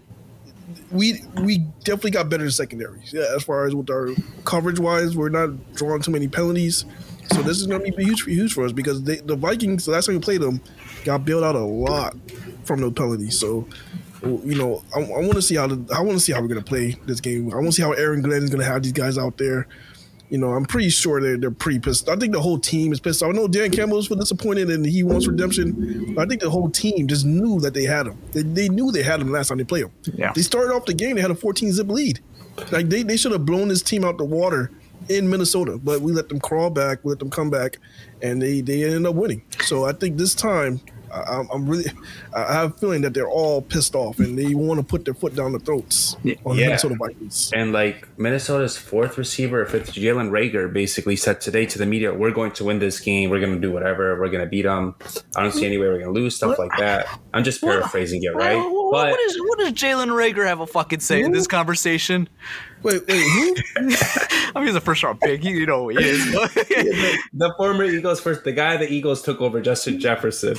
we 0.91 1.21
we 1.41 1.59
definitely 1.85 2.11
got 2.13 2.29
better 2.29 2.51
secondaries. 2.51 3.13
Yeah, 3.13 3.27
as 3.35 3.45
far 3.45 3.67
as 3.67 3.75
with 3.75 3.89
our 3.91 4.11
coverage 4.45 4.81
wise, 4.81 5.17
we're 5.17 5.29
not 5.29 5.75
drawing 5.75 6.03
too 6.03 6.11
many 6.11 6.27
penalties. 6.29 6.85
So 7.33 7.43
this 7.43 7.61
is 7.61 7.67
going 7.67 7.85
to 7.85 7.97
be 7.97 8.05
huge, 8.05 8.25
huge 8.25 8.53
for 8.53 8.65
us 8.65 8.73
because 8.73 9.03
they, 9.03 9.17
the 9.17 9.37
Vikings, 9.37 9.85
the 9.85 9.93
last 9.93 10.07
time 10.07 10.15
we 10.15 10.21
played 10.21 10.41
them, 10.41 10.61
got 11.05 11.25
bailed 11.25 11.45
out 11.45 11.55
a 11.55 11.61
lot 11.61 12.17
from 12.65 12.81
those 12.81 12.93
penalties. 12.93 13.39
So 13.39 13.67
you 14.23 14.57
know, 14.57 14.83
I, 14.95 15.01
I 15.01 15.21
want 15.21 15.35
to 15.35 15.43
see 15.43 15.57
how 15.57 15.67
the, 15.67 15.95
I 15.95 16.01
want 16.01 16.19
to 16.19 16.21
see 16.21 16.33
how 16.33 16.41
we're 16.41 16.49
going 16.49 16.62
to 16.62 16.65
play 16.65 16.97
this 17.07 17.21
game. 17.21 17.53
I 17.53 17.57
want 17.57 17.67
to 17.67 17.73
see 17.73 17.83
how 17.83 17.93
Aaron 17.93 18.23
Glenn 18.23 18.43
is 18.43 18.51
going 18.51 18.61
to 18.61 18.67
have 18.67 18.83
these 18.83 18.93
guys 18.93 19.19
out 19.19 19.39
there. 19.39 19.67
You 20.29 20.39
know, 20.39 20.49
I'm 20.49 20.65
pretty 20.65 20.89
sure 20.89 21.21
they're 21.21 21.37
they're 21.37 21.53
pretty 21.53 21.79
pissed. 21.79 22.09
I 22.09 22.17
think 22.17 22.33
the 22.33 22.41
whole 22.41 22.59
team 22.59 22.93
is 22.93 22.99
pissed. 22.99 23.23
I 23.23 23.31
know 23.31 23.47
Dan 23.47 23.71
Campbell 23.71 23.99
was 23.99 24.09
disappointed 24.09 24.71
and 24.71 24.85
he 24.85 25.05
wants 25.05 25.29
redemption. 25.29 26.15
But 26.15 26.23
I 26.23 26.27
think 26.27 26.41
the 26.41 26.51
whole 26.51 26.69
team 26.69 27.07
just 27.07 27.25
knew 27.25 27.61
that 27.61 27.75
they 27.75 27.85
had 27.85 28.09
him. 28.09 28.19
They, 28.33 28.43
they 28.43 28.69
knew 28.69 28.91
they 28.91 29.05
had 29.05 29.21
him 29.21 29.31
last 29.31 29.49
time 29.49 29.59
they 29.59 29.65
played 29.65 29.85
him. 29.85 29.93
Yeah. 30.15 30.33
They 30.33 30.43
started 30.43 30.75
off 30.75 30.85
the 30.85 30.95
game. 30.95 31.15
They 31.15 31.23
had 31.23 31.31
a 31.31 31.37
14 31.37 31.73
zip 31.73 31.87
lead. 31.87 32.21
Like 32.73 32.89
they, 32.89 33.05
they 33.05 33.17
should 33.17 33.33
have 33.33 33.47
blown 33.47 33.69
this 33.69 33.83
team 33.83 34.05
out 34.05 34.19
the 34.19 34.25
water 34.25 34.73
in 35.09 35.29
Minnesota, 35.29 35.79
but 35.83 36.01
we 36.01 36.13
let 36.13 36.29
them 36.29 36.41
crawl 36.41 36.71
back. 36.71 36.99
We 37.05 37.11
let 37.11 37.19
them 37.19 37.31
come 37.31 37.51
back, 37.51 37.79
and 38.23 38.41
they 38.43 38.61
they 38.61 38.85
ended 38.85 39.07
up 39.07 39.15
winning. 39.15 39.43
So 39.65 39.85
I 39.85 39.93
think 39.93 40.17
this 40.17 40.35
time. 40.35 40.81
I, 41.13 41.21
I'm- 41.21 41.49
I'm 41.53 41.69
really, 41.69 41.85
I 42.35 42.53
have 42.53 42.75
a 42.75 42.79
feeling 42.79 43.03
that 43.03 43.15
they're 43.15 43.29
all 43.29 43.63
pissed 43.63 43.95
off 43.95 44.19
and 44.19 44.37
they 44.37 44.55
want 44.55 44.81
to 44.81 44.85
put 44.85 45.05
their 45.05 45.15
foot 45.15 45.37
down 45.37 45.53
the 45.53 45.61
throats 45.61 46.17
on 46.45 46.57
the 46.57 46.63
Minnesota 46.67 46.97
Vikings. 46.99 47.53
And 47.55 47.73
like 47.73 48.09
Minnesota's 48.19 48.77
fourth 48.77 49.17
receiver, 49.17 49.65
fifth 49.67 49.93
Jalen 49.95 50.31
Reagor, 50.31 50.71
basically 50.71 51.15
said 51.15 51.41
today 51.41 51.65
to 51.67 51.79
the 51.79 51.87
media, 51.87 52.13
"We're 52.13 52.33
going 52.33 52.51
to 52.53 52.65
win 52.65 52.81
this 52.81 52.99
game. 52.99 53.31
We're 53.31 53.39
going 53.41 53.55
to 53.55 53.61
do 53.61 53.71
whatever. 53.71 54.19
We're 54.21 54.29
going 54.31 54.43
to 54.45 54.51
beat 54.51 54.63
them. 54.63 54.97
I 55.37 55.43
don't 55.43 55.53
see 55.53 55.65
any 55.65 55.79
way 55.79 55.87
we're 55.87 56.01
going 56.01 56.13
to 56.13 56.21
lose. 56.21 56.35
Stuff 56.35 56.59
like 56.59 56.77
that." 56.77 57.07
I'm 57.33 57.45
just 57.45 57.61
paraphrasing 57.63 58.25
it, 58.25 58.35
right? 58.35 58.57
What, 58.57 58.91
But 58.91 59.11
what, 59.13 59.21
is, 59.21 59.39
what 59.41 59.59
does 59.61 59.73
Jalen 59.75 60.09
Reagor 60.09 60.45
have 60.45 60.59
a 60.61 60.67
fucking 60.67 61.01
say 61.01 61.23
in 61.23 61.31
this 61.31 61.47
conversation? 61.47 62.29
Wait, 62.87 63.07
wait, 63.09 63.20
who? 63.20 63.57
I 64.55 64.61
mean, 64.61 64.66
he's 64.66 64.77
a 64.77 64.81
first 64.81 65.03
round 65.03 65.20
pick. 65.20 65.42
You, 65.42 65.57
you 65.57 65.66
know 65.66 65.83
who 65.83 65.99
he 65.99 66.05
is. 66.05 66.35
but- 66.35 66.55
the 66.55 67.53
former 67.57 67.85
Eagles 67.85 68.20
first, 68.20 68.44
the 68.44 68.53
guy 68.53 68.77
the 68.77 68.90
Eagles 68.90 69.22
took 69.22 69.40
over, 69.40 69.61
Justin 69.61 69.99
Jefferson. 69.99 70.57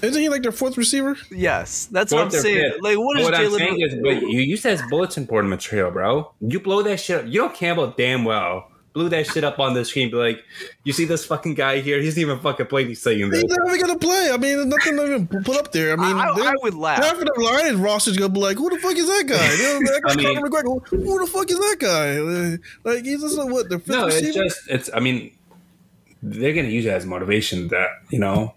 Isn't 0.00 0.20
he 0.20 0.28
like 0.30 0.42
their 0.42 0.52
fourth 0.52 0.78
receiver? 0.78 1.16
yes, 1.30 1.86
that's 1.86 2.12
what 2.12 2.22
I'm 2.22 2.30
saying. 2.30 2.72
fifth. 2.72 2.82
Like, 2.82 2.98
what 2.98 3.18
is 3.20 3.24
What 3.24 3.34
I'm 3.34 3.50
saying 3.50 3.80
is, 3.80 3.94
but 4.02 4.22
you 4.22 4.40
use 4.40 4.62
that 4.62 4.72
as 4.72 4.82
bulletin 4.88 5.26
board 5.26 5.44
material, 5.44 5.90
bro. 5.90 6.32
You 6.40 6.60
blow 6.60 6.82
that 6.82 6.98
shit 6.98 7.20
up. 7.20 7.26
You 7.26 7.42
know 7.42 7.48
Campbell 7.50 7.94
damn 7.96 8.24
well 8.24 8.70
blew 8.96 9.10
that 9.10 9.26
shit 9.26 9.44
up 9.44 9.58
on 9.60 9.74
the 9.74 9.84
screen. 9.84 10.10
Be 10.10 10.16
like, 10.16 10.42
you 10.82 10.92
see 10.94 11.04
this 11.04 11.24
fucking 11.26 11.52
guy 11.54 11.80
here? 11.80 12.00
He's 12.00 12.18
even 12.18 12.38
fucking 12.40 12.64
playing. 12.66 12.88
He's 12.88 13.02
saying 13.02 13.18
He's 13.18 13.30
this. 13.30 13.44
not 13.46 13.68
even 13.68 13.80
gonna 13.86 13.98
play. 13.98 14.30
I 14.32 14.38
mean, 14.38 14.68
nothing 14.70 14.96
to 14.96 15.04
even 15.04 15.28
put 15.28 15.58
up 15.58 15.70
there. 15.70 15.92
I 15.92 15.96
mean, 15.96 16.16
I, 16.16 16.32
they're- 16.34 16.44
I 16.48 16.54
would 16.62 16.74
laugh. 16.74 17.04
half 17.04 17.12
of 17.12 17.20
the 17.26 17.34
Lions 17.40 17.76
roster's 17.78 18.16
gonna 18.16 18.32
be 18.32 18.40
like, 18.40 18.56
"Who 18.56 18.70
the 18.70 18.78
fuck 18.78 18.96
is 18.96 19.06
that 19.06 19.24
guy?" 19.28 19.52
You 19.52 19.80
know, 19.80 19.92
like, 19.92 20.02
I 20.08 20.16
mean- 20.16 20.34
Conor 20.34 20.48
McGregor, 20.48 20.88
who 20.88 21.20
the 21.20 21.26
fuck 21.30 21.50
is 21.50 21.58
that 21.58 21.76
guy? 21.78 22.90
Like 22.90 23.04
he's 23.04 23.20
just 23.20 23.38
uh, 23.38 23.46
what 23.46 23.68
the 23.68 23.78
fifth 23.78 23.88
No, 23.88 24.06
it's 24.06 24.34
just 24.34 24.58
it's. 24.68 24.90
I 24.94 25.00
mean, 25.00 25.30
they're 26.22 26.54
gonna 26.54 26.68
use 26.68 26.86
it 26.86 26.90
as 26.90 27.04
motivation. 27.06 27.68
That 27.68 27.88
you 28.10 28.18
know, 28.18 28.54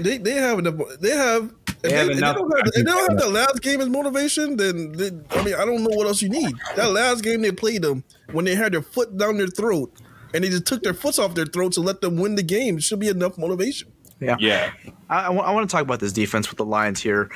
They 0.00 0.18
they 0.18 0.34
have 0.34 0.58
enough. 0.58 0.74
They 1.00 1.10
have. 1.10 1.52
They 1.82 1.88
they, 1.88 1.96
have 1.96 2.06
they 2.08 2.12
enough- 2.18 2.36
don't 2.36 2.56
have, 2.56 2.72
they 2.74 2.82
don't 2.82 3.10
have 3.10 3.18
the 3.18 3.28
last 3.30 3.62
game 3.62 3.80
as 3.80 3.88
motivation, 3.88 4.58
then 4.58 4.92
they, 4.92 5.06
I 5.30 5.42
mean 5.42 5.54
I 5.54 5.64
don't 5.64 5.82
know 5.82 5.96
what 5.96 6.06
else 6.06 6.20
you 6.20 6.28
need. 6.28 6.54
That 6.76 6.92
last 6.92 7.22
game 7.22 7.40
they 7.40 7.52
played 7.52 7.80
them 7.80 8.04
when 8.32 8.44
they 8.44 8.54
had 8.54 8.72
their 8.72 8.82
foot 8.82 9.16
down 9.16 9.38
their 9.38 9.46
throat 9.46 9.90
and 10.34 10.44
they 10.44 10.48
just 10.48 10.66
took 10.66 10.82
their 10.82 10.94
foots 10.94 11.18
off 11.18 11.34
their 11.34 11.46
throat 11.46 11.76
and 11.76 11.86
let 11.86 12.00
them 12.00 12.16
win 12.16 12.34
the 12.34 12.42
game. 12.42 12.76
It 12.76 12.82
should 12.82 13.00
be 13.00 13.08
enough 13.08 13.38
motivation. 13.38 13.90
Yeah. 14.20 14.36
yeah. 14.38 14.72
I, 15.08 15.26
I, 15.26 15.50
want 15.52 15.68
to 15.68 15.72
talk 15.74 15.82
about 15.82 16.00
this 16.00 16.12
defense 16.12 16.50
with 16.50 16.58
the 16.58 16.64
Lions 16.64 17.00
here. 17.00 17.30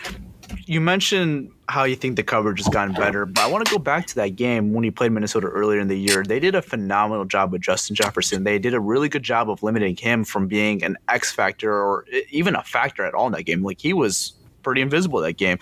You 0.67 0.81
mentioned 0.81 1.51
how 1.69 1.85
you 1.85 1.97
think 1.97 2.17
the 2.17 2.23
coverage 2.23 2.59
has 2.59 2.69
gotten 2.69 2.95
better, 2.95 3.27
but 3.27 3.43
I 3.43 3.47
want 3.47 3.67
to 3.67 3.73
go 3.73 3.79
back 3.79 4.07
to 4.09 4.15
that 4.17 4.31
game 4.37 4.73
when 4.73 4.85
he 4.85 4.91
played 4.91 5.13
Minnesota 5.13 5.47
earlier 5.47 5.81
in 5.81 5.89
the 5.89 5.99
year. 5.99 6.23
They 6.23 6.41
did 6.41 6.55
a 6.55 6.63
phenomenal 6.63 7.25
job 7.25 7.53
with 7.53 7.63
Justin 7.63 7.97
Jefferson. 7.97 8.45
They 8.45 8.59
did 8.59 8.75
a 8.75 8.81
really 8.81 9.09
good 9.09 9.23
job 9.23 9.51
of 9.51 9.63
limiting 9.63 9.97
him 9.97 10.25
from 10.25 10.47
being 10.47 10.83
an 10.83 10.97
X 11.09 11.33
factor 11.33 11.73
or 11.73 12.07
even 12.31 12.55
a 12.55 12.63
factor 12.63 13.05
at 13.05 13.15
all 13.15 13.27
in 13.27 13.33
that 13.33 13.45
game. 13.45 13.63
Like 13.63 13.81
he 13.81 13.93
was 13.93 14.35
pretty 14.63 14.81
invisible 14.81 15.21
that 15.21 15.35
game. 15.35 15.59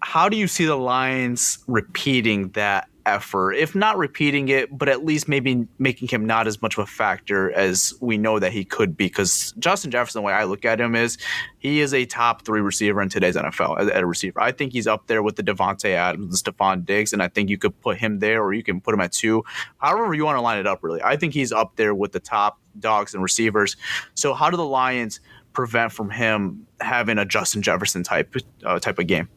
How 0.00 0.28
do 0.28 0.36
you 0.36 0.46
see 0.46 0.64
the 0.64 0.76
Lions 0.76 1.58
repeating 1.66 2.50
that 2.50 2.88
effort, 3.06 3.52
if 3.52 3.74
not 3.74 3.96
repeating 3.96 4.48
it, 4.48 4.76
but 4.76 4.88
at 4.88 5.04
least 5.04 5.28
maybe 5.28 5.66
making 5.78 6.08
him 6.08 6.26
not 6.26 6.46
as 6.46 6.60
much 6.60 6.76
of 6.76 6.82
a 6.82 6.86
factor 6.86 7.52
as 7.52 7.94
we 8.00 8.18
know 8.18 8.38
that 8.38 8.52
he 8.52 8.64
could 8.64 8.96
be. 8.96 9.06
Because 9.06 9.54
Justin 9.58 9.90
Jefferson, 9.92 10.20
the 10.20 10.26
way 10.26 10.32
I 10.32 10.44
look 10.44 10.64
at 10.64 10.80
him 10.80 10.94
is 10.94 11.16
he 11.58 11.80
is 11.80 11.94
a 11.94 12.04
top 12.04 12.44
three 12.44 12.60
receiver 12.60 13.00
in 13.00 13.08
today's 13.08 13.36
NFL 13.36 13.90
at, 13.90 14.02
a 14.02 14.06
receiver. 14.06 14.40
I 14.40 14.50
think 14.52 14.72
he's 14.72 14.86
up 14.86 15.06
there 15.06 15.22
with 15.22 15.36
the 15.36 15.42
Davante 15.44 15.90
Adams, 15.90 16.42
the 16.42 16.52
Stefon 16.52 16.84
Diggs, 16.84 17.12
and 17.12 17.22
I 17.22 17.28
think 17.28 17.48
you 17.48 17.56
could 17.56 17.80
put 17.80 17.96
him 17.96 18.18
there 18.18 18.42
or 18.42 18.52
you 18.52 18.64
can 18.64 18.80
put 18.80 18.92
him 18.92 19.00
at 19.00 19.12
two. 19.12 19.44
However 19.78 20.12
you 20.12 20.24
want 20.24 20.36
to 20.36 20.42
line 20.42 20.58
it 20.58 20.66
up, 20.66 20.82
really. 20.82 21.00
I 21.02 21.16
think 21.16 21.32
he's 21.32 21.52
up 21.52 21.76
there 21.76 21.94
with 21.94 22.12
the 22.12 22.20
top 22.20 22.58
dogs 22.78 23.14
and 23.14 23.22
receivers. 23.22 23.76
So 24.14 24.34
how 24.34 24.50
do 24.50 24.56
the 24.56 24.66
Lions 24.66 25.20
prevent 25.52 25.92
from 25.92 26.10
him 26.10 26.66
having 26.80 27.18
a 27.18 27.24
Justin 27.24 27.62
Jefferson 27.62 28.02
type 28.02 28.34
uh, 28.64 28.80
type 28.80 28.98
of 28.98 29.06
game? 29.06 29.28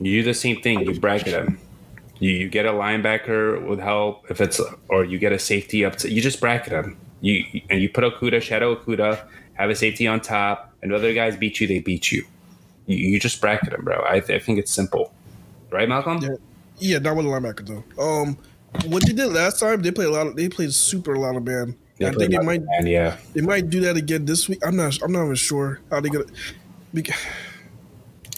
You 0.00 0.22
do 0.22 0.24
the 0.24 0.34
same 0.34 0.60
thing. 0.60 0.80
You 0.80 0.98
bracket 0.98 1.28
him. 1.28 1.58
You, 2.22 2.30
you 2.30 2.48
get 2.48 2.66
a 2.66 2.70
linebacker 2.70 3.66
with 3.66 3.80
help 3.80 4.30
if 4.30 4.40
it's 4.40 4.60
or 4.88 5.04
you 5.04 5.18
get 5.18 5.32
a 5.32 5.40
safety 5.40 5.84
up 5.84 5.96
to 5.96 6.08
you 6.08 6.22
just 6.22 6.40
bracket 6.40 6.70
them. 6.70 6.96
You 7.20 7.60
and 7.68 7.82
you 7.82 7.88
put 7.88 8.04
Okudah, 8.04 8.40
shadow 8.40 8.76
Okudah, 8.76 9.26
have 9.54 9.70
a 9.70 9.74
safety 9.74 10.06
on 10.06 10.20
top, 10.20 10.72
and 10.82 10.92
other 10.92 11.12
guys 11.14 11.36
beat 11.36 11.60
you, 11.60 11.66
they 11.66 11.80
beat 11.80 12.12
you. 12.12 12.24
You, 12.86 12.96
you 12.96 13.18
just 13.18 13.40
bracket 13.40 13.70
them, 13.70 13.84
bro. 13.84 13.96
I, 13.96 14.16
I 14.16 14.38
think 14.38 14.60
it's 14.60 14.70
simple, 14.70 15.12
right, 15.70 15.88
Malcolm? 15.88 16.18
Yeah, 16.18 16.36
yeah, 16.78 16.98
not 16.98 17.16
with 17.16 17.26
a 17.26 17.28
linebacker 17.28 17.66
though. 17.66 18.02
Um, 18.02 18.38
what 18.86 19.04
they 19.04 19.12
did 19.12 19.26
last 19.32 19.58
time, 19.58 19.82
they 19.82 19.90
played 19.90 20.06
a 20.06 20.12
lot. 20.12 20.28
Of, 20.28 20.36
they 20.36 20.48
played 20.48 20.72
super 20.72 21.14
a 21.14 21.20
lot 21.20 21.34
of 21.34 21.42
man. 21.44 21.76
They 21.98 22.06
I 22.06 22.12
think 22.12 22.30
they 22.30 22.38
might, 22.38 22.62
man, 22.62 22.86
yeah, 22.86 23.16
they 23.34 23.40
might 23.40 23.68
do 23.68 23.80
that 23.80 23.96
again 23.96 24.26
this 24.26 24.48
week. 24.48 24.64
I'm 24.64 24.76
not, 24.76 24.96
I'm 25.02 25.10
not 25.10 25.24
even 25.24 25.34
sure 25.34 25.80
how 25.90 26.00
they 26.00 26.08
gonna. 26.08 26.26
Because, 26.94 27.16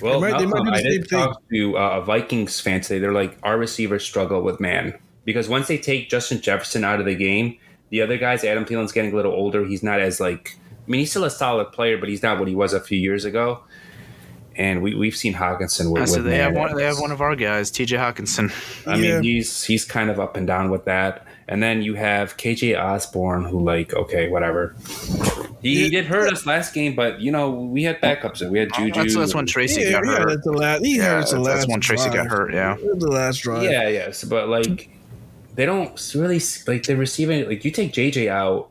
well, 0.02 0.20
they 0.20 0.32
might, 0.32 0.38
they 0.38 0.46
might 0.46 0.74
I 0.74 0.82
did 0.82 1.08
talk 1.08 1.42
to 1.50 1.78
uh, 1.78 1.98
a 1.98 2.04
Vikings 2.04 2.60
fan 2.60 2.80
today. 2.80 2.98
They're 2.98 3.12
like, 3.12 3.38
our 3.42 3.58
receivers 3.58 4.04
struggle 4.04 4.42
with 4.42 4.60
man 4.60 4.98
because 5.24 5.48
once 5.48 5.68
they 5.68 5.78
take 5.78 6.10
Justin 6.10 6.40
Jefferson 6.40 6.84
out 6.84 7.00
of 7.00 7.06
the 7.06 7.14
game, 7.14 7.58
the 7.90 8.02
other 8.02 8.18
guys, 8.18 8.44
Adam 8.44 8.64
Thielen's 8.64 8.92
getting 8.92 9.12
a 9.12 9.16
little 9.16 9.32
older. 9.32 9.64
He's 9.64 9.82
not 9.82 10.00
as 10.00 10.20
like, 10.20 10.56
I 10.86 10.90
mean, 10.90 11.00
he's 11.00 11.10
still 11.10 11.24
a 11.24 11.30
solid 11.30 11.72
player, 11.72 11.96
but 11.96 12.08
he's 12.08 12.22
not 12.22 12.38
what 12.38 12.48
he 12.48 12.54
was 12.54 12.72
a 12.72 12.80
few 12.80 12.98
years 12.98 13.24
ago. 13.24 13.62
And 14.56 14.82
we 14.82 14.94
we've 14.94 15.16
seen 15.16 15.34
Hockenson 15.34 15.92
with, 15.92 16.08
so 16.08 16.22
they 16.22 16.36
have 16.36 16.54
one. 16.54 16.76
They 16.76 16.84
have 16.84 17.00
one 17.00 17.10
of 17.10 17.20
our 17.20 17.34
guys, 17.34 17.72
T.J. 17.72 17.96
Hockenson. 17.96 18.52
I 18.86 18.94
yeah. 18.94 19.14
mean, 19.14 19.22
he's 19.24 19.64
he's 19.64 19.84
kind 19.84 20.10
of 20.10 20.20
up 20.20 20.36
and 20.36 20.46
down 20.46 20.70
with 20.70 20.84
that. 20.84 21.26
And 21.46 21.62
then 21.62 21.82
you 21.82 21.94
have 21.94 22.36
KJ 22.36 22.80
Osborn, 22.80 23.44
who 23.44 23.60
like, 23.60 23.92
okay, 23.92 24.28
whatever. 24.28 24.74
He, 25.60 25.84
he 25.84 25.90
did 25.90 26.06
hurt 26.06 26.32
us 26.32 26.46
last 26.46 26.72
game, 26.74 26.94
but 26.94 27.20
you 27.20 27.30
know 27.30 27.50
we 27.50 27.82
had 27.82 28.00
backups. 28.00 28.48
We 28.48 28.58
had 28.58 28.72
Juju. 28.74 28.92
That's, 28.92 29.14
that's 29.14 29.34
when 29.34 29.46
Tracy 29.46 29.82
yeah, 29.82 29.92
got 29.92 30.06
hurt. 30.06 30.28
That's 30.28 30.44
The 30.44 30.52
last, 30.52 30.84
he 30.84 30.96
yeah, 30.96 31.20
the 31.20 31.42
that's 31.42 31.66
when 31.68 31.80
Tracy 31.80 32.10
drive. 32.10 32.14
got 32.14 32.26
hurt. 32.26 32.54
Yeah, 32.54 32.76
the 32.76 33.08
last 33.08 33.38
drive. 33.38 33.62
Yeah, 33.62 33.88
yes, 33.88 34.24
but 34.24 34.48
like 34.48 34.90
they 35.54 35.66
don't 35.66 36.12
really 36.14 36.40
like 36.66 36.84
they're 36.84 36.96
receiving. 36.96 37.46
Like 37.46 37.64
you 37.64 37.70
take 37.70 37.92
JJ 37.92 38.28
out, 38.28 38.70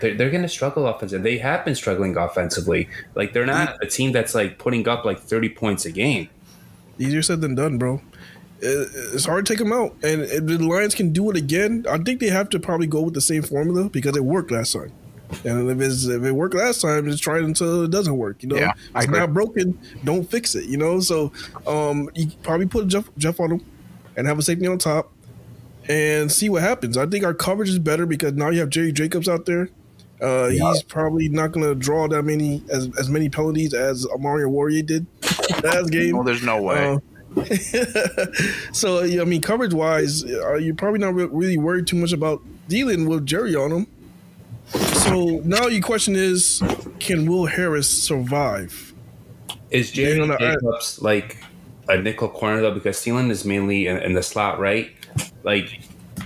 they're, 0.00 0.14
they're 0.14 0.30
going 0.30 0.42
to 0.42 0.48
struggle 0.48 0.86
offensively. 0.86 1.32
They 1.32 1.38
have 1.38 1.64
been 1.64 1.74
struggling 1.74 2.16
offensively. 2.16 2.88
Like 3.14 3.32
they're 3.32 3.46
not 3.46 3.82
a 3.82 3.86
team 3.86 4.12
that's 4.12 4.34
like 4.34 4.58
putting 4.58 4.86
up 4.88 5.04
like 5.04 5.20
thirty 5.20 5.48
points 5.48 5.84
a 5.84 5.90
game. 5.92 6.28
Easier 6.98 7.22
said 7.22 7.40
than 7.40 7.54
done, 7.56 7.78
bro 7.78 8.00
it's 8.60 9.24
hard 9.24 9.46
to 9.46 9.52
take 9.52 9.58
them 9.58 9.72
out. 9.72 9.94
And 10.02 10.22
if 10.22 10.46
the 10.46 10.58
Lions 10.58 10.94
can 10.94 11.12
do 11.12 11.30
it 11.30 11.36
again, 11.36 11.84
I 11.88 11.98
think 11.98 12.20
they 12.20 12.28
have 12.28 12.48
to 12.50 12.60
probably 12.60 12.86
go 12.86 13.02
with 13.02 13.14
the 13.14 13.20
same 13.20 13.42
formula 13.42 13.88
because 13.88 14.16
it 14.16 14.24
worked 14.24 14.50
last 14.50 14.72
time. 14.72 14.92
And 15.44 15.70
if, 15.70 15.80
if 15.80 16.22
it 16.22 16.32
worked 16.32 16.54
last 16.54 16.80
time, 16.80 17.06
just 17.10 17.22
try 17.22 17.38
it 17.38 17.44
until 17.44 17.84
it 17.84 17.90
doesn't 17.90 18.16
work. 18.16 18.42
You 18.42 18.50
know, 18.50 18.56
yeah, 18.56 18.72
it's 18.94 19.08
not 19.08 19.32
broken. 19.32 19.78
Don't 20.04 20.24
fix 20.24 20.54
it. 20.54 20.66
You 20.66 20.76
know, 20.76 21.00
so 21.00 21.32
um, 21.66 22.08
you 22.14 22.30
probably 22.42 22.66
put 22.66 22.86
Jeff 22.88 23.08
Jeff 23.18 23.40
on 23.40 23.52
him 23.52 23.66
and 24.16 24.26
have 24.26 24.38
a 24.38 24.42
safety 24.42 24.66
on 24.66 24.78
top 24.78 25.12
and 25.88 26.30
see 26.30 26.48
what 26.48 26.62
happens. 26.62 26.96
I 26.96 27.06
think 27.06 27.24
our 27.24 27.34
coverage 27.34 27.68
is 27.68 27.78
better 27.78 28.06
because 28.06 28.34
now 28.34 28.50
you 28.50 28.60
have 28.60 28.70
Jerry 28.70 28.92
Jacobs 28.92 29.28
out 29.28 29.46
there. 29.46 29.70
Uh, 30.22 30.46
yeah. 30.46 30.72
He's 30.72 30.82
probably 30.82 31.28
not 31.28 31.52
going 31.52 31.66
to 31.66 31.74
draw 31.74 32.06
that 32.08 32.22
many 32.22 32.62
as 32.70 32.88
as 32.98 33.08
many 33.08 33.28
penalties 33.28 33.74
as 33.74 34.06
Amani 34.06 34.44
Oruwariye 34.44 34.86
did 34.86 35.06
last 35.62 35.90
game. 35.90 36.14
Well, 36.16 36.24
there's 36.24 36.44
no 36.44 36.62
way. 36.62 36.94
Uh, 36.94 36.98
so 38.72 39.02
I 39.02 39.24
mean, 39.24 39.40
coverage 39.40 39.74
wise, 39.74 40.24
you're 40.24 40.74
probably 40.74 41.00
not 41.00 41.14
re- 41.14 41.24
really 41.24 41.58
worried 41.58 41.86
too 41.86 41.96
much 41.96 42.12
about 42.12 42.42
dealing 42.68 43.08
with 43.08 43.26
Jerry 43.26 43.54
on 43.56 43.70
him. 43.70 43.86
So 44.66 45.40
now 45.44 45.66
your 45.66 45.82
question 45.82 46.16
is, 46.16 46.62
can 46.98 47.28
Will 47.28 47.46
Harris 47.46 47.88
survive? 47.88 48.94
Is 49.70 49.90
Jerry 49.90 50.26
Jacobs 50.38 51.02
like 51.02 51.38
a 51.88 51.98
nickel 51.98 52.28
corner 52.28 52.60
though? 52.60 52.72
Because 52.74 52.98
Thielen 52.98 53.30
is 53.30 53.44
mainly 53.44 53.86
in, 53.86 53.98
in 53.98 54.14
the 54.14 54.22
slot, 54.22 54.58
right? 54.58 54.92
Like 55.42 55.80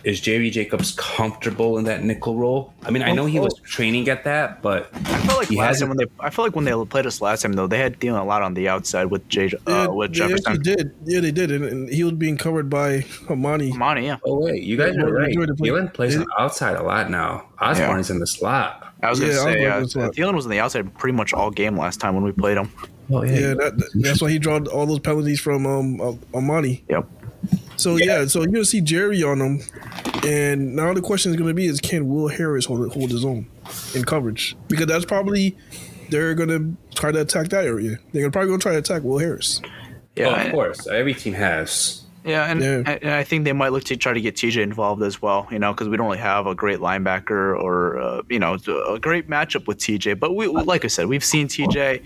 is 0.09 0.21
Jerry 0.21 0.49
Jacobs 0.49 0.93
comfortable 0.93 1.77
in 1.77 1.85
that 1.85 2.03
nickel 2.03 2.35
role? 2.35 2.73
I 2.83 2.91
mean, 2.91 3.03
I 3.03 3.13
know 3.13 3.27
he 3.27 3.39
was 3.39 3.55
training 3.61 4.09
at 4.09 4.25
that, 4.25 4.63
but 4.63 4.89
I 4.95 5.19
felt 5.19 5.39
like 5.39 5.49
he 5.49 5.57
last 5.57 5.81
time 5.81 5.91
when 5.91 5.99
they, 5.99 6.07
I 6.19 6.31
felt 6.31 6.49
like 6.49 6.57
when 6.57 6.65
they 6.65 6.73
played 6.87 7.05
us 7.05 7.21
last 7.21 7.43
time 7.43 7.53
though, 7.53 7.67
they 7.67 7.79
had 7.79 7.99
dealing 7.99 8.19
a 8.19 8.25
lot 8.25 8.41
on 8.41 8.55
the 8.55 8.69
outside 8.69 9.05
with 9.07 9.29
Jay, 9.29 9.53
uh, 9.67 9.89
with 9.91 10.13
Jefferson. 10.13 10.63
They 10.63 10.75
did, 10.75 10.95
yeah, 11.05 11.21
they 11.21 11.31
did, 11.31 11.51
and, 11.51 11.65
and, 11.65 11.89
he 11.91 12.05
was 12.05 12.15
being 12.15 12.39
covered 12.39 12.71
by 12.71 13.05
Amani. 13.29 13.71
Amani, 13.73 14.07
yeah. 14.07 14.17
Oh 14.25 14.41
wait, 14.41 14.63
you 14.63 14.79
guys 14.79 14.95
yeah, 14.97 15.05
are 15.05 15.13
right. 15.13 15.35
Thielen 15.35 15.93
plays 15.93 16.17
on 16.17 16.23
the 16.23 16.35
outside 16.41 16.77
a 16.77 16.83
lot 16.83 17.11
now. 17.11 17.47
Osborn 17.61 17.91
yeah. 17.91 17.99
is 17.99 18.09
in 18.09 18.19
the 18.19 18.27
slot. 18.27 18.95
I 19.03 19.11
was 19.11 19.21
gonna 19.21 19.33
yeah, 19.33 19.85
say, 19.85 20.01
uh, 20.01 20.09
Thielen 20.11 20.35
was 20.35 20.47
on 20.47 20.51
the 20.51 20.61
outside 20.61 20.93
pretty 20.97 21.17
much 21.17 21.35
all 21.35 21.51
game 21.51 21.77
last 21.77 22.01
time 22.01 22.15
when 22.15 22.25
we 22.25 22.33
played 22.33 22.57
him. 22.57 22.71
Oh 23.11 23.25
yeah, 23.25 23.33
yeah 23.33 23.55
that, 23.55 23.91
that's 23.95 24.23
why 24.23 24.31
he 24.31 24.39
drew 24.39 24.59
all 24.69 24.87
those 24.87 25.01
penalties 25.01 25.41
from 25.41 25.67
um, 25.67 26.01
uh, 26.01 26.13
Amani. 26.35 26.85
Yep. 26.89 27.07
So 27.79 27.97
yeah. 27.97 28.21
yeah, 28.21 28.27
so 28.27 28.41
you're 28.41 28.49
gonna 28.49 28.65
see 28.65 28.81
Jerry 28.81 29.23
on 29.23 29.39
them, 29.39 29.61
and 30.27 30.75
now 30.75 30.93
the 30.93 31.01
question 31.01 31.31
is 31.31 31.39
gonna 31.39 31.55
be: 31.55 31.67
Is 31.67 31.81
can 31.81 32.09
Will 32.09 32.27
Harris 32.27 32.65
hold 32.65 32.93
hold 32.93 33.11
his 33.11 33.25
own 33.25 33.47
in 33.95 34.05
coverage? 34.05 34.57
Because 34.67 34.87
that's 34.87 35.05
probably 35.05 35.57
they're 36.11 36.35
gonna 36.35 36.73
try 36.95 37.13
to 37.13 37.21
attack 37.21 37.49
that 37.51 37.65
area. 37.65 37.99
They're 38.13 38.31
probably 38.33 38.49
gonna 38.49 38.59
try 38.59 38.73
to 38.73 38.79
attack 38.79 39.05
Will 39.05 39.19
Harris. 39.19 39.63
Yeah, 40.17 40.27
oh, 40.27 40.47
of 40.47 40.51
course. 40.51 40.87
Every 40.89 41.15
team 41.15 41.35
has. 41.35 42.03
Yeah, 42.29 42.45
and, 42.45 42.61
yeah. 42.61 42.99
and 43.01 43.11
I 43.11 43.25
think 43.25 43.45
they 43.45 43.55
might 43.55 43.73
look 43.73 43.85
to 43.85 43.97
try 43.97 44.13
to 44.13 44.21
get 44.21 44.37
TJ 44.37 44.63
involved 44.63 45.03
as 45.03 45.23
well, 45.23 45.49
you 45.51 45.59
know, 45.59 45.73
because 45.73 45.89
we 45.89 45.97
don't 45.97 46.07
really 46.07 46.19
have 46.19 46.47
a 46.47 46.55
great 46.55 46.79
linebacker 46.79 47.59
or, 47.59 47.99
uh, 47.99 48.23
you 48.29 48.39
know, 48.39 48.59
a 48.89 48.99
great 48.99 49.29
matchup 49.29 49.67
with 49.67 49.79
TJ. 49.79 50.19
But 50.19 50.35
we, 50.35 50.47
like 50.47 50.85
I 50.85 50.89
said, 50.89 51.07
we've 51.07 51.25
seen 51.25 51.49
TJ, 51.49 52.03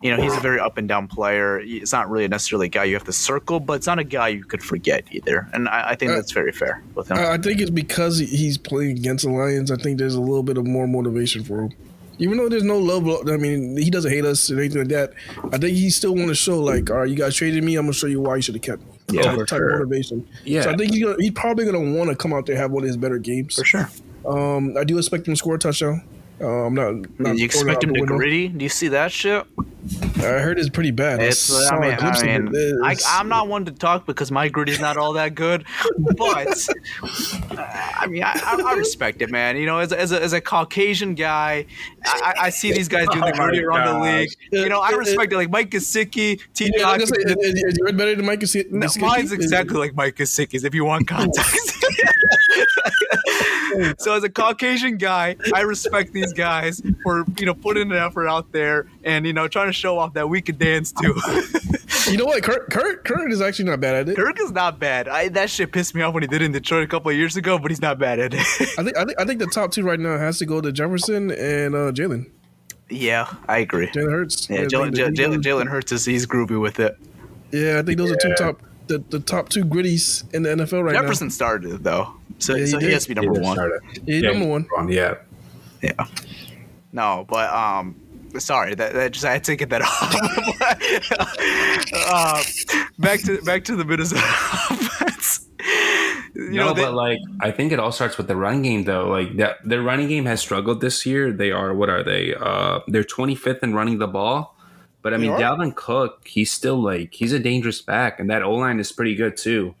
you 0.00 0.14
know, 0.14 0.22
he's 0.22 0.36
a 0.36 0.40
very 0.40 0.60
up 0.60 0.78
and 0.78 0.88
down 0.88 1.08
player. 1.08 1.60
It's 1.60 1.92
not 1.92 2.08
really 2.08 2.28
necessarily 2.28 2.66
a 2.66 2.70
guy 2.70 2.84
you 2.84 2.94
have 2.94 3.04
to 3.04 3.12
circle, 3.12 3.58
but 3.58 3.74
it's 3.74 3.86
not 3.86 3.98
a 3.98 4.04
guy 4.04 4.28
you 4.28 4.44
could 4.44 4.62
forget 4.62 5.04
either. 5.10 5.48
And 5.52 5.68
I, 5.68 5.90
I 5.90 5.94
think 5.96 6.12
uh, 6.12 6.14
that's 6.16 6.32
very 6.32 6.52
fair 6.52 6.82
with 6.94 7.10
him. 7.10 7.18
I 7.18 7.36
think 7.38 7.60
it's 7.60 7.70
because 7.70 8.18
he's 8.18 8.56
playing 8.56 8.92
against 8.92 9.24
the 9.24 9.30
Lions. 9.30 9.70
I 9.72 9.76
think 9.76 9.98
there's 9.98 10.14
a 10.14 10.20
little 10.20 10.44
bit 10.44 10.56
of 10.56 10.66
more 10.66 10.86
motivation 10.86 11.42
for 11.42 11.62
him 11.62 11.72
even 12.18 12.38
though 12.38 12.48
there's 12.48 12.62
no 12.62 12.78
love, 12.78 13.06
I 13.28 13.36
mean, 13.36 13.76
he 13.76 13.90
doesn't 13.90 14.10
hate 14.10 14.24
us 14.24 14.50
or 14.50 14.58
anything 14.58 14.78
like 14.78 14.88
that. 14.88 15.12
I 15.52 15.58
think 15.58 15.76
he 15.76 15.90
still 15.90 16.14
want 16.14 16.28
to 16.28 16.34
show, 16.34 16.60
like, 16.60 16.90
all 16.90 16.98
right, 16.98 17.08
you 17.08 17.16
guys 17.16 17.34
traded 17.34 17.64
me. 17.64 17.76
I'm 17.76 17.84
gonna 17.84 17.92
show 17.92 18.06
you 18.06 18.20
why 18.20 18.36
you 18.36 18.42
should 18.42 18.54
have 18.54 18.62
kept 18.62 18.82
me. 18.82 19.18
Yeah, 19.18 19.36
type 19.36 19.48
sure. 19.48 19.70
of 19.70 19.78
motivation. 19.80 20.26
Yeah. 20.44 20.62
So 20.62 20.70
I 20.70 20.76
think 20.76 20.92
he's, 20.92 21.02
gonna, 21.02 21.16
he's 21.18 21.32
probably 21.32 21.64
gonna 21.64 21.96
want 21.96 22.10
to 22.10 22.16
come 22.16 22.32
out 22.32 22.46
there 22.46 22.54
and 22.54 22.62
have 22.62 22.70
one 22.70 22.84
of 22.84 22.86
his 22.86 22.96
better 22.96 23.18
games 23.18 23.56
for 23.56 23.64
sure. 23.64 23.90
Um, 24.26 24.76
I 24.78 24.84
do 24.84 24.96
expect 24.96 25.28
him 25.28 25.34
to 25.34 25.38
score 25.38 25.56
a 25.56 25.58
touchdown. 25.58 26.02
Uh, 26.40 26.66
I'm 26.66 26.74
not. 26.74 27.18
not 27.20 27.36
you 27.38 27.44
expect 27.44 27.84
him 27.84 27.94
to 27.94 28.04
griddy? 28.04 28.48
Do 28.48 28.62
you 28.62 28.68
see 28.68 28.88
that 28.88 29.12
shit? 29.12 29.46
I 30.16 30.40
heard 30.40 30.58
it's 30.58 30.70
pretty 30.70 30.92
bad. 30.92 31.20
It's, 31.20 31.52
I, 31.52 31.76
I 31.76 31.80
mean, 31.80 31.96
I 32.00 32.50
mean 32.50 32.82
I, 32.82 32.96
am 33.20 33.28
not 33.28 33.48
one 33.48 33.66
to 33.66 33.72
talk 33.72 34.06
because 34.06 34.30
my 34.30 34.48
griddy's 34.48 34.80
not 34.80 34.96
all 34.96 35.12
that 35.12 35.34
good, 35.34 35.66
but 35.98 36.68
uh, 36.98 37.56
I 37.58 38.06
mean, 38.08 38.22
I, 38.22 38.62
I, 38.66 38.74
respect 38.74 39.20
it, 39.20 39.30
man. 39.30 39.58
You 39.58 39.66
know, 39.66 39.80
as, 39.80 39.92
as, 39.92 40.12
a, 40.12 40.22
as 40.22 40.32
a 40.32 40.40
Caucasian 40.40 41.14
guy, 41.14 41.66
I, 42.04 42.34
I 42.40 42.50
see 42.50 42.72
these 42.72 42.88
guys 42.88 43.08
doing 43.08 43.26
the 43.26 43.32
gritty 43.32 43.62
oh 43.64 43.68
around 43.68 44.00
the 44.00 44.04
league. 44.06 44.30
You 44.50 44.70
know, 44.70 44.80
I 44.80 44.92
respect 44.92 45.32
it. 45.32 45.36
Like 45.36 45.50
Mike 45.50 45.70
Gesicki, 45.70 46.40
TJ. 46.54 46.70
Yeah, 46.76 46.96
is, 46.96 47.12
is 47.12 47.74
yours 47.78 47.92
better 47.92 48.16
than 48.16 48.24
Mike 48.24 48.40
Gesicki? 48.40 48.70
No, 48.70 48.88
mine's 49.06 49.32
exactly 49.32 49.76
like 49.76 49.94
Mike 49.94 50.16
Gesicki's. 50.16 50.64
If 50.64 50.74
you 50.74 50.86
want 50.86 51.06
context. 51.08 51.73
so 53.98 54.14
as 54.14 54.24
a 54.24 54.28
Caucasian 54.28 54.96
guy, 54.96 55.36
I 55.54 55.62
respect 55.62 56.12
these 56.12 56.32
guys 56.32 56.82
for 57.02 57.24
you 57.38 57.46
know 57.46 57.54
putting 57.54 57.90
an 57.90 57.96
effort 57.96 58.28
out 58.28 58.52
there 58.52 58.86
and 59.02 59.26
you 59.26 59.32
know 59.32 59.48
trying 59.48 59.66
to 59.66 59.72
show 59.72 59.98
off 59.98 60.14
that 60.14 60.28
we 60.28 60.40
can 60.40 60.56
dance 60.56 60.92
too. 60.92 61.14
you 62.10 62.16
know 62.16 62.24
what? 62.24 62.42
Kurt, 62.42 62.70
Kurt, 62.70 63.04
Kurt 63.04 63.32
is 63.32 63.40
actually 63.40 63.66
not 63.66 63.80
bad 63.80 63.94
at 63.94 64.08
it. 64.08 64.16
Kirk 64.16 64.40
is 64.40 64.52
not 64.52 64.78
bad. 64.78 65.08
I, 65.08 65.28
that 65.28 65.50
shit 65.50 65.72
pissed 65.72 65.94
me 65.94 66.02
off 66.02 66.14
when 66.14 66.22
he 66.22 66.26
did 66.26 66.42
it 66.42 66.46
in 66.46 66.52
Detroit 66.52 66.84
a 66.84 66.86
couple 66.86 67.10
of 67.10 67.16
years 67.16 67.36
ago, 67.36 67.58
but 67.58 67.70
he's 67.70 67.82
not 67.82 67.98
bad 67.98 68.18
at 68.18 68.34
it. 68.34 68.40
I 68.78 68.82
think 68.82 68.96
I 68.96 69.04
think 69.04 69.20
I 69.20 69.24
think 69.24 69.40
the 69.40 69.46
top 69.46 69.70
two 69.70 69.82
right 69.82 70.00
now 70.00 70.18
has 70.18 70.38
to 70.38 70.46
go 70.46 70.60
to 70.60 70.72
Jefferson 70.72 71.30
and 71.30 71.74
uh, 71.74 71.92
Jalen. 71.92 72.30
Yeah, 72.90 73.32
I 73.48 73.58
agree. 73.58 73.88
Jalen 73.88 74.10
Hurts. 74.10 74.50
Yeah, 74.50 74.64
Jalen, 74.64 74.92
Jalen, 74.92 75.42
Jalen 75.42 75.68
Hurts 75.68 75.92
is 75.92 76.04
he's 76.04 76.26
groovy 76.26 76.60
with 76.60 76.80
it. 76.80 76.98
Yeah, 77.50 77.78
I 77.78 77.82
think 77.82 77.98
those 77.98 78.10
are 78.10 78.16
two 78.16 78.34
top 78.34 78.60
the, 78.86 78.98
the 79.10 79.20
top 79.20 79.48
two 79.48 79.64
griddies 79.64 80.24
in 80.34 80.42
the 80.42 80.50
NFL 80.50 80.84
right 80.84 80.94
now. 80.94 81.02
Jefferson 81.02 81.30
started 81.30 81.72
it 81.72 81.82
though, 81.82 82.12
so, 82.38 82.54
Yeah, 82.54 82.60
he 82.64 82.66
so 82.70 82.78
he 82.78 82.86
did. 82.86 82.92
has 82.94 83.02
to 83.04 83.08
be 83.10 83.14
number 83.14 83.40
Yeah, 83.40 83.46
one. 83.46 83.54
started. 83.56 83.80
now. 83.82 83.90
Yeah, 84.06 84.16
Yeah, 84.20 84.30
number 84.32 84.46
one. 84.46 84.66
Yeah. 84.88 85.14
Yeah. 85.82 86.06
No, 86.92 87.26
but 87.28 87.52
um, 87.52 87.96
sorry 88.38 88.74
that, 88.74 88.92
that 88.94 89.12
just 89.12 89.24
I 89.24 89.32
had 89.32 89.44
to 89.44 89.56
get 89.56 89.68
that 89.70 89.82
off. 89.82 90.14
uh, 91.92 92.42
back 92.98 93.20
to 93.22 93.40
back 93.42 93.64
to 93.64 93.76
the 93.76 93.84
Minnesota 93.84 94.22
offense. 94.70 95.46
You 96.34 96.50
no, 96.50 96.66
know, 96.68 96.74
they, 96.74 96.82
but 96.82 96.94
like 96.94 97.18
I 97.40 97.50
think 97.50 97.72
it 97.72 97.78
all 97.78 97.92
starts 97.92 98.16
with 98.18 98.28
the 98.28 98.36
run 98.36 98.62
game 98.62 98.84
though. 98.84 99.08
Like 99.08 99.36
that 99.36 99.56
their 99.64 99.82
running 99.82 100.08
game 100.08 100.24
has 100.26 100.40
struggled 100.40 100.80
this 100.80 101.06
year. 101.06 101.32
They 101.32 101.50
are 101.52 101.74
what 101.74 101.88
are 101.88 102.02
they? 102.02 102.34
Uh 102.34 102.80
they're 102.88 103.04
25th 103.04 103.62
in 103.62 103.74
running 103.74 103.98
the 103.98 104.06
ball. 104.08 104.53
But 105.04 105.12
I 105.12 105.18
mean? 105.18 105.32
Dalvin 105.32 105.74
Cook, 105.74 106.26
he's 106.26 106.50
still 106.50 106.82
like 106.82 107.12
he's 107.12 107.34
a 107.34 107.38
dangerous 107.38 107.82
back 107.82 108.18
and 108.18 108.30
that 108.30 108.42
O-line 108.42 108.80
is 108.80 108.90
pretty 108.90 109.14
good 109.14 109.36
too. 109.36 109.74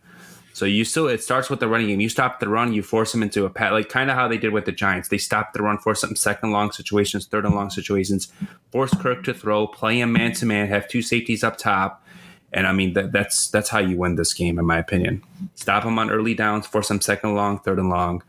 So 0.52 0.66
you 0.66 0.84
still 0.84 1.08
it 1.08 1.22
starts 1.22 1.48
with 1.48 1.60
the 1.60 1.66
running 1.66 1.86
game. 1.86 2.00
You 2.02 2.10
stop 2.10 2.40
the 2.40 2.48
run, 2.48 2.74
you 2.74 2.82
force 2.82 3.12
them 3.12 3.22
into 3.22 3.46
a 3.46 3.50
pat 3.50 3.72
like 3.72 3.88
kind 3.88 4.10
of 4.10 4.16
how 4.16 4.28
they 4.28 4.36
did 4.36 4.52
with 4.52 4.66
the 4.66 4.72
Giants. 4.72 5.08
They 5.08 5.16
stopped 5.16 5.54
the 5.54 5.62
run, 5.62 5.78
force 5.78 6.02
them 6.02 6.14
second 6.14 6.50
long 6.50 6.72
situations, 6.72 7.24
third 7.24 7.46
and 7.46 7.54
long 7.54 7.70
situations, 7.70 8.30
force 8.70 8.94
Kirk 8.94 9.24
to 9.24 9.32
throw, 9.32 9.66
play 9.66 9.98
him 9.98 10.12
man 10.12 10.34
to 10.34 10.44
man, 10.44 10.68
have 10.68 10.88
two 10.88 11.00
safeties 11.00 11.42
up 11.42 11.56
top. 11.56 12.04
And 12.52 12.66
I 12.66 12.72
mean 12.72 12.92
that 12.92 13.10
that's 13.10 13.48
that's 13.48 13.70
how 13.70 13.78
you 13.78 13.96
win 13.96 14.16
this 14.16 14.34
game, 14.34 14.58
in 14.58 14.66
my 14.66 14.76
opinion. 14.76 15.22
Stop 15.54 15.84
them 15.84 15.98
on 15.98 16.10
early 16.10 16.34
downs, 16.34 16.66
force 16.66 16.88
them 16.88 17.00
second 17.00 17.34
long, 17.34 17.60
third 17.60 17.78
and 17.78 17.88
long, 17.88 18.22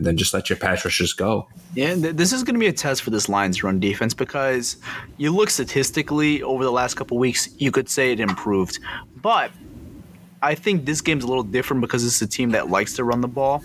and 0.00 0.06
then 0.06 0.16
just 0.16 0.32
let 0.32 0.48
your 0.48 0.56
pass 0.56 0.82
rushers 0.82 1.12
go. 1.12 1.46
Yeah, 1.74 1.94
th- 1.94 2.16
this 2.16 2.32
is 2.32 2.42
going 2.42 2.54
to 2.54 2.58
be 2.58 2.68
a 2.68 2.72
test 2.72 3.02
for 3.02 3.10
this 3.10 3.28
Lions 3.28 3.62
run 3.62 3.80
defense 3.80 4.14
because 4.14 4.78
you 5.18 5.30
look 5.30 5.50
statistically 5.50 6.42
over 6.42 6.64
the 6.64 6.72
last 6.72 6.94
couple 6.94 7.18
weeks, 7.18 7.50
you 7.58 7.70
could 7.70 7.86
say 7.86 8.12
it 8.12 8.18
improved. 8.18 8.78
But 9.16 9.50
I 10.40 10.54
think 10.54 10.86
this 10.86 11.02
game's 11.02 11.22
a 11.22 11.26
little 11.26 11.42
different 11.42 11.82
because 11.82 12.06
it's 12.06 12.22
a 12.22 12.26
team 12.26 12.52
that 12.52 12.70
likes 12.70 12.94
to 12.94 13.04
run 13.04 13.20
the 13.20 13.28
ball. 13.28 13.62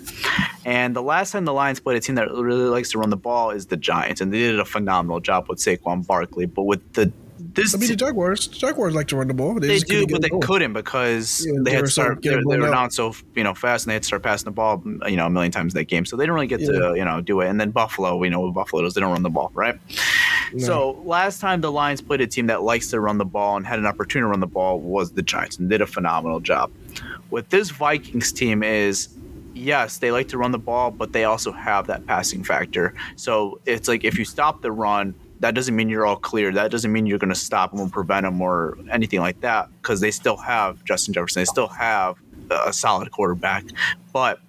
And 0.66 0.94
the 0.94 1.02
last 1.02 1.32
time 1.32 1.46
the 1.46 1.54
Lions 1.54 1.80
played 1.80 1.96
a 1.96 2.00
team 2.00 2.16
that 2.16 2.30
really 2.30 2.68
likes 2.68 2.90
to 2.90 2.98
run 2.98 3.08
the 3.08 3.16
ball 3.16 3.48
is 3.48 3.64
the 3.64 3.78
Giants, 3.78 4.20
and 4.20 4.30
they 4.30 4.40
did 4.40 4.60
a 4.60 4.66
phenomenal 4.66 5.20
job 5.20 5.48
with 5.48 5.58
Saquon 5.58 6.06
Barkley. 6.06 6.44
But 6.44 6.64
with 6.64 6.92
the 6.92 7.10
this 7.38 7.74
I 7.74 7.78
mean, 7.78 7.88
the 7.90 7.96
Jaguars, 7.96 8.48
the 8.48 8.54
Jaguars 8.56 8.94
like 8.94 9.08
to 9.08 9.16
run 9.16 9.28
the 9.28 9.34
ball. 9.34 9.54
they 9.58 9.68
just 9.74 9.86
do, 9.86 10.06
but 10.06 10.22
they 10.22 10.28
going. 10.28 10.42
couldn't 10.42 10.72
because 10.72 11.44
Yeah, 11.46 11.52
they 11.58 11.70
they 11.70 11.76
had 11.76 11.84
to 11.84 11.90
start. 11.90 12.22
They, 12.22 12.30
they 12.30 12.36
were 12.58 12.66
out. 12.66 12.72
down 12.72 12.90
so 12.90 13.14
you 13.34 13.44
know 13.44 13.54
fast, 13.54 13.84
and 13.86 13.90
they 13.90 13.94
had 13.94 14.02
to 14.02 14.06
start 14.06 14.22
passing 14.22 14.44
the 14.46 14.50
ball, 14.52 14.82
you 15.06 15.16
know, 15.16 15.26
a 15.26 15.30
million 15.30 15.52
times 15.52 15.74
in 15.74 15.78
that 15.78 15.84
game. 15.84 16.04
So 16.06 16.16
they 16.16 16.22
didn't 16.24 16.34
really 16.34 16.46
get 16.46 16.60
Yeah. 16.60 16.66
to 16.68 16.94
you 16.96 17.04
know 17.04 17.20
do 17.20 17.40
it. 17.40 17.48
And 17.48 17.60
then 17.60 17.70
Buffalo, 17.70 18.16
we 18.16 18.28
know 18.30 18.40
what 18.40 18.54
Buffalo 18.54 18.82
does; 18.82 18.94
they 18.94 19.00
don't 19.00 19.12
run 19.12 19.22
the 19.22 19.30
ball, 19.30 19.50
right? 19.54 19.78
So 20.58 20.92
last 21.04 21.40
time 21.40 21.60
the 21.60 21.72
Lions 21.72 22.00
played 22.00 22.20
a 22.20 22.26
team 22.26 22.46
that 22.46 22.62
likes 22.62 22.88
to 22.90 23.00
run 23.00 23.18
the 23.18 23.24
ball 23.24 23.56
and 23.56 23.66
had 23.66 23.78
an 23.78 23.86
opportunity 23.86 24.24
to 24.26 24.30
run 24.30 24.40
the 24.40 24.46
ball 24.46 24.80
was 24.80 25.12
the 25.12 25.22
Giants, 25.22 25.58
and 25.58 25.68
did 25.68 25.80
a 25.80 25.86
phenomenal 25.86 26.40
job. 26.40 26.70
With 27.30 27.48
this 27.50 27.70
Vikings 27.70 28.32
team 28.32 28.62
is. 28.62 29.08
Yes, 29.58 29.96
they 29.96 30.10
like 30.10 30.28
to 30.28 30.36
run 30.36 30.50
the 30.52 30.58
ball, 30.58 30.90
but 30.90 31.14
they 31.14 31.24
also 31.24 31.50
have 31.50 31.86
that 31.86 32.04
passing 32.04 32.44
factor. 32.44 32.92
So 33.16 33.58
it's 33.64 33.88
like 33.88 34.04
if 34.04 34.18
you 34.18 34.26
stop 34.26 34.60
the 34.60 34.70
run, 34.70 35.14
that 35.40 35.54
doesn't 35.54 35.76
mean 35.76 35.88
you're 35.88 36.06
all 36.06 36.16
clear. 36.16 36.52
That 36.52 36.70
doesn't 36.70 36.92
mean 36.92 37.06
you're 37.06 37.18
going 37.18 37.32
to 37.32 37.34
stop 37.34 37.72
them 37.72 37.80
or 37.80 37.88
prevent 37.88 38.24
them 38.24 38.40
or 38.40 38.78
anything 38.90 39.20
like 39.20 39.40
that 39.40 39.68
because 39.80 40.00
they 40.00 40.10
still 40.10 40.36
have 40.36 40.84
Justin 40.84 41.14
Jefferson. 41.14 41.40
They 41.40 41.46
still 41.46 41.68
have 41.68 42.16
a 42.50 42.72
solid 42.72 43.10
quarterback, 43.10 43.64
but 44.12 44.40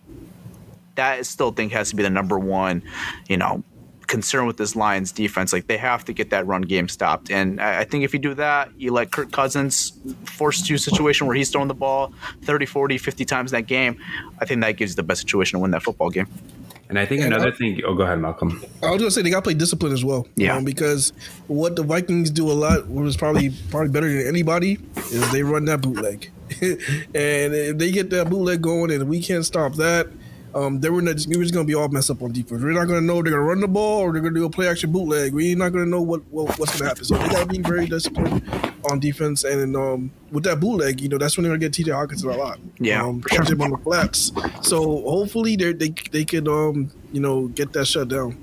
that 0.96 1.20
is 1.20 1.28
still 1.28 1.52
think 1.52 1.72
has 1.72 1.90
to 1.90 1.96
be 1.96 2.04
the 2.04 2.10
number 2.10 2.40
one, 2.40 2.84
you 3.28 3.38
know, 3.38 3.64
concern 4.08 4.48
with 4.48 4.58
this 4.58 4.76
Lions 4.76 5.12
defense. 5.12 5.54
Like 5.54 5.68
they 5.68 5.78
have 5.78 6.06
to 6.06 6.14
get 6.14 6.30
that 6.30 6.48
run 6.48 6.62
game 6.62 6.88
stopped, 6.88 7.30
and 7.30 7.60
I 7.62 7.84
think 7.84 8.04
if 8.04 8.14
you 8.14 8.20
do 8.20 8.34
that, 8.36 8.72
you 8.78 8.92
let 8.92 9.12
Kirk 9.12 9.32
Cousins 9.32 9.94
force 10.26 10.62
to 10.64 10.76
a 10.76 10.80
situation 10.80 11.28
where 11.28 11.36
he's 11.36 11.52
throwing 11.52 11.68
the 11.68 11.74
ball 11.74 12.14
30, 12.44 12.66
40, 12.66 12.98
50 12.98 13.26
times 13.26 13.52
in 13.52 13.58
that 13.58 13.68
game. 13.68 13.98
I 14.40 14.46
think 14.46 14.62
that 14.62 14.72
gives 14.78 14.94
you 14.94 14.96
the 14.96 15.04
best 15.04 15.22
situation 15.22 15.58
to 15.58 15.62
win 15.62 15.72
that 15.72 15.84
football 15.84 16.10
game. 16.10 16.28
And 16.90 16.98
I 16.98 17.06
think 17.06 17.22
And 17.22 17.34
another 17.34 17.52
I- 17.52 17.56
thing. 17.56 17.82
Oh, 17.86 17.94
go 17.96 18.04
ahead, 18.04 18.20
Malcolm. 18.20 18.64
I 18.82 18.92
was 18.92 19.00
gonna 19.00 19.12
say 19.12 19.22
they 19.22 19.30
got 19.30 19.40
to 19.40 19.42
play 19.44 19.54
discipline 19.54 19.92
as 19.92 20.06
well. 20.06 20.26
Yeah. 20.38 20.56
um, 20.56 20.64
because 20.64 21.12
what 21.48 21.76
the 21.76 21.84
Vikings 21.84 22.30
do 22.32 22.50
a 22.50 22.54
lot, 22.54 22.88
what 22.88 23.06
is 23.08 23.18
probably 23.18 23.52
probably 23.70 23.90
better 23.90 24.08
than 24.08 24.26
anybody, 24.28 24.78
is 25.12 25.30
they 25.32 25.44
run 25.44 25.66
that 25.66 25.82
bootleg, 25.82 26.32
and 26.62 26.80
if 27.14 27.78
they 27.78 27.92
get 27.92 28.10
that 28.12 28.30
bootleg 28.30 28.62
going, 28.62 28.92
and 28.92 29.10
we 29.10 29.22
can't 29.22 29.46
stop 29.46 29.74
that, 29.76 30.08
um, 30.56 30.80
then 30.80 30.94
we're 30.94 31.02
not 31.02 31.16
we're 31.28 31.42
just 31.42 31.54
gonna 31.54 31.66
be 31.66 31.76
all 31.76 31.88
messed 31.90 32.10
up 32.10 32.22
on 32.22 32.32
defense. 32.32 32.62
We're 32.62 32.72
not 32.72 32.86
gonna 32.86 33.02
know 33.02 33.22
they're 33.22 33.34
gonna 33.34 33.44
run 33.44 33.60
the 33.60 33.68
ball 33.68 34.02
or 34.02 34.12
they're 34.12 34.22
gonna 34.22 34.36
do 34.36 34.46
a 34.46 34.50
play 34.50 34.68
action 34.68 34.92
bootleg. 34.92 35.34
We're 35.34 35.56
not 35.56 35.70
gonna 35.70 35.86
know 35.86 36.02
what, 36.02 36.22
what 36.32 36.58
what's 36.58 36.78
gonna 36.78 36.90
happen. 36.90 37.04
So 37.04 37.18
they 37.18 37.28
gotta 37.30 37.46
be 37.46 37.60
very 37.60 37.86
disciplined 37.88 38.44
on 38.90 39.00
defense, 39.00 39.44
and 39.44 39.76
um, 39.76 40.12
with 40.32 40.44
that 40.46 40.60
bootleg, 40.60 41.02
you 41.02 41.10
know 41.10 41.18
that's 41.18 41.38
when 41.38 41.44
they're 41.44 41.52
gonna 41.52 41.60
get 41.60 41.74
T.J. 41.74 41.92
Hockenson 41.92 42.34
a 42.34 42.38
lot. 42.38 42.60
Yeah, 42.80 43.04
um, 43.04 43.24
sure. 43.30 43.44
him 43.44 43.62
on 43.62 43.72
the 43.72 43.78
flats. 43.78 44.32
So 44.62 45.02
hopefully 45.02 45.56
they 45.56 45.74
they 45.74 45.94
they 46.12 46.26
could 46.26 46.48
um 46.48 46.92
you 47.12 47.20
know 47.20 47.48
get 47.50 47.74
that 47.74 47.86
shut 47.86 48.08
down. 48.08 48.38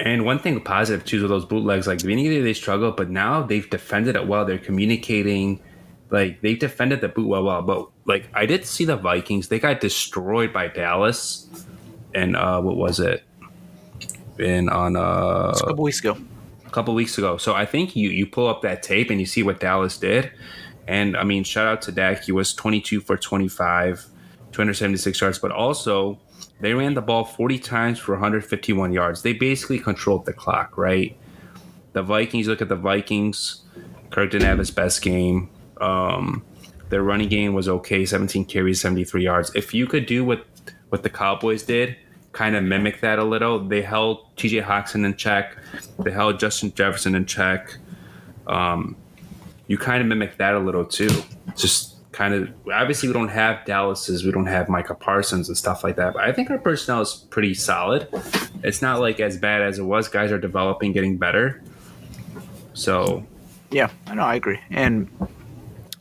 And 0.00 0.24
one 0.24 0.38
thing 0.38 0.60
positive 0.60 1.04
too 1.04 1.22
with 1.22 1.30
those 1.30 1.44
bootlegs, 1.44 1.86
like 1.86 1.98
the 1.98 2.04
beginning 2.04 2.26
of 2.26 2.30
the 2.30 2.34
year 2.36 2.44
they 2.44 2.52
struggle, 2.52 2.92
but 2.92 3.10
now 3.10 3.42
they've 3.42 3.68
defended 3.68 4.14
it 4.14 4.28
well. 4.28 4.44
They're 4.44 4.58
communicating, 4.58 5.60
like 6.10 6.40
they've 6.40 6.58
defended 6.58 7.00
the 7.00 7.08
boot 7.08 7.26
well, 7.26 7.42
well. 7.42 7.62
But 7.62 7.88
like 8.08 8.28
I 8.34 8.46
did 8.46 8.64
see 8.64 8.86
the 8.86 8.96
Vikings, 8.96 9.48
they 9.48 9.60
got 9.60 9.80
destroyed 9.80 10.52
by 10.52 10.68
Dallas, 10.68 11.46
and 12.14 12.34
uh, 12.34 12.60
what 12.60 12.76
was 12.76 12.98
it? 12.98 13.22
In 14.38 14.68
on 14.68 14.96
uh, 14.96 15.52
a 15.54 15.66
couple 15.66 15.84
weeks 15.84 16.00
ago. 16.00 16.16
a 16.66 16.70
couple 16.70 16.94
weeks 16.94 17.18
ago. 17.18 17.36
So 17.36 17.54
I 17.54 17.66
think 17.66 17.94
you 17.94 18.08
you 18.08 18.26
pull 18.26 18.48
up 18.48 18.62
that 18.62 18.82
tape 18.82 19.10
and 19.10 19.20
you 19.20 19.26
see 19.26 19.42
what 19.42 19.60
Dallas 19.60 19.98
did. 19.98 20.32
And 20.86 21.16
I 21.18 21.22
mean, 21.22 21.44
shout 21.44 21.66
out 21.66 21.82
to 21.82 21.92
Dak. 21.92 22.24
He 22.24 22.32
was 22.32 22.54
22 22.54 23.02
for 23.02 23.18
25, 23.18 24.06
276 24.52 25.20
yards, 25.20 25.38
but 25.38 25.52
also 25.52 26.18
they 26.60 26.72
ran 26.72 26.94
the 26.94 27.02
ball 27.02 27.24
40 27.24 27.58
times 27.58 27.98
for 27.98 28.12
151 28.12 28.92
yards. 28.92 29.20
They 29.20 29.34
basically 29.34 29.78
controlled 29.78 30.24
the 30.24 30.32
clock, 30.32 30.78
right? 30.78 31.14
The 31.92 32.02
Vikings, 32.02 32.48
look 32.48 32.62
at 32.62 32.70
the 32.70 32.76
Vikings. 32.76 33.64
Kirk 34.10 34.30
didn't 34.30 34.46
have 34.46 34.58
his 34.58 34.70
best 34.70 35.02
game. 35.02 35.50
Um, 35.78 36.42
their 36.90 37.02
running 37.02 37.28
game 37.28 37.54
was 37.54 37.68
okay, 37.68 38.04
17 38.04 38.44
carries, 38.46 38.80
73 38.80 39.22
yards. 39.22 39.52
If 39.54 39.74
you 39.74 39.86
could 39.86 40.06
do 40.06 40.24
what 40.24 40.46
what 40.88 41.02
the 41.02 41.10
Cowboys 41.10 41.62
did, 41.62 41.96
kind 42.32 42.56
of 42.56 42.64
mimic 42.64 43.00
that 43.00 43.18
a 43.18 43.24
little. 43.24 43.58
They 43.58 43.82
held 43.82 44.34
TJ 44.36 44.64
Hockenson 44.64 45.04
in 45.04 45.16
check. 45.16 45.56
They 45.98 46.10
held 46.10 46.38
Justin 46.38 46.72
Jefferson 46.74 47.14
in 47.14 47.26
check. 47.26 47.76
Um, 48.46 48.96
you 49.66 49.76
kind 49.76 50.00
of 50.00 50.06
mimic 50.06 50.36
that 50.38 50.54
a 50.54 50.58
little 50.58 50.84
too. 50.84 51.10
Just 51.56 51.96
kind 52.12 52.34
of 52.34 52.48
obviously 52.72 53.08
we 53.08 53.12
don't 53.12 53.28
have 53.28 53.64
Dallas's, 53.64 54.24
we 54.24 54.32
don't 54.32 54.46
have 54.46 54.68
Micah 54.68 54.94
Parsons 54.94 55.48
and 55.48 55.56
stuff 55.56 55.84
like 55.84 55.96
that. 55.96 56.14
But 56.14 56.24
I 56.24 56.32
think 56.32 56.50
our 56.50 56.58
personnel 56.58 57.02
is 57.02 57.26
pretty 57.30 57.54
solid. 57.54 58.08
It's 58.64 58.82
not 58.82 59.00
like 59.00 59.20
as 59.20 59.36
bad 59.36 59.62
as 59.62 59.78
it 59.78 59.84
was. 59.84 60.08
Guys 60.08 60.32
are 60.32 60.38
developing, 60.38 60.92
getting 60.92 61.18
better. 61.18 61.62
So 62.72 63.26
Yeah, 63.70 63.90
I 64.06 64.14
know, 64.14 64.22
I 64.22 64.36
agree. 64.36 64.58
And 64.70 65.08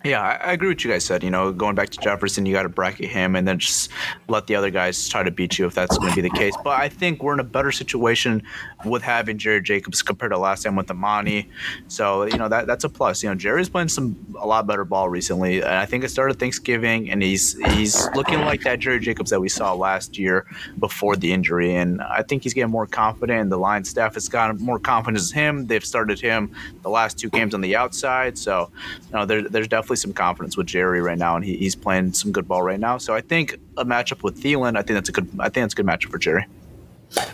yeah, 0.07 0.21
I, 0.21 0.49
I 0.49 0.51
agree 0.53 0.69
with 0.69 0.83
you 0.83 0.91
guys 0.91 1.05
said. 1.05 1.23
You 1.23 1.29
know, 1.29 1.51
going 1.51 1.75
back 1.75 1.89
to 1.89 1.97
Jefferson, 1.99 2.45
you 2.45 2.53
got 2.53 2.63
to 2.63 2.69
bracket 2.69 3.09
him 3.09 3.35
and 3.35 3.47
then 3.47 3.59
just 3.59 3.89
let 4.27 4.47
the 4.47 4.55
other 4.55 4.69
guys 4.69 5.07
try 5.07 5.23
to 5.23 5.31
beat 5.31 5.59
you 5.59 5.65
if 5.65 5.73
that's 5.73 5.97
going 5.97 6.09
to 6.09 6.15
be 6.15 6.21
the 6.21 6.35
case. 6.35 6.53
But 6.63 6.79
I 6.79 6.89
think 6.89 7.23
we're 7.23 7.33
in 7.33 7.39
a 7.39 7.43
better 7.43 7.71
situation 7.71 8.43
with 8.85 9.01
having 9.01 9.37
Jerry 9.37 9.61
Jacobs 9.61 10.01
compared 10.01 10.31
to 10.31 10.37
last 10.37 10.63
time 10.63 10.75
with 10.75 10.89
Amani. 10.89 11.49
So 11.87 12.25
you 12.25 12.37
know 12.37 12.47
that 12.47 12.67
that's 12.67 12.83
a 12.83 12.89
plus. 12.89 13.23
You 13.23 13.29
know, 13.29 13.35
Jerry's 13.35 13.69
playing 13.69 13.89
some 13.89 14.17
a 14.39 14.47
lot 14.47 14.67
better 14.67 14.85
ball 14.85 15.09
recently, 15.09 15.61
and 15.61 15.69
I 15.69 15.85
think 15.85 16.03
it 16.03 16.09
started 16.09 16.39
Thanksgiving, 16.39 17.09
and 17.11 17.21
he's 17.21 17.57
he's 17.73 18.07
looking 18.15 18.41
like 18.41 18.61
that 18.61 18.79
Jerry 18.79 18.99
Jacobs 18.99 19.29
that 19.31 19.39
we 19.39 19.49
saw 19.49 19.73
last 19.73 20.17
year 20.17 20.45
before 20.79 21.15
the 21.15 21.31
injury, 21.31 21.75
and 21.75 22.01
I 22.01 22.23
think 22.23 22.43
he's 22.43 22.53
getting 22.53 22.71
more 22.71 22.87
confident. 22.87 23.41
And 23.41 23.51
the 23.51 23.57
line 23.57 23.83
staff 23.83 24.13
has 24.13 24.29
gotten 24.29 24.57
more 24.57 24.79
confidence 24.79 25.31
in 25.31 25.37
him. 25.37 25.67
They've 25.67 25.85
started 25.85 26.19
him 26.19 26.53
the 26.81 26.89
last 26.89 27.19
two 27.19 27.29
games 27.29 27.53
on 27.53 27.61
the 27.61 27.75
outside, 27.75 28.37
so 28.37 28.69
you 29.07 29.13
know 29.13 29.25
there, 29.25 29.47
there's 29.47 29.67
definitely 29.67 29.96
some 29.97 30.13
confidence 30.13 30.57
with 30.57 30.67
Jerry 30.67 31.01
right 31.01 31.17
now, 31.17 31.35
and 31.35 31.43
he, 31.43 31.57
he's 31.57 31.75
playing 31.75 32.13
some 32.13 32.31
good 32.31 32.47
ball 32.47 32.63
right 32.63 32.79
now. 32.79 32.97
So 32.97 33.13
I 33.13 33.21
think 33.21 33.57
a 33.77 33.85
matchup 33.85 34.23
with 34.23 34.41
Thielen, 34.41 34.77
I 34.77 34.81
think 34.81 34.95
that's 34.95 35.09
a 35.09 35.11
good. 35.11 35.29
I 35.39 35.49
think 35.49 35.63
that's 35.63 35.73
a 35.73 35.77
good 35.77 35.85
matchup 35.85 36.11
for 36.11 36.17
Jerry. 36.17 36.45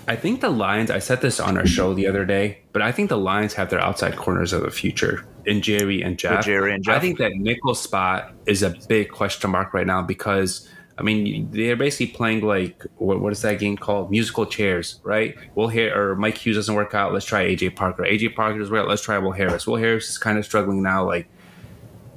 I 0.08 0.16
think 0.16 0.42
the 0.42 0.50
Lions, 0.50 0.92
I 0.92 1.00
said 1.00 1.22
this 1.22 1.40
on 1.40 1.58
our 1.58 1.66
show 1.66 1.94
the 1.94 2.08
other 2.08 2.26
day, 2.26 2.60
but 2.74 2.82
I 2.82 2.92
think 2.92 3.10
the 3.10 3.18
Lions 3.18 3.54
have 3.54 3.70
their 3.70 3.80
outside 3.80 4.16
corners 4.16 4.54
of 4.54 4.62
the 4.62 4.72
future 4.72 5.26
in 5.46 5.62
Jerry 5.62 6.02
and 6.02 6.18
Jeff. 6.18 6.46
Jerry 6.46 6.74
and 6.74 6.84
Jeff. 6.84 6.98
I 6.98 7.00
think 7.00 7.18
that 7.18 7.32
nickel 7.34 7.74
spot 7.74 8.34
is 8.46 8.62
a 8.62 8.76
big 8.88 9.10
question 9.10 9.50
mark 9.50 9.74
right 9.74 9.88
now 9.88 10.02
because, 10.02 10.70
I 10.98 11.02
mean, 11.02 11.50
they're 11.52 11.76
basically 11.76 12.08
playing 12.08 12.42
like, 12.42 12.86
what, 12.98 13.20
what 13.20 13.34
is 13.34 13.42
that 13.42 13.60
game 13.60 13.76
called? 13.76 14.12
Musical 14.12 14.46
chairs, 14.46 15.00
right? 15.04 15.36
Will 15.56 15.70
Harris 15.70 15.98
or 15.98 16.16
Mike 16.16 16.38
Hughes 16.38 16.56
doesn't 16.56 16.76
work 16.76 16.94
out. 16.94 17.12
Let's 17.12 17.26
try 17.26 17.44
AJ 17.44 17.76
Parker. 17.76 18.04
AJ 18.04 18.36
Parker 18.36 18.60
doesn't 18.60 18.72
work 18.72 18.84
out. 18.84 18.90
Let's 18.90 19.02
try 19.02 19.18
Will 19.18 19.32
Harris. 19.32 19.66
Will 19.66 19.78
Harris 19.78 20.10
is 20.10 20.18
kind 20.18 20.38
of 20.38 20.46
struggling 20.46 20.84
now. 20.84 21.04
Like, 21.06 21.28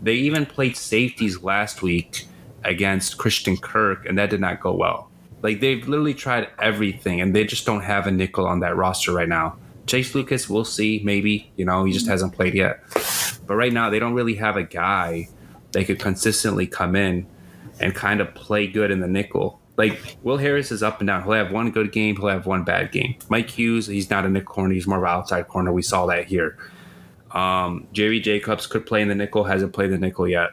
they 0.03 0.15
even 0.15 0.47
played 0.47 0.77
safeties 0.77 1.43
last 1.43 1.83
week 1.83 2.27
against 2.65 3.19
Christian 3.19 3.57
Kirk, 3.57 4.07
and 4.07 4.19
that 4.19 4.31
did 4.31 4.41
not 4.41 4.61
go 4.61 4.73
well. 4.73 5.11
Like 5.43 5.61
they've 5.61 5.87
literally 5.87 6.15
tried 6.15 6.49
everything, 6.61 7.21
and 7.21 7.35
they 7.35 7.45
just 7.45 7.67
don't 7.67 7.83
have 7.83 8.07
a 8.07 8.11
nickel 8.11 8.47
on 8.47 8.61
that 8.61 8.77
roster 8.77 9.13
right 9.13 9.29
now. 9.29 9.57
Chase 9.87 10.15
Lucas, 10.15 10.49
we'll 10.49 10.65
see, 10.65 11.01
maybe. 11.05 11.53
You 11.57 11.65
know, 11.65 11.85
he 11.85 11.93
just 11.93 12.09
hasn't 12.09 12.35
played 12.35 12.55
yet. 12.55 12.83
But 13.47 13.55
right 13.55 13.73
now, 13.73 13.91
they 13.91 14.01
don't 14.01 14.15
really 14.15 14.35
have 14.35 14.57
a 14.57 14.65
guy 14.65 15.29
they 15.73 15.85
could 15.85 16.01
consistently 16.01 16.67
come 16.67 16.97
in 16.97 17.27
and 17.81 17.95
kind 17.95 18.21
of 18.21 18.35
play 18.35 18.67
good 18.67 18.91
in 18.91 19.01
the 19.01 19.07
nickel. 19.07 19.61
Like 19.77 20.17
Will 20.23 20.39
Harris 20.39 20.73
is 20.73 20.83
up 20.83 21.01
and 21.01 21.07
down. 21.07 21.23
He'll 21.23 21.33
have 21.33 21.53
one 21.53 21.71
good 21.71 21.93
game, 21.93 22.17
he'll 22.17 22.29
have 22.29 22.47
one 22.47 22.65
bad 22.65 22.93
game. 22.93 23.17
Mike 23.29 23.51
Hughes, 23.51 23.87
he's 23.87 24.09
not 24.09 24.25
a 24.25 24.29
nickel 24.29 24.55
corner, 24.55 24.75
he's 24.75 24.87
more 24.87 24.99
of 24.99 25.05
an 25.05 25.11
outside 25.11 25.49
corner. 25.49 25.73
We 25.73 25.83
saw 25.83 26.07
that 26.07 26.27
here. 26.27 26.57
Um, 27.37 27.87
Jerry 27.93 28.19
Jacobs 28.19 28.67
could 28.67 28.87
play 28.87 29.03
in 29.03 29.09
the 29.09 29.15
nickel, 29.15 29.45
hasn't 29.45 29.75
played 29.75 29.91
the 29.91 29.99
nickel 29.99 30.27
yet. 30.27 30.53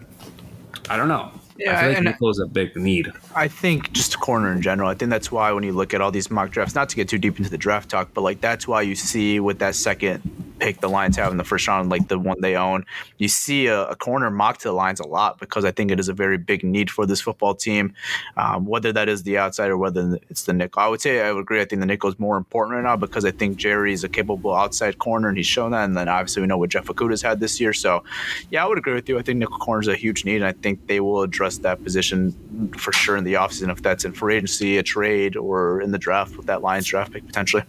I 0.89 0.97
don't 0.97 1.07
know. 1.07 1.31
Yeah, 1.57 1.77
I 1.77 1.81
feel 1.81 1.93
like 1.93 2.03
nickel 2.03 2.29
is 2.29 2.39
a 2.39 2.45
big 2.45 2.75
need. 2.75 3.09
I 3.35 3.47
think 3.47 3.91
just 3.93 4.15
a 4.15 4.17
corner 4.17 4.51
in 4.51 4.61
general. 4.61 4.89
I 4.89 4.93
think 4.93 5.09
that's 5.09 5.31
why 5.31 5.51
when 5.51 5.63
you 5.63 5.71
look 5.71 5.93
at 5.93 6.01
all 6.01 6.11
these 6.11 6.29
mock 6.29 6.51
drafts, 6.51 6.75
not 6.75 6.89
to 6.89 6.95
get 6.95 7.09
too 7.09 7.17
deep 7.17 7.37
into 7.37 7.49
the 7.49 7.57
draft 7.57 7.89
talk, 7.89 8.09
but 8.13 8.21
like 8.21 8.41
that's 8.41 8.67
why 8.67 8.81
you 8.81 8.95
see 8.95 9.39
with 9.39 9.59
that 9.59 9.75
second 9.75 10.21
pick 10.59 10.79
the 10.79 10.89
Lions 10.89 11.17
have 11.17 11.31
in 11.31 11.37
the 11.37 11.43
first 11.43 11.67
round, 11.67 11.89
like 11.89 12.07
the 12.07 12.17
one 12.17 12.39
they 12.39 12.55
own, 12.55 12.85
you 13.17 13.27
see 13.27 13.67
a, 13.67 13.85
a 13.87 13.95
corner 13.95 14.29
mock 14.29 14.57
to 14.59 14.69
the 14.69 14.73
Lions 14.73 14.99
a 14.99 15.07
lot 15.07 15.39
because 15.39 15.65
I 15.65 15.71
think 15.71 15.91
it 15.91 15.99
is 15.99 16.07
a 16.07 16.13
very 16.13 16.37
big 16.37 16.63
need 16.63 16.89
for 16.89 17.05
this 17.05 17.19
football 17.21 17.53
team, 17.53 17.93
um, 18.37 18.65
whether 18.65 18.93
that 18.93 19.09
is 19.09 19.23
the 19.23 19.37
outside 19.37 19.69
or 19.69 19.77
whether 19.77 20.19
it's 20.29 20.43
the 20.43 20.53
nickel. 20.53 20.81
I 20.81 20.87
would 20.87 21.01
say 21.01 21.21
I 21.21 21.31
would 21.31 21.41
agree. 21.41 21.59
I 21.59 21.65
think 21.65 21.81
the 21.81 21.85
nickel 21.85 22.09
is 22.09 22.19
more 22.19 22.37
important 22.37 22.75
right 22.75 22.83
now 22.83 22.95
because 22.95 23.25
I 23.25 23.31
think 23.31 23.57
Jerry 23.57 23.93
is 23.93 24.03
a 24.03 24.09
capable 24.09 24.55
outside 24.55 24.99
corner 24.99 25.27
and 25.27 25.37
he's 25.37 25.47
shown 25.47 25.71
that. 25.71 25.83
And 25.83 25.97
then 25.97 26.07
obviously 26.07 26.41
we 26.41 26.47
know 26.47 26.57
what 26.57 26.69
Jeff 26.69 26.85
Okudah's 26.85 27.21
had 27.21 27.39
this 27.39 27.59
year. 27.59 27.73
So 27.73 28.03
yeah, 28.49 28.63
I 28.63 28.67
would 28.67 28.77
agree 28.77 28.93
with 28.93 29.09
you. 29.09 29.19
I 29.19 29.21
think 29.21 29.39
nickel 29.39 29.57
corner 29.57 29.81
is 29.81 29.87
a 29.87 29.95
huge 29.95 30.23
need, 30.23 30.37
and 30.37 30.45
I 30.45 30.53
think 30.53 30.87
they 30.87 30.99
will 30.99 31.23
address 31.23 31.57
that 31.59 31.83
position 31.83 32.31
for 32.77 32.93
sure 32.93 33.17
in 33.25 33.31
the 33.31 33.39
offseason 33.39 33.71
if 33.71 33.81
that's 33.81 34.05
in 34.05 34.13
free 34.13 34.35
agency, 34.35 34.77
a 34.77 34.83
trade, 34.83 35.35
or 35.35 35.81
in 35.81 35.91
the 35.91 35.97
draft 35.97 36.37
with 36.37 36.47
that 36.47 36.61
Lions 36.61 36.85
draft 36.85 37.13
pick 37.13 37.25
potentially. 37.25 37.63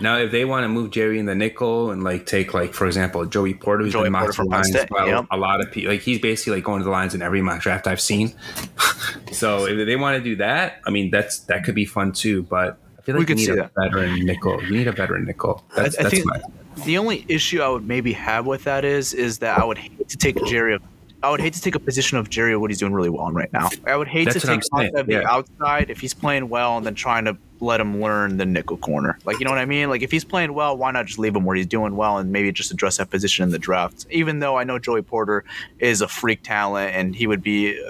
Now, 0.00 0.18
if 0.18 0.30
they 0.30 0.44
want 0.44 0.64
to 0.64 0.68
move 0.68 0.90
Jerry 0.90 1.18
in 1.18 1.26
the 1.26 1.34
nickel 1.34 1.90
and 1.90 2.04
like 2.04 2.26
take 2.26 2.52
like 2.52 2.74
for 2.74 2.86
example 2.86 3.24
Joey 3.24 3.54
Porter, 3.54 3.84
who's 3.84 3.92
Joey 3.92 4.04
been 4.04 4.12
mocked 4.12 4.34
from 4.34 4.48
Lions, 4.48 4.68
State, 4.68 4.90
by 4.90 5.06
yep. 5.06 5.26
a 5.30 5.36
lot 5.36 5.60
of 5.60 5.70
people, 5.72 5.92
like 5.92 6.02
he's 6.02 6.18
basically 6.18 6.54
like 6.56 6.64
going 6.64 6.80
to 6.80 6.84
the 6.84 6.90
Lions 6.90 7.14
in 7.14 7.22
every 7.22 7.40
mock 7.40 7.60
draft 7.60 7.86
I've 7.86 8.00
seen. 8.00 8.34
so 9.32 9.66
if 9.66 9.86
they 9.86 9.96
want 9.96 10.18
to 10.18 10.22
do 10.22 10.36
that, 10.36 10.80
I 10.86 10.90
mean 10.90 11.10
that's 11.10 11.40
that 11.40 11.64
could 11.64 11.74
be 11.74 11.86
fun 11.86 12.12
too. 12.12 12.42
But 12.42 12.78
I 12.98 13.02
feel 13.02 13.14
We 13.14 13.20
like 13.20 13.28
you 13.30 13.34
could 13.34 13.36
need 13.38 13.46
see 13.46 13.52
a 13.52 13.56
that. 13.56 13.72
veteran 13.74 14.20
nickel. 14.24 14.62
You 14.62 14.76
need 14.76 14.88
a 14.88 14.92
veteran 14.92 15.24
nickel. 15.24 15.64
That's, 15.74 15.96
I, 15.96 16.00
I 16.00 16.02
that's 16.04 16.14
think 16.14 16.26
my 16.26 16.40
the 16.84 16.98
only 16.98 17.24
issue 17.28 17.62
I 17.62 17.68
would 17.68 17.86
maybe 17.86 18.12
have 18.12 18.46
with 18.46 18.64
that 18.64 18.84
is 18.84 19.14
is 19.14 19.38
that 19.38 19.58
I 19.58 19.64
would 19.64 19.78
hate 19.78 20.08
to 20.08 20.16
take 20.16 20.42
Jerry. 20.44 20.78
I 21.22 21.30
would 21.30 21.40
hate 21.40 21.54
to 21.54 21.60
take 21.60 21.74
a 21.74 21.80
position 21.80 22.18
of 22.18 22.28
Jerry 22.28 22.56
what 22.56 22.70
he's 22.70 22.78
doing 22.78 22.92
really 22.92 23.08
well 23.08 23.30
right 23.32 23.52
now. 23.52 23.70
I 23.86 23.96
would 23.96 24.08
hate 24.08 24.26
That's 24.26 24.40
to 24.40 24.46
take 24.46 24.62
saying, 24.76 24.90
outside 24.94 25.06
the 25.06 25.26
outside 25.26 25.90
if 25.90 26.00
he's 26.00 26.14
playing 26.14 26.48
well 26.48 26.76
and 26.76 26.86
then 26.86 26.94
trying 26.94 27.24
to 27.24 27.36
let 27.60 27.80
him 27.80 28.02
learn 28.02 28.36
the 28.36 28.44
nickel 28.44 28.76
corner. 28.76 29.18
Like 29.24 29.38
you 29.38 29.44
know 29.44 29.50
what 29.50 29.58
I 29.58 29.64
mean? 29.64 29.88
Like 29.88 30.02
if 30.02 30.10
he's 30.10 30.24
playing 30.24 30.52
well, 30.52 30.76
why 30.76 30.90
not 30.90 31.06
just 31.06 31.18
leave 31.18 31.34
him 31.34 31.44
where 31.44 31.56
he's 31.56 31.66
doing 31.66 31.96
well 31.96 32.18
and 32.18 32.30
maybe 32.30 32.52
just 32.52 32.70
address 32.70 32.98
that 32.98 33.10
position 33.10 33.42
in 33.44 33.50
the 33.50 33.58
draft? 33.58 34.06
Even 34.10 34.40
though 34.40 34.56
I 34.56 34.64
know 34.64 34.78
Joey 34.78 35.02
Porter 35.02 35.44
is 35.78 36.00
a 36.00 36.08
freak 36.08 36.42
talent 36.42 36.94
and 36.94 37.14
he 37.14 37.26
would 37.26 37.42
be. 37.42 37.80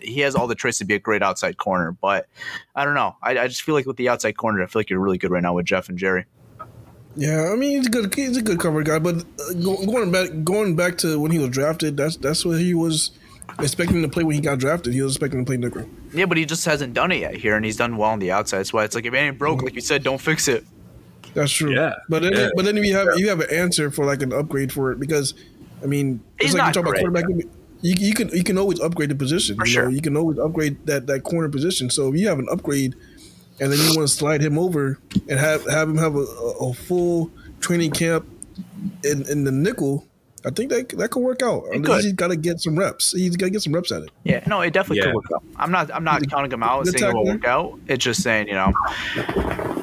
He 0.00 0.20
has 0.20 0.34
all 0.34 0.46
the 0.46 0.54
traits 0.54 0.78
to 0.78 0.84
be 0.86 0.94
a 0.94 0.98
great 0.98 1.22
outside 1.22 1.58
corner, 1.58 1.92
but 1.92 2.26
I 2.74 2.84
don't 2.84 2.94
know. 2.94 3.16
I, 3.20 3.38
I 3.38 3.48
just 3.48 3.62
feel 3.62 3.74
like 3.74 3.84
with 3.84 3.96
the 3.96 4.08
outside 4.08 4.36
corner, 4.36 4.62
I 4.62 4.66
feel 4.66 4.80
like 4.80 4.88
you're 4.88 5.00
really 5.00 5.18
good 5.18 5.30
right 5.30 5.42
now 5.42 5.54
with 5.54 5.66
Jeff 5.66 5.88
and 5.88 5.98
Jerry. 5.98 6.24
Yeah, 7.14 7.50
I 7.52 7.56
mean 7.56 7.76
he's 7.76 7.86
a 7.86 7.90
good 7.90 8.14
he's 8.14 8.36
a 8.36 8.42
good 8.42 8.58
cover 8.58 8.82
guy, 8.82 8.98
but 8.98 9.16
uh, 9.16 9.52
going 9.54 10.10
back 10.10 10.30
going 10.44 10.76
back 10.76 10.98
to 10.98 11.18
when 11.20 11.30
he 11.30 11.38
was 11.38 11.50
drafted, 11.50 11.96
that's 11.96 12.16
that's 12.16 12.44
what 12.44 12.58
he 12.58 12.74
was 12.74 13.10
expecting 13.58 14.02
to 14.02 14.08
play 14.08 14.24
when 14.24 14.34
he 14.34 14.40
got 14.40 14.58
drafted. 14.58 14.94
He 14.94 15.02
was 15.02 15.14
expecting 15.14 15.44
to 15.44 15.46
play 15.46 15.56
nickel. 15.56 15.86
Yeah, 16.14 16.26
but 16.26 16.38
he 16.38 16.46
just 16.46 16.64
hasn't 16.64 16.94
done 16.94 17.12
it 17.12 17.20
yet 17.20 17.34
here, 17.34 17.54
and 17.54 17.64
he's 17.64 17.76
done 17.76 17.96
well 17.96 18.10
on 18.10 18.18
the 18.18 18.32
outside. 18.32 18.58
That's 18.58 18.72
why 18.72 18.84
it's 18.84 18.94
like 18.94 19.04
if 19.04 19.12
it 19.12 19.16
ain't 19.16 19.38
broke, 19.38 19.62
like 19.62 19.74
you 19.74 19.80
said, 19.80 20.02
don't 20.02 20.20
fix 20.20 20.48
it. 20.48 20.64
That's 21.34 21.52
true. 21.52 21.74
Yeah, 21.74 21.94
but 22.08 22.22
then 22.22 22.32
yeah. 22.32 22.48
but 22.54 22.64
then 22.64 22.76
you 22.76 22.94
have 22.94 23.08
you 23.16 23.28
have 23.28 23.40
an 23.40 23.50
answer 23.50 23.90
for 23.90 24.04
like 24.04 24.22
an 24.22 24.32
upgrade 24.32 24.72
for 24.72 24.92
it 24.92 25.00
because 25.00 25.34
I 25.82 25.86
mean 25.86 26.20
He's 26.40 26.50
it's 26.50 26.58
like 26.58 26.68
you 26.68 26.72
talk 26.72 26.90
great, 26.90 27.04
about 27.04 27.24
quarterback. 27.24 27.48
You, 27.82 27.94
you 27.98 28.14
can 28.14 28.28
you 28.28 28.44
can 28.44 28.58
always 28.58 28.80
upgrade 28.80 29.10
the 29.10 29.14
position. 29.14 29.56
For 29.56 29.66
you 29.66 29.74
know, 29.74 29.82
sure. 29.82 29.90
you 29.90 30.00
can 30.00 30.16
always 30.16 30.38
upgrade 30.38 30.86
that 30.86 31.06
that 31.08 31.24
corner 31.24 31.48
position. 31.48 31.90
So 31.90 32.08
if 32.12 32.18
you 32.18 32.28
have 32.28 32.38
an 32.38 32.46
upgrade, 32.50 32.94
and 33.62 33.72
then 33.72 33.78
you 33.78 33.96
want 33.96 34.08
to 34.08 34.14
slide 34.14 34.42
him 34.42 34.58
over 34.58 34.98
and 35.28 35.38
have 35.38 35.64
have 35.70 35.88
him 35.88 35.96
have 35.98 36.14
a, 36.16 36.18
a, 36.18 36.70
a 36.70 36.74
full 36.74 37.30
training 37.60 37.92
camp 37.92 38.26
in, 39.04 39.24
in 39.30 39.44
the 39.44 39.52
nickel, 39.52 40.04
I 40.44 40.50
think 40.50 40.70
that 40.70 40.88
that 40.98 41.10
could 41.12 41.20
work 41.22 41.40
out. 41.42 41.64
It 41.70 41.76
Unless 41.76 41.98
could. 41.98 42.04
He's 42.04 42.12
got 42.14 42.28
to 42.28 42.36
get 42.36 42.60
some 42.60 42.76
reps. 42.76 43.12
He's 43.12 43.36
got 43.36 43.46
to 43.46 43.50
get 43.50 43.62
some 43.62 43.72
reps 43.72 43.92
at 43.92 44.02
it. 44.02 44.10
Yeah, 44.24 44.42
no, 44.48 44.60
it 44.60 44.72
definitely 44.72 44.98
Yeah. 44.98 45.04
could 45.12 45.14
work 45.14 45.24
out. 45.34 45.42
I'm 45.56 45.70
not, 45.70 45.94
I'm 45.94 46.02
not 46.02 46.28
counting 46.28 46.50
him 46.50 46.62
out 46.64 46.78
and 46.80 46.86
Good 46.90 46.98
saying 46.98 47.12
it 47.12 47.14
will 47.16 47.24
tackler. 47.24 47.34
work 47.38 47.44
out. 47.46 47.80
It's 47.86 48.04
just 48.04 48.22
saying, 48.24 48.48
you 48.48 48.54
know, 48.54 48.72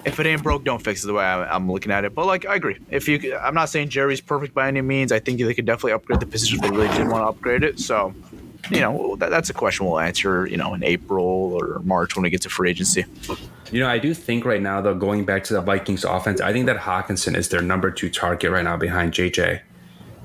if 0.05 0.19
it 0.19 0.25
ain't 0.25 0.43
broke, 0.43 0.65
don't 0.65 0.82
fix 0.84 1.03
it. 1.03 1.07
The 1.07 1.13
way 1.13 1.23
I, 1.23 1.55
I'm 1.55 1.71
looking 1.71 1.91
at 1.93 2.03
it, 2.03 2.13
but 2.13 2.25
like 2.25 2.45
I 2.45 2.55
agree. 2.55 2.77
If 2.89 3.07
you, 3.07 3.38
I'm 3.38 3.53
not 3.53 3.69
saying 3.69 3.89
Jerry's 3.89 4.19
perfect 4.21 4.53
by 4.53 4.67
any 4.67 4.82
means. 4.82 5.11
I 5.13 5.19
think 5.19 5.39
they 5.39 5.53
could 5.53 5.65
definitely 5.65 5.93
upgrade 5.93 6.19
the 6.19 6.25
position 6.25 6.57
if 6.57 6.63
they 6.69 6.75
really 6.75 6.89
did 6.89 7.07
want 7.07 7.23
to 7.23 7.27
upgrade 7.27 7.63
it. 7.63 7.80
So, 7.80 8.13
you 8.70 8.80
know, 8.80 9.16
that, 9.18 9.30
that's 9.30 9.49
a 9.49 9.53
question 9.53 9.86
we'll 9.86 9.99
answer, 9.99 10.45
you 10.45 10.57
know, 10.57 10.74
in 10.74 10.84
April 10.84 11.26
or 11.26 11.80
March 11.80 12.16
when 12.16 12.24
we 12.24 12.30
get 12.30 12.41
to 12.41 12.49
free 12.49 12.70
agency. 12.70 13.05
You 13.72 13.80
know, 13.80 13.88
I 13.88 13.99
do 13.99 14.14
think 14.14 14.45
right 14.45 14.62
now, 14.62 14.82
though, 14.82 14.95
going 14.95 15.26
back 15.26 15.43
to 15.45 15.53
the 15.53 15.62
Vikings 15.62 16.03
offense, 16.03 16.41
I 16.41 16.51
think 16.53 16.66
that 16.66 16.78
Hockenson 16.78 17.36
is 17.36 17.49
their 17.49 17.62
number 17.62 17.91
two 17.91 18.10
target 18.10 18.51
right 18.51 18.64
now 18.64 18.78
behind 18.78 19.14
JJ. 19.14 19.62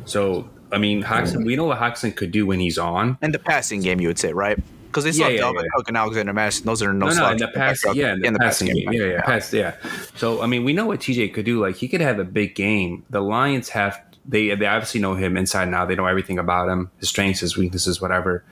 So, 0.06 0.48
I 0.72 0.78
mean, 0.78 1.02
Hockenson, 1.02 1.44
we 1.44 1.56
know 1.56 1.64
what 1.64 1.78
Hockenson 1.78 2.14
could 2.16 2.30
do 2.32 2.46
when 2.46 2.60
he's 2.60 2.78
on. 2.78 3.18
And 3.22 3.32
the 3.34 3.38
passing 3.38 3.80
game, 3.80 4.00
you 4.00 4.08
would 4.08 4.18
say, 4.18 4.32
right? 4.32 4.58
Because 4.86 5.04
they 5.04 5.12
still 5.12 5.30
Yeah, 5.30 5.42
have 5.42 5.54
yeah, 5.54 5.60
Dalvin 5.60 5.64
yeah. 5.64 5.68
Cook 5.74 5.88
and 5.88 5.96
Alexander 5.96 6.32
Mattison. 6.32 6.66
Those 6.66 6.82
are 6.82 6.92
no, 6.92 7.08
No, 7.08 7.14
no, 7.14 7.30
in 7.30 7.38
the 7.38 7.48
pass, 7.48 7.84
yeah, 7.94 8.14
in 8.14 8.32
the, 8.32 8.38
passing 8.38 8.68
game, 8.68 8.92
yeah, 8.92 9.02
yeah, 9.04 9.12
right? 9.14 9.24
pass, 9.24 9.52
yeah. 9.52 9.74
So, 10.16 10.40
I 10.40 10.46
mean, 10.46 10.64
we 10.64 10.72
know 10.72 10.86
what 10.86 11.00
TJ 11.00 11.34
could 11.34 11.44
do. 11.44 11.60
Like, 11.60 11.76
he 11.76 11.88
could 11.88 12.00
have 12.00 12.18
a 12.18 12.24
big 12.24 12.54
game. 12.54 13.04
The 13.10 13.20
Lions 13.20 13.70
have 13.70 14.00
they 14.26 14.54
they 14.54 14.66
obviously 14.66 15.00
know 15.00 15.14
him 15.14 15.36
inside 15.36 15.64
and 15.64 15.74
out. 15.74 15.88
They 15.88 15.96
know 15.96 16.06
everything 16.06 16.38
about 16.38 16.68
him, 16.68 16.90
his 16.98 17.08
strengths, 17.08 17.40
his 17.40 17.56
weaknesses, 17.56 18.00
whatever. 18.00 18.44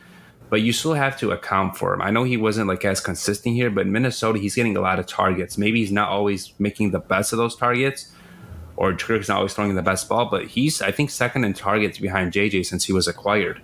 But 0.50 0.60
you 0.60 0.74
still 0.74 0.92
have 0.92 1.18
to 1.20 1.30
account 1.30 1.78
for 1.78 1.94
him. 1.94 2.02
I 2.02 2.10
know 2.10 2.24
he 2.24 2.36
wasn't 2.36 2.68
like 2.68 2.84
as 2.84 3.00
consistent 3.00 3.54
here, 3.54 3.70
but 3.70 3.86
in 3.86 3.92
Minnesota, 3.92 4.38
he's 4.38 4.54
getting 4.54 4.76
a 4.76 4.82
lot 4.82 4.98
of 4.98 5.06
targets. 5.06 5.56
Maybe 5.56 5.80
he's 5.80 5.92
not 5.92 6.10
always 6.10 6.52
making 6.58 6.90
the 6.90 6.98
best 6.98 7.32
of 7.32 7.38
those 7.38 7.56
targets, 7.56 8.12
or 8.76 8.92
Kirk's 8.94 9.28
not 9.28 9.38
always 9.38 9.54
throwing 9.54 9.74
the 9.74 9.82
best 9.82 10.10
ball. 10.10 10.26
But 10.26 10.48
he's, 10.48 10.82
I 10.82 10.92
think, 10.92 11.08
second 11.08 11.44
in 11.44 11.54
targets 11.54 11.98
behind 11.98 12.32
JJ 12.32 12.66
since 12.66 12.84
he 12.84 12.92
was 12.92 13.08
acquired. 13.08 13.62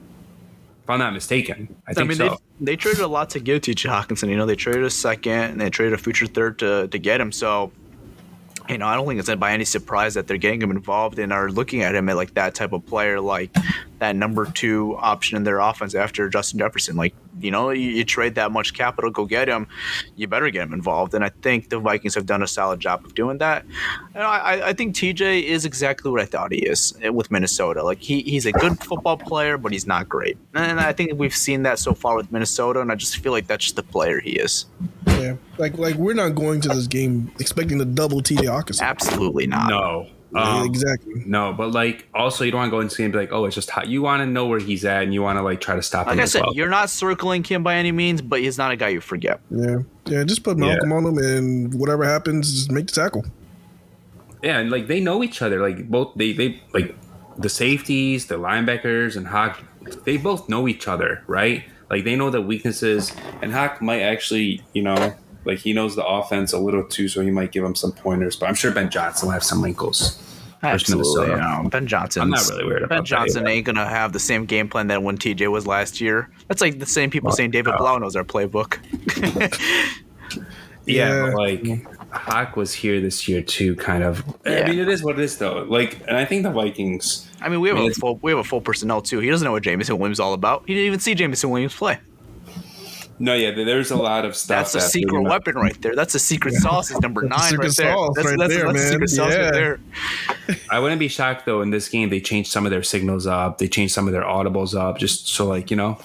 If 0.84 0.90
I'm 0.90 0.98
not 0.98 1.12
mistaken, 1.12 1.76
I 1.86 1.90
I 1.90 1.94
think 1.94 2.08
mean, 2.08 2.16
so. 2.16 2.38
they, 2.58 2.72
they 2.72 2.76
traded 2.76 3.02
a 3.02 3.06
lot 3.06 3.28
to 3.30 3.40
get 3.40 3.64
TJ 3.64 3.90
Hockenson. 3.90 4.30
You 4.30 4.38
know, 4.38 4.46
they 4.46 4.56
traded 4.56 4.84
a 4.84 4.90
second 4.90 5.32
and 5.32 5.60
they 5.60 5.68
traded 5.68 5.92
a 5.92 5.98
future 5.98 6.26
third 6.26 6.58
to, 6.60 6.88
to 6.88 6.98
get 6.98 7.20
him. 7.20 7.32
So, 7.32 7.70
you 8.68 8.78
know, 8.78 8.86
I 8.86 8.94
don't 8.96 9.06
think 9.06 9.20
it's 9.20 9.34
by 9.36 9.52
any 9.52 9.64
surprise 9.64 10.14
that 10.14 10.26
they're 10.26 10.36
getting 10.36 10.60
him 10.60 10.70
involved 10.70 11.18
and 11.18 11.32
are 11.32 11.50
looking 11.50 11.82
at 11.82 11.94
him 11.94 12.08
at 12.08 12.16
like 12.16 12.34
that 12.34 12.54
type 12.54 12.72
of 12.72 12.84
player, 12.86 13.20
like 13.20 13.54
that 13.98 14.16
number 14.16 14.46
two 14.46 14.96
option 14.98 15.36
in 15.36 15.44
their 15.44 15.58
offense 15.58 15.94
after 15.94 16.28
Justin 16.28 16.58
Jefferson. 16.58 16.96
Like, 16.96 17.14
you 17.40 17.50
know, 17.50 17.70
you, 17.70 17.90
you 17.90 18.04
trade 18.04 18.34
that 18.36 18.52
much 18.52 18.74
capital, 18.74 19.10
go 19.10 19.24
get 19.24 19.48
him, 19.48 19.66
you 20.16 20.26
better 20.26 20.50
get 20.50 20.62
him 20.62 20.72
involved. 20.72 21.14
And 21.14 21.24
I 21.24 21.30
think 21.30 21.68
the 21.68 21.78
Vikings 21.78 22.14
have 22.14 22.26
done 22.26 22.42
a 22.42 22.46
solid 22.46 22.80
job 22.80 23.04
of 23.04 23.14
doing 23.14 23.38
that. 23.38 23.64
And 24.14 24.22
I, 24.22 24.68
I 24.68 24.72
think 24.72 24.94
TJ 24.94 25.44
is 25.44 25.64
exactly 25.64 26.10
what 26.10 26.20
I 26.20 26.26
thought 26.26 26.52
he 26.52 26.58
is 26.58 26.94
with 27.12 27.30
Minnesota. 27.30 27.82
Like, 27.82 28.00
he, 28.00 28.22
he's 28.22 28.46
a 28.46 28.52
good 28.52 28.82
football 28.82 29.16
player, 29.16 29.58
but 29.58 29.72
he's 29.72 29.86
not 29.86 30.08
great. 30.08 30.38
And 30.54 30.80
I 30.80 30.92
think 30.92 31.12
we've 31.18 31.36
seen 31.36 31.62
that 31.64 31.78
so 31.78 31.94
far 31.94 32.16
with 32.16 32.30
Minnesota, 32.32 32.80
and 32.80 32.90
I 32.92 32.94
just 32.94 33.18
feel 33.18 33.32
like 33.32 33.46
that's 33.46 33.64
just 33.64 33.76
the 33.76 33.82
player 33.82 34.20
he 34.20 34.32
is. 34.32 34.66
Yeah, 35.06 35.36
like 35.56 35.76
like 35.78 35.96
we're 35.96 36.14
not 36.14 36.34
going 36.34 36.60
to 36.60 36.68
this 36.68 36.86
game 36.86 37.32
expecting 37.40 37.78
to 37.78 37.84
double 37.84 38.20
TJ 38.20 38.42
Hockenson. 38.42 38.82
Absolutely 38.82 39.46
not. 39.46 39.70
no. 39.70 40.08
Yeah, 40.34 40.58
Um, 40.60 40.66
exactly. 40.66 41.22
No, 41.26 41.52
but 41.52 41.72
like 41.72 42.06
also 42.14 42.44
you 42.44 42.50
don't 42.50 42.58
want 42.60 42.68
to 42.68 42.76
go 42.76 42.80
into 42.80 42.94
the 42.94 42.98
game 42.98 43.04
and 43.06 43.12
be 43.12 43.18
like, 43.20 43.32
oh, 43.32 43.44
it's 43.46 43.54
just 43.54 43.70
hot. 43.70 43.88
You 43.88 44.02
want 44.02 44.20
to 44.20 44.26
know 44.26 44.46
where 44.46 44.58
he's 44.58 44.84
at 44.84 45.02
and 45.02 45.14
you 45.14 45.22
want 45.22 45.38
to 45.38 45.42
like 45.42 45.60
try 45.60 45.74
to 45.74 45.82
stop 45.82 46.06
him 46.06 46.10
Like 46.12 46.20
I 46.20 46.22
as 46.24 46.32
said, 46.32 46.42
well. 46.42 46.54
you're 46.54 46.68
not 46.68 46.90
circling 46.90 47.44
him 47.44 47.62
by 47.62 47.76
any 47.76 47.92
means, 47.92 48.20
but 48.20 48.40
he's 48.40 48.58
not 48.58 48.70
a 48.70 48.76
guy 48.76 48.88
you 48.88 49.00
forget. 49.00 49.40
Yeah, 49.50 49.78
yeah. 50.06 50.24
Just 50.24 50.42
put 50.44 50.56
Malcolm 50.58 50.92
on 50.92 51.04
him, 51.06 51.18
and 51.18 51.74
whatever 51.74 52.04
happens, 52.04 52.52
just 52.52 52.70
make 52.70 52.86
the 52.86 52.92
tackle. 52.92 53.24
Yeah, 54.42 54.58
and 54.58 54.70
like 54.70 54.86
they 54.86 55.00
know 55.00 55.22
each 55.24 55.42
other. 55.42 55.60
Like 55.60 55.88
both 55.88 56.12
they 56.14 56.32
they 56.32 56.60
like 56.72 56.94
the 57.38 57.48
safeties, 57.48 58.26
the 58.26 58.36
linebackers, 58.36 59.16
and 59.16 59.26
Hawk. 59.26 59.60
They 60.04 60.16
both 60.18 60.48
know 60.48 60.68
each 60.68 60.86
other, 60.86 61.22
right? 61.26 61.64
Like 61.90 62.04
they 62.04 62.16
know 62.16 62.28
the 62.30 62.42
weaknesses, 62.42 63.12
and 63.40 63.52
Hawk 63.52 63.80
might 63.80 64.02
actually, 64.02 64.62
you 64.74 64.82
know, 64.82 65.14
like 65.44 65.58
he 65.58 65.72
knows 65.72 65.96
the 65.96 66.04
offense 66.06 66.52
a 66.52 66.58
little 66.58 66.84
too, 66.84 67.08
so 67.08 67.20
he 67.22 67.30
might 67.30 67.52
give 67.52 67.64
him 67.64 67.74
some 67.74 67.92
pointers. 67.92 68.36
But 68.36 68.48
I'm 68.48 68.54
sure 68.54 68.70
Ben 68.70 68.90
Johnson 68.90 69.26
will 69.28 69.32
have 69.32 69.44
some 69.44 69.62
wrinkles. 69.62 70.16
versus 70.60 70.90
Absolutely. 70.90 71.26
Minnesota. 71.28 71.68
Ben 71.70 71.86
Johnson. 71.86 72.22
I'm 72.22 72.30
not 72.30 72.48
really 72.50 72.64
weird 72.64 72.82
about 72.82 72.96
Ben 72.96 73.04
Johnson 73.04 73.42
either. 73.42 73.50
ain't 73.50 73.66
gonna 73.66 73.88
have 73.88 74.12
the 74.12 74.18
same 74.18 74.44
game 74.44 74.68
plan 74.68 74.88
that 74.88 75.02
when 75.02 75.16
TJ 75.16 75.50
was 75.50 75.66
last 75.66 76.00
year. 76.00 76.28
That's 76.48 76.60
like 76.60 76.78
the 76.78 76.86
same 76.86 77.10
people 77.10 77.30
saying 77.32 77.52
David 77.52 77.74
Blough 77.78 77.98
knows 77.98 78.16
our 78.16 78.24
playbook. 78.24 78.78
Yeah, 80.86 81.26
Yeah. 81.26 81.34
like 81.34 81.86
Hawk 82.10 82.56
was 82.56 82.72
here 82.72 82.98
this 83.00 83.28
year 83.28 83.42
too, 83.42 83.76
kind 83.76 84.02
of. 84.02 84.24
Yeah. 84.46 84.62
I 84.64 84.70
mean, 84.70 84.78
it 84.78 84.88
is 84.88 85.02
what 85.04 85.18
it 85.18 85.22
is, 85.22 85.36
though. 85.36 85.66
Like, 85.68 86.00
and 86.08 86.16
I 86.16 86.24
think 86.24 86.44
the 86.44 86.50
Vikings. 86.50 87.28
I 87.42 87.50
mean, 87.50 87.60
we 87.60 87.68
have 87.68 87.76
I 87.76 87.82
mean, 87.82 87.90
a 87.90 87.94
full 87.94 88.18
we 88.22 88.30
have 88.32 88.38
a 88.38 88.44
full 88.44 88.62
personnel 88.62 89.02
too. 89.02 89.18
He 89.18 89.28
doesn't 89.28 89.44
know 89.44 89.52
what 89.52 89.62
Jameson 89.64 89.98
Williams 89.98 90.16
is 90.16 90.20
all 90.20 90.32
about. 90.32 90.64
He 90.66 90.72
didn't 90.74 90.86
even 90.86 91.00
see 91.00 91.14
Jameson 91.14 91.50
Williams 91.50 91.74
play. 91.74 91.98
No, 93.20 93.34
yeah, 93.34 93.50
there's 93.50 93.90
a 93.90 93.96
lot 93.96 94.24
of 94.24 94.36
stuff. 94.36 94.58
That's 94.72 94.74
a 94.74 94.78
that 94.78 94.90
secret 94.90 95.12
they're 95.12 95.22
not- 95.22 95.30
weapon 95.30 95.54
right 95.56 95.82
there. 95.82 95.96
That's 95.96 96.14
a 96.14 96.18
secret 96.18 96.54
sauce. 96.54 96.90
Is 96.90 97.00
number 97.00 97.22
nine 97.22 97.56
right 97.56 97.58
there. 97.60 97.70
sauce 97.70 98.10
That's, 98.14 98.28
right 98.28 98.38
that's, 98.38 98.54
there, 98.54 98.64
that's 98.66 98.78
a 98.78 98.82
man. 98.82 98.92
secret 98.92 99.10
sauce 99.10 99.32
Yeah. 99.32 99.38
right 99.44 99.52
there. 99.52 99.80
I 100.70 100.78
wouldn't 100.78 100.98
be 101.00 101.08
shocked 101.08 101.44
though. 101.44 101.60
In 101.62 101.70
this 101.70 101.88
game, 101.88 102.10
they 102.10 102.20
changed 102.20 102.50
some 102.52 102.64
of 102.64 102.70
their 102.70 102.82
signals 102.82 103.26
up. 103.26 103.58
They 103.58 103.66
changed 103.68 103.92
some 103.92 104.06
of 104.06 104.12
their 104.12 104.22
audibles 104.22 104.78
up, 104.78 104.98
just 104.98 105.28
so 105.28 105.46
like 105.46 105.70
you 105.70 105.76
know, 105.76 105.98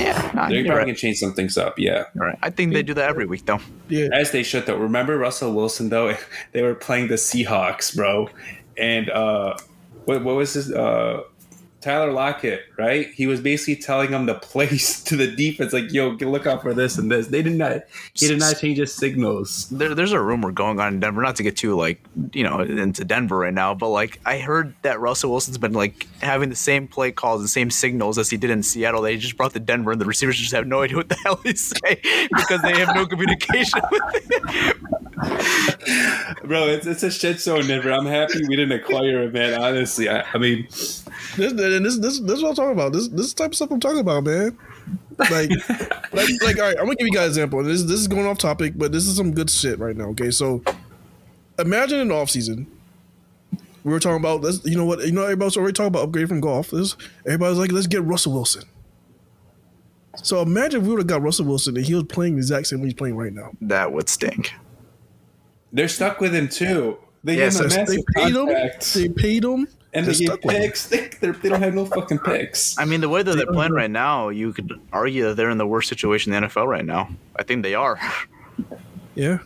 Yeah, 0.00 0.30
nah, 0.34 0.48
they're 0.48 0.62
probably 0.64 0.70
right. 0.70 0.80
gonna 0.86 0.94
change 0.94 1.18
some 1.18 1.32
things 1.34 1.58
up. 1.58 1.78
Yeah, 1.78 2.04
You're. 2.14 2.34
I 2.42 2.50
think 2.50 2.72
they 2.74 2.82
do 2.82 2.94
that 2.94 3.08
every 3.08 3.26
week 3.26 3.44
though. 3.46 3.60
Yeah. 3.88 4.08
as 4.12 4.30
they 4.30 4.42
should 4.42 4.66
though. 4.66 4.76
Remember 4.76 5.18
Russell 5.18 5.52
Wilson 5.52 5.88
though? 5.88 6.16
They 6.52 6.62
were 6.62 6.74
playing 6.74 7.08
the 7.08 7.14
Seahawks, 7.16 7.94
bro, 7.96 8.28
and 8.76 9.10
uh, 9.10 9.56
what 10.04 10.22
what 10.24 10.36
was 10.36 10.54
his 10.54 10.72
uh. 10.72 11.22
Tyler 11.82 12.12
Lockett, 12.12 12.62
right? 12.78 13.10
He 13.12 13.26
was 13.26 13.40
basically 13.40 13.76
telling 13.76 14.12
them 14.12 14.26
the 14.26 14.34
place 14.52 15.02
to 15.04 15.16
the 15.16 15.26
defense, 15.26 15.72
like, 15.72 15.92
"Yo, 15.92 16.10
look 16.10 16.46
out 16.46 16.62
for 16.62 16.72
this 16.72 16.96
and 16.96 17.10
this." 17.10 17.26
They 17.26 17.42
did 17.42 17.56
not. 17.56 17.82
He 18.14 18.28
did 18.28 18.38
not 18.38 18.58
change 18.58 18.78
his 18.78 18.94
signals. 18.94 19.68
There, 19.70 19.94
there's 19.94 20.12
a 20.12 20.20
rumor 20.20 20.52
going 20.52 20.78
on 20.80 20.94
in 20.94 21.00
Denver. 21.00 21.20
Not 21.20 21.36
to 21.36 21.42
get 21.42 21.56
too 21.56 21.74
like 21.74 22.00
you 22.32 22.44
know 22.44 22.60
into 22.60 23.04
Denver 23.04 23.38
right 23.38 23.52
now, 23.52 23.74
but 23.74 23.88
like 23.88 24.20
I 24.24 24.38
heard 24.38 24.74
that 24.82 25.00
Russell 25.00 25.30
Wilson's 25.30 25.58
been 25.58 25.72
like 25.72 26.06
having 26.22 26.48
the 26.48 26.56
same 26.56 26.86
play 26.86 27.10
calls 27.12 27.40
and 27.40 27.50
same 27.50 27.70
signals 27.70 28.16
as 28.18 28.30
he 28.30 28.36
did 28.36 28.50
in 28.50 28.62
Seattle. 28.62 29.02
They 29.02 29.16
just 29.16 29.36
brought 29.36 29.52
to 29.54 29.60
Denver, 29.60 29.92
and 29.92 30.00
the 30.00 30.06
receivers 30.06 30.38
just 30.38 30.52
have 30.52 30.66
no 30.66 30.82
idea 30.82 30.96
what 30.96 31.08
the 31.08 31.16
hell 31.24 31.40
he's 31.42 31.72
saying 31.84 32.28
because 32.30 32.62
they 32.62 32.78
have 32.78 32.94
no 32.94 33.06
communication 33.06 33.80
with 33.90 34.02
it. 34.30 34.76
Bro, 36.44 36.68
it's, 36.68 36.86
it's 36.86 37.02
a 37.02 37.10
shit 37.10 37.40
show, 37.40 37.60
Denver. 37.62 37.92
I'm 37.92 38.06
happy 38.06 38.40
we 38.48 38.56
didn't 38.56 38.80
acquire 38.80 39.22
him, 39.22 39.32
man. 39.32 39.60
Honestly, 39.60 40.08
I, 40.08 40.24
I 40.32 40.38
mean, 40.38 40.66
This, 41.36 41.52
and 41.72 41.84
this, 41.86 41.98
this, 41.98 42.20
this 42.20 42.36
is 42.38 42.42
what 42.42 42.50
I'm 42.50 42.54
talking 42.56 42.72
about. 42.72 42.92
This, 42.92 43.08
this 43.08 43.26
is 43.26 43.34
the 43.34 43.42
type 43.42 43.50
of 43.52 43.56
stuff 43.56 43.70
I'm 43.70 43.80
talking 43.80 44.00
about, 44.00 44.24
man. 44.24 44.56
Like, 45.18 45.50
like, 46.12 46.28
like, 46.42 46.58
all 46.58 46.62
right. 46.64 46.76
I'm 46.78 46.84
gonna 46.84 46.96
give 46.96 47.06
you 47.06 47.12
guys 47.12 47.24
an 47.36 47.44
example. 47.44 47.62
This, 47.62 47.82
this 47.82 48.00
is 48.00 48.08
going 48.08 48.26
off 48.26 48.38
topic, 48.38 48.74
but 48.76 48.92
this 48.92 49.06
is 49.06 49.16
some 49.16 49.32
good 49.32 49.50
shit 49.50 49.78
right 49.78 49.96
now. 49.96 50.06
Okay, 50.10 50.30
so 50.30 50.62
imagine 51.58 52.00
in 52.00 52.08
the 52.08 52.14
off 52.14 52.30
season, 52.30 52.66
we 53.84 53.92
were 53.92 54.00
talking 54.00 54.18
about. 54.20 54.40
Let's, 54.42 54.64
you 54.64 54.76
know 54.76 54.84
what? 54.84 55.00
You 55.04 55.12
know, 55.12 55.22
everybody's 55.22 55.56
already 55.56 55.72
talking 55.72 55.88
about 55.88 56.04
upgrade 56.04 56.28
from 56.28 56.40
Goff. 56.40 56.70
This, 56.70 56.96
everybody's 57.26 57.58
like, 57.58 57.72
let's 57.72 57.86
get 57.86 58.02
Russell 58.02 58.32
Wilson. 58.32 58.64
So 60.16 60.42
imagine 60.42 60.80
if 60.80 60.86
we 60.86 60.90
would 60.92 61.00
have 61.00 61.06
got 61.06 61.22
Russell 61.22 61.46
Wilson 61.46 61.76
and 61.76 61.86
he 61.86 61.94
was 61.94 62.04
playing 62.04 62.34
the 62.34 62.38
exact 62.40 62.66
same 62.66 62.80
way 62.80 62.86
he's 62.86 62.94
playing 62.94 63.16
right 63.16 63.32
now. 63.32 63.50
That 63.62 63.92
would 63.92 64.08
stink. 64.10 64.52
they're 65.72 65.88
stuck 65.88 66.20
with 66.20 66.34
him 66.34 66.48
too. 66.48 66.98
They 67.24 67.36
Yes, 67.36 67.58
gave 67.58 67.60
him 67.60 67.66
a 67.66 67.68
They 67.86 67.96
massive 67.96 68.04
paid 68.14 68.34
him. 68.36 68.48
They 68.94 69.08
paid 69.08 69.44
him. 69.44 69.68
And 69.94 70.06
they're 70.06 70.12
they 70.14 70.18
gave 70.20 70.28
stuck 70.28 70.44
with 70.44 70.56
him. 70.56 70.62
picks. 70.62 70.86
They, 70.86 71.08
they're- 71.20 71.32
they 71.32 71.48
don't 71.48 71.62
have 71.62 71.74
no 71.74 71.84
fucking 71.86 72.18
picks. 72.20 72.78
I 72.78 72.84
mean, 72.84 73.00
the 73.00 73.08
way 73.08 73.22
that 73.22 73.36
they're 73.36 73.46
playing 73.46 73.72
right 73.72 73.90
now, 73.90 74.28
you 74.30 74.52
could 74.52 74.72
argue 74.92 75.24
that 75.24 75.36
they're 75.36 75.50
in 75.50 75.58
the 75.58 75.66
worst 75.66 75.88
situation 75.88 76.32
in 76.32 76.42
the 76.42 76.48
NFL 76.48 76.66
right 76.66 76.84
now. 76.84 77.08
I 77.36 77.42
think 77.42 77.62
they 77.62 77.74
are. 77.74 77.98
Yeah. 79.14 79.38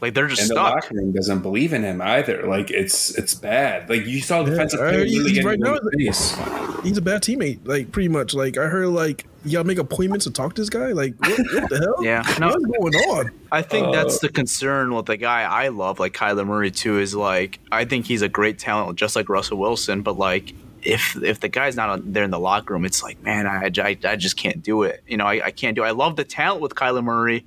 Like 0.00 0.14
they're 0.14 0.28
just 0.28 0.42
And 0.42 0.50
the 0.50 0.54
stuck. 0.54 0.74
locker 0.74 0.94
room 0.94 1.12
doesn't 1.12 1.40
believe 1.40 1.72
in 1.72 1.82
him 1.82 2.00
either. 2.00 2.46
Like 2.46 2.70
it's 2.70 3.10
it's 3.18 3.34
bad. 3.34 3.88
Like 3.90 4.06
you 4.06 4.20
saw 4.20 4.40
Yeah, 4.40 4.50
defensive 4.50 4.80
I 4.80 4.82
player 4.84 4.92
heard 4.98 5.02
really 5.04 5.14
he's 5.24 5.32
getting 5.32 5.46
right 5.46 5.54
in 5.54 5.60
now- 5.60 5.74
the 5.82 5.90
face. 5.98 6.36
He's 6.84 6.96
a 6.96 7.02
bad 7.02 7.22
teammate, 7.22 7.60
like 7.66 7.90
pretty 7.90 8.08
much. 8.08 8.34
Like 8.34 8.56
I 8.56 8.66
heard, 8.66 8.88
like 8.88 9.26
you 9.44 9.52
gotta 9.52 9.64
make 9.66 9.78
appointments 9.78 10.24
to 10.26 10.30
talk 10.30 10.54
to 10.54 10.62
this 10.62 10.70
guy. 10.70 10.92
Like 10.92 11.14
what, 11.18 11.38
what 11.38 11.70
the 11.70 11.78
hell? 11.80 12.04
Yeah, 12.04 12.22
no. 12.38 12.48
what's 12.48 12.64
going 12.64 12.94
on? 12.94 13.30
I 13.50 13.62
think 13.62 13.92
that's 13.92 14.16
Uh, 14.16 14.18
the 14.22 14.28
concern 14.28 14.94
with 14.94 15.06
the 15.06 15.16
guy 15.16 15.42
I 15.42 15.68
love, 15.68 15.98
like 15.98 16.12
Kyler 16.12 16.46
Murray 16.46 16.70
too. 16.70 16.98
Is 17.00 17.14
like 17.14 17.58
I 17.72 17.84
think 17.84 18.06
he's 18.06 18.22
a 18.22 18.28
great 18.28 18.58
talent, 18.60 18.96
just 18.98 19.16
like 19.16 19.28
Russell 19.28 19.58
Wilson. 19.58 20.02
But 20.02 20.16
like 20.18 20.54
if 20.82 21.16
if 21.20 21.40
the 21.40 21.48
guy's 21.48 21.74
not 21.74 22.12
there 22.12 22.22
in 22.22 22.30
the 22.30 22.38
locker 22.38 22.72
room, 22.74 22.84
it's 22.84 23.02
like 23.02 23.20
man, 23.24 23.48
I, 23.48 23.64
I, 23.82 23.96
I 24.04 24.14
just 24.16 24.36
can't 24.36 24.62
do 24.62 24.84
it. 24.84 25.02
You 25.08 25.16
know, 25.16 25.26
I, 25.26 25.46
I 25.46 25.50
can't 25.50 25.74
do. 25.74 25.82
it. 25.82 25.88
I 25.88 25.90
love 25.90 26.14
the 26.14 26.24
talent 26.24 26.62
with 26.62 26.76
Kyler 26.76 27.02
Murray, 27.02 27.44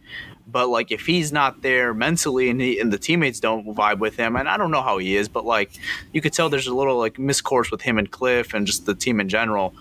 but 0.52 0.68
like 0.68 0.91
if 0.91 1.06
he's 1.06 1.32
not 1.32 1.62
there 1.62 1.93
mentally 1.93 2.49
and 2.49 2.60
he, 2.60 2.80
and 2.80 2.91
the 2.91 2.97
teammates 2.97 3.39
don't 3.39 3.66
vibe 3.68 3.99
with 3.99 4.16
him, 4.16 4.36
and 4.36 4.49
I 4.49 4.58
don't 4.58 4.72
know 4.72 4.82
how 4.82 4.97
he 4.97 5.16
is, 5.16 5.30
but 5.30 5.45
like 5.45 5.72
you 6.14 6.22
could 6.22 6.34
tell 6.34 6.49
there's 6.49 6.68
a 6.68 6.76
little 6.76 6.97
like 6.97 7.18
miscourse 7.18 7.72
with 7.72 7.82
him 7.82 7.97
and 7.97 8.12
Kliff 8.12 8.54
and 8.54 8.68
just 8.68 8.86
the 8.86 8.95
team 8.95 9.20
in 9.20 9.30
general 9.30 9.74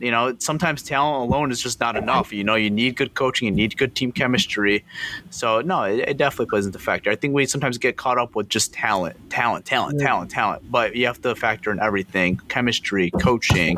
you 0.00 0.10
know, 0.10 0.34
sometimes 0.38 0.82
talent 0.82 1.30
alone 1.30 1.52
is 1.52 1.62
just 1.62 1.78
not 1.78 1.94
enough. 1.94 2.32
You 2.32 2.42
know, 2.42 2.54
you 2.54 2.70
need 2.70 2.96
good 2.96 3.14
coaching, 3.14 3.46
you 3.46 3.52
need 3.52 3.76
good 3.76 3.94
team 3.94 4.12
chemistry. 4.12 4.84
So 5.28 5.60
no, 5.60 5.82
it, 5.82 6.00
it 6.08 6.16
definitely 6.16 6.46
plays 6.46 6.64
into 6.66 6.78
factor. 6.78 7.10
I 7.10 7.16
think 7.16 7.34
we 7.34 7.44
sometimes 7.44 7.76
get 7.76 7.96
caught 7.96 8.18
up 8.18 8.34
with 8.34 8.48
just 8.48 8.72
talent, 8.72 9.16
talent, 9.30 9.66
talent, 9.66 10.00
talent, 10.00 10.30
talent. 10.30 10.70
But 10.70 10.96
you 10.96 11.06
have 11.06 11.20
to 11.22 11.34
factor 11.34 11.70
in 11.70 11.80
everything: 11.80 12.40
chemistry, 12.48 13.10
coaching, 13.20 13.76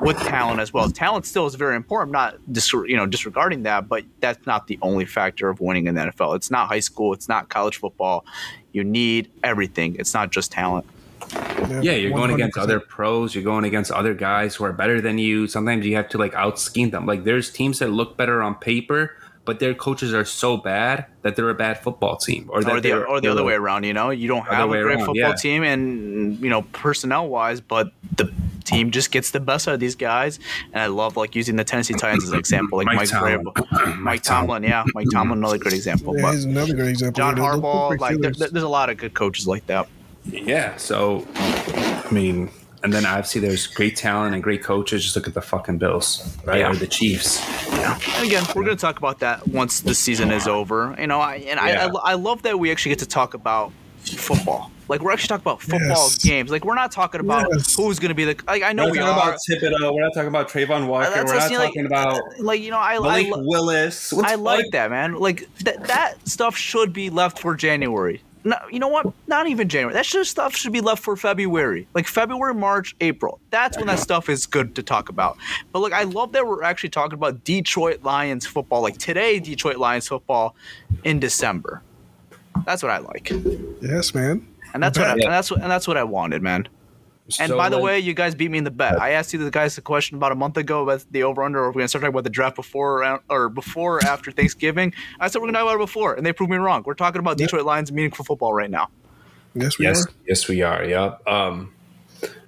with 0.00 0.16
talent 0.18 0.60
as 0.60 0.72
well. 0.72 0.88
Talent 0.88 1.26
still 1.26 1.46
is 1.46 1.56
very 1.56 1.74
important. 1.74 2.12
Not 2.12 2.36
dis- 2.52 2.72
you 2.72 2.96
know 2.96 3.06
disregarding 3.06 3.64
that, 3.64 3.88
but 3.88 4.04
that's 4.20 4.46
not 4.46 4.68
the 4.68 4.78
only 4.82 5.04
factor 5.04 5.48
of 5.48 5.60
winning 5.60 5.88
in 5.88 5.96
the 5.96 6.02
NFL. 6.02 6.36
It's 6.36 6.50
not 6.50 6.68
high 6.68 6.80
school. 6.80 7.12
It's 7.12 7.28
not 7.28 7.48
college 7.48 7.78
football. 7.78 8.24
You 8.72 8.84
need 8.84 9.30
everything. 9.42 9.96
It's 9.98 10.14
not 10.14 10.30
just 10.30 10.52
talent. 10.52 10.86
Yeah, 11.32 11.92
you're 11.92 12.12
going 12.12 12.30
against 12.30 12.58
other 12.58 12.80
pros. 12.80 13.34
You're 13.34 13.44
going 13.44 13.64
against 13.64 13.90
other 13.90 14.14
guys 14.14 14.54
who 14.54 14.64
are 14.64 14.72
better 14.72 15.00
than 15.00 15.18
you. 15.18 15.46
Sometimes 15.46 15.84
you 15.86 15.96
have 15.96 16.08
to 16.10 16.18
like 16.18 16.34
out 16.34 16.58
scheme 16.58 16.90
them. 16.90 17.06
Like 17.06 17.24
there's 17.24 17.50
teams 17.50 17.78
that 17.80 17.90
look 17.90 18.16
better 18.16 18.42
on 18.42 18.54
paper, 18.56 19.16
but 19.44 19.60
their 19.60 19.74
coaches 19.74 20.12
are 20.12 20.24
so 20.24 20.56
bad 20.56 21.06
that 21.22 21.36
they're 21.36 21.48
a 21.50 21.54
bad 21.54 21.82
football 21.82 22.16
team, 22.16 22.50
or 22.52 22.62
that 22.62 22.76
or 22.76 22.80
the, 22.80 23.04
or 23.04 23.20
the 23.20 23.28
other 23.28 23.44
way 23.44 23.54
around. 23.54 23.84
You 23.84 23.94
know, 23.94 24.10
you 24.10 24.28
don't 24.28 24.46
have 24.46 24.68
a 24.68 24.72
great 24.72 24.96
around, 24.96 25.06
football 25.06 25.16
yeah. 25.16 25.34
team, 25.34 25.62
and 25.62 26.38
you 26.40 26.50
know, 26.50 26.62
personnel 26.62 27.28
wise, 27.28 27.60
but 27.60 27.92
the 28.16 28.32
team 28.64 28.90
just 28.90 29.10
gets 29.10 29.30
the 29.30 29.40
best 29.40 29.68
out 29.68 29.74
of 29.74 29.80
these 29.80 29.94
guys. 29.94 30.38
And 30.72 30.82
I 30.82 30.86
love 30.86 31.16
like 31.16 31.34
using 31.34 31.56
the 31.56 31.64
Tennessee 31.64 31.94
Titans 31.94 32.24
as 32.24 32.32
an 32.32 32.38
example, 32.38 32.78
like 32.78 32.86
Mike 32.86 32.96
Mike, 32.96 33.08
Tomlin. 33.08 33.44
Vrabel, 33.44 33.96
Mike 33.98 34.22
Tomlin, 34.22 34.62
yeah, 34.64 34.84
Mike 34.94 35.06
Tomlin, 35.12 35.38
another 35.38 35.58
great 35.58 35.74
example. 35.74 36.16
Yeah, 36.16 36.22
but 36.22 36.34
he's 36.34 36.44
another 36.44 36.74
great 36.74 36.90
example. 36.90 37.16
John 37.16 37.34
The- 37.36 37.40
the 37.40 37.46
Harbaugh, 37.46 37.98
like 37.98 38.18
there, 38.18 38.32
there's 38.32 38.64
a 38.64 38.68
lot 38.68 38.90
of 38.90 38.98
good 38.98 39.14
coaches 39.14 39.46
like 39.46 39.66
that. 39.66 39.88
Yeah. 40.30 40.76
So, 40.76 41.26
I 41.36 42.08
mean, 42.10 42.50
and 42.82 42.92
then 42.92 43.04
obviously 43.06 43.40
there's 43.40 43.66
great 43.66 43.96
talent 43.96 44.34
and 44.34 44.42
great 44.42 44.62
coaches. 44.62 45.02
Just 45.04 45.16
look 45.16 45.26
at 45.26 45.34
the 45.34 45.42
fucking 45.42 45.78
Bills, 45.78 46.36
right? 46.44 46.60
Yeah. 46.60 46.70
Or 46.70 46.74
the 46.76 46.86
Chiefs. 46.86 47.40
And 47.70 48.26
again, 48.26 48.44
we're 48.54 48.64
going 48.64 48.76
to 48.76 48.80
talk 48.80 48.98
about 48.98 49.18
that 49.20 49.46
once 49.48 49.80
the 49.80 49.94
season 49.94 50.30
is 50.30 50.46
over. 50.46 50.94
You 50.98 51.06
know, 51.06 51.20
I, 51.20 51.36
and 51.36 51.58
Yeah. 51.60 51.88
I, 51.94 52.10
I, 52.10 52.12
I 52.12 52.14
love 52.14 52.42
that 52.42 52.58
we 52.58 52.70
actually 52.70 52.90
get 52.90 53.00
to 53.00 53.06
talk 53.06 53.34
about 53.34 53.72
football. 54.04 54.70
Like 54.88 55.00
we're 55.00 55.10
actually 55.10 55.28
talking 55.28 55.42
about 55.42 55.60
football 55.62 55.80
Yes. 55.88 56.18
games. 56.18 56.48
Like 56.48 56.64
we're 56.64 56.76
not 56.76 56.92
talking 56.92 57.20
about 57.20 57.48
Yes. 57.50 57.74
who's 57.74 57.98
going 57.98 58.10
to 58.10 58.14
be 58.14 58.24
the. 58.24 58.40
Like 58.46 58.62
I 58.62 58.72
know 58.72 58.84
We're 58.84 58.92
we 58.92 58.98
not 59.00 59.14
talking 59.16 59.22
are. 59.22 59.28
about 59.30 59.40
Thibodeau. 59.80 59.94
We're 59.94 60.02
not 60.02 60.14
talking 60.14 60.28
about 60.28 60.48
Travon 60.48 60.86
Walker. 60.86 61.10
That's 61.10 61.28
We're 61.32 61.38
not 61.38 61.48
saying, 61.48 61.60
talking 61.60 61.82
like, 61.88 62.06
about 62.06 62.22
like 62.38 62.60
you 62.60 62.70
know, 62.70 62.78
I, 62.78 62.94
I, 62.94 62.98
Malik 63.00 63.26
lo- 63.32 63.42
Willis. 63.44 64.12
What 64.12 64.26
I 64.26 64.36
the 64.36 64.42
like 64.42 64.66
that, 64.70 64.90
man. 64.92 65.14
Like 65.14 65.48
that 65.64 65.88
that 65.88 66.28
stuff 66.28 66.56
should 66.56 66.92
be 66.92 67.10
left 67.10 67.40
for 67.40 67.56
January. 67.56 68.22
No, 68.46 68.56
you 68.70 68.78
know 68.78 68.86
what? 68.86 69.12
Not 69.26 69.48
even 69.48 69.68
January. 69.68 69.92
That 69.92 70.06
should, 70.06 70.24
stuff 70.24 70.54
should 70.54 70.72
be 70.72 70.80
left 70.80 71.02
for 71.02 71.16
February. 71.16 71.88
Like 71.94 72.06
February, 72.06 72.54
March, 72.54 72.94
April. 73.00 73.40
That's 73.50 73.76
when 73.76 73.88
that 73.88 73.98
stuff 73.98 74.28
is 74.28 74.46
good 74.46 74.76
to 74.76 74.84
talk 74.84 75.08
about. 75.08 75.36
But 75.72 75.80
look, 75.80 75.92
I 75.92 76.04
love 76.04 76.30
that 76.30 76.46
we're 76.46 76.62
actually 76.62 76.90
talking 76.90 77.14
about 77.14 77.42
Detroit 77.42 78.04
Lions 78.04 78.46
football. 78.46 78.82
Like 78.82 78.98
today, 78.98 79.40
Detroit 79.40 79.78
Lions 79.78 80.06
football 80.06 80.54
in 81.02 81.18
December. 81.18 81.82
That's 82.64 82.84
what 82.84 82.92
I 82.92 82.98
like, 82.98 83.32
yes, 83.82 84.14
man. 84.14 84.46
and 84.74 84.82
that's 84.82 84.96
what 84.96 85.08
I, 85.08 85.12
and 85.14 85.22
that's 85.22 85.50
what 85.50 85.60
and 85.60 85.70
that's 85.70 85.88
what 85.88 85.96
I 85.96 86.04
wanted, 86.04 86.40
man. 86.40 86.68
And 87.40 87.48
So, 87.50 87.56
by 87.56 87.68
the 87.68 87.76
like- 87.76 87.84
way, 87.84 87.98
you 87.98 88.14
guys 88.14 88.34
beat 88.36 88.50
me 88.52 88.58
in 88.58 88.64
the 88.64 88.70
bet. 88.70 89.00
I 89.00 89.10
asked 89.10 89.32
you 89.32 89.38
the 89.40 89.50
guys 89.50 89.76
a 89.78 89.82
question 89.82 90.16
about 90.16 90.30
a 90.30 90.36
month 90.36 90.56
ago 90.56 90.82
about 90.84 91.04
the 91.10 91.24
over 91.24 91.42
under. 91.42 91.58
Or 91.58 91.68
we're 91.70 91.72
gonna 91.80 91.88
start 91.88 92.02
talking 92.02 92.14
about 92.14 92.24
the 92.24 92.30
draft 92.30 92.54
before 92.56 93.04
or, 93.04 93.20
or 93.28 93.48
before 93.48 93.96
or 93.96 94.04
after 94.04 94.30
Thanksgiving. 94.30 94.92
I 95.18 95.26
said 95.28 95.40
we're 95.42 95.48
gonna 95.48 95.58
talk 95.58 95.64
about 95.66 95.74
it 95.82 95.86
before, 95.86 96.14
and 96.14 96.24
they 96.24 96.32
proved 96.32 96.50
me 96.52 96.56
wrong. 96.58 96.84
We're 96.86 96.94
talking 96.94 97.18
about 97.18 97.36
Detroit 97.36 97.64
Lions 97.64 97.90
meaningful 97.90 98.24
football 98.24 98.54
right 98.54 98.70
now. 98.70 98.88
Yes, 99.54 99.78
we 99.78 99.86
Yes, 99.86 100.06
are. 100.06 100.10
yes, 100.26 100.48
we 100.48 100.62
are. 100.62 100.84
Yep. 100.84 101.26
Um, 101.26 101.72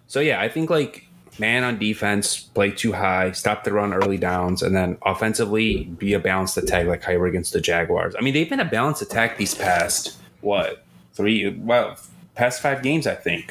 so 0.07 0.21
yeah, 0.21 0.41
I 0.41 0.49
think 0.49 0.71
like 0.71 1.07
man 1.41 1.65
on 1.65 1.79
defense, 1.79 2.37
play 2.39 2.71
too 2.71 2.93
high, 2.93 3.33
stop 3.33 3.65
the 3.65 3.73
run 3.73 3.93
early 3.95 4.17
downs, 4.17 4.63
and 4.63 4.77
then 4.77 4.97
offensively 5.05 5.85
be 5.85 6.13
a 6.13 6.19
balanced 6.21 6.57
attack 6.57 6.87
like 6.87 7.03
how 7.03 7.13
you 7.13 7.19
were 7.19 7.27
against 7.27 7.53
the 7.53 7.61
Jaguars. 7.61 8.15
I 8.19 8.23
mean, 8.23 8.35
they've 8.35 8.49
been 8.49 8.61
a 8.61 8.65
balanced 8.65 9.03
attack 9.03 9.39
these 9.39 9.55
past 9.55 10.17
what 10.41 10.85
three 11.15 11.49
well 11.59 11.97
past 12.39 12.63
five 12.63 12.83
games, 12.83 13.07
I 13.07 13.15
think. 13.17 13.51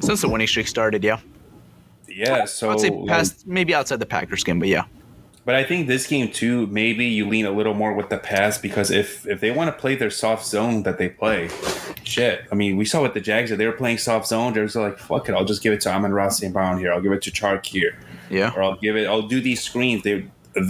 Since 0.00 0.22
the 0.22 0.28
winning 0.28 0.46
streak 0.46 0.68
started, 0.68 1.02
yeah, 1.04 1.18
Yeah. 2.08 2.44
So 2.46 2.70
I'd 2.70 2.80
say 2.80 2.90
like- 2.90 3.08
past 3.08 3.46
maybe 3.46 3.74
outside 3.74 3.98
the 3.98 4.06
Packers 4.06 4.44
game, 4.44 4.58
but 4.60 4.68
yeah, 4.68 4.84
But 5.44 5.54
I 5.56 5.64
think 5.64 5.88
this 5.88 6.06
game 6.06 6.30
too, 6.30 6.66
maybe 6.68 7.06
you 7.06 7.26
lean 7.28 7.44
a 7.46 7.50
little 7.50 7.74
more 7.74 7.92
with 7.92 8.08
the 8.08 8.18
pass 8.18 8.56
because 8.58 8.90
if 8.90 9.26
if 9.26 9.40
they 9.40 9.50
want 9.50 9.68
to 9.74 9.80
play 9.80 9.94
their 9.96 10.10
soft 10.10 10.46
zone 10.46 10.82
that 10.84 10.96
they 10.98 11.08
play, 11.08 11.48
shit. 12.04 12.42
I 12.52 12.54
mean, 12.54 12.76
we 12.76 12.84
saw 12.84 13.00
what 13.00 13.14
the 13.14 13.20
Jags 13.20 13.50
did. 13.50 13.58
They 13.58 13.66
were 13.66 13.72
playing 13.84 13.98
soft 13.98 14.26
zone. 14.28 14.52
They're 14.52 14.68
like, 14.88 14.98
fuck 14.98 15.28
it, 15.28 15.32
I'll 15.34 15.44
just 15.52 15.62
give 15.62 15.72
it 15.72 15.80
to 15.82 15.90
Amon-Ra 15.90 16.28
St. 16.28 16.52
Brown 16.52 16.78
here. 16.78 16.92
I'll 16.92 17.00
give 17.00 17.12
it 17.12 17.22
to 17.22 17.30
Chark 17.32 17.66
here. 17.66 17.98
yeah. 18.30 18.52
Or 18.54 18.62
I'll 18.62 18.76
give 18.76 18.94
it 18.96 19.06
I'll 19.08 19.28
do 19.34 19.40
these 19.40 19.60
screens. 19.62 20.02
They 20.04 20.26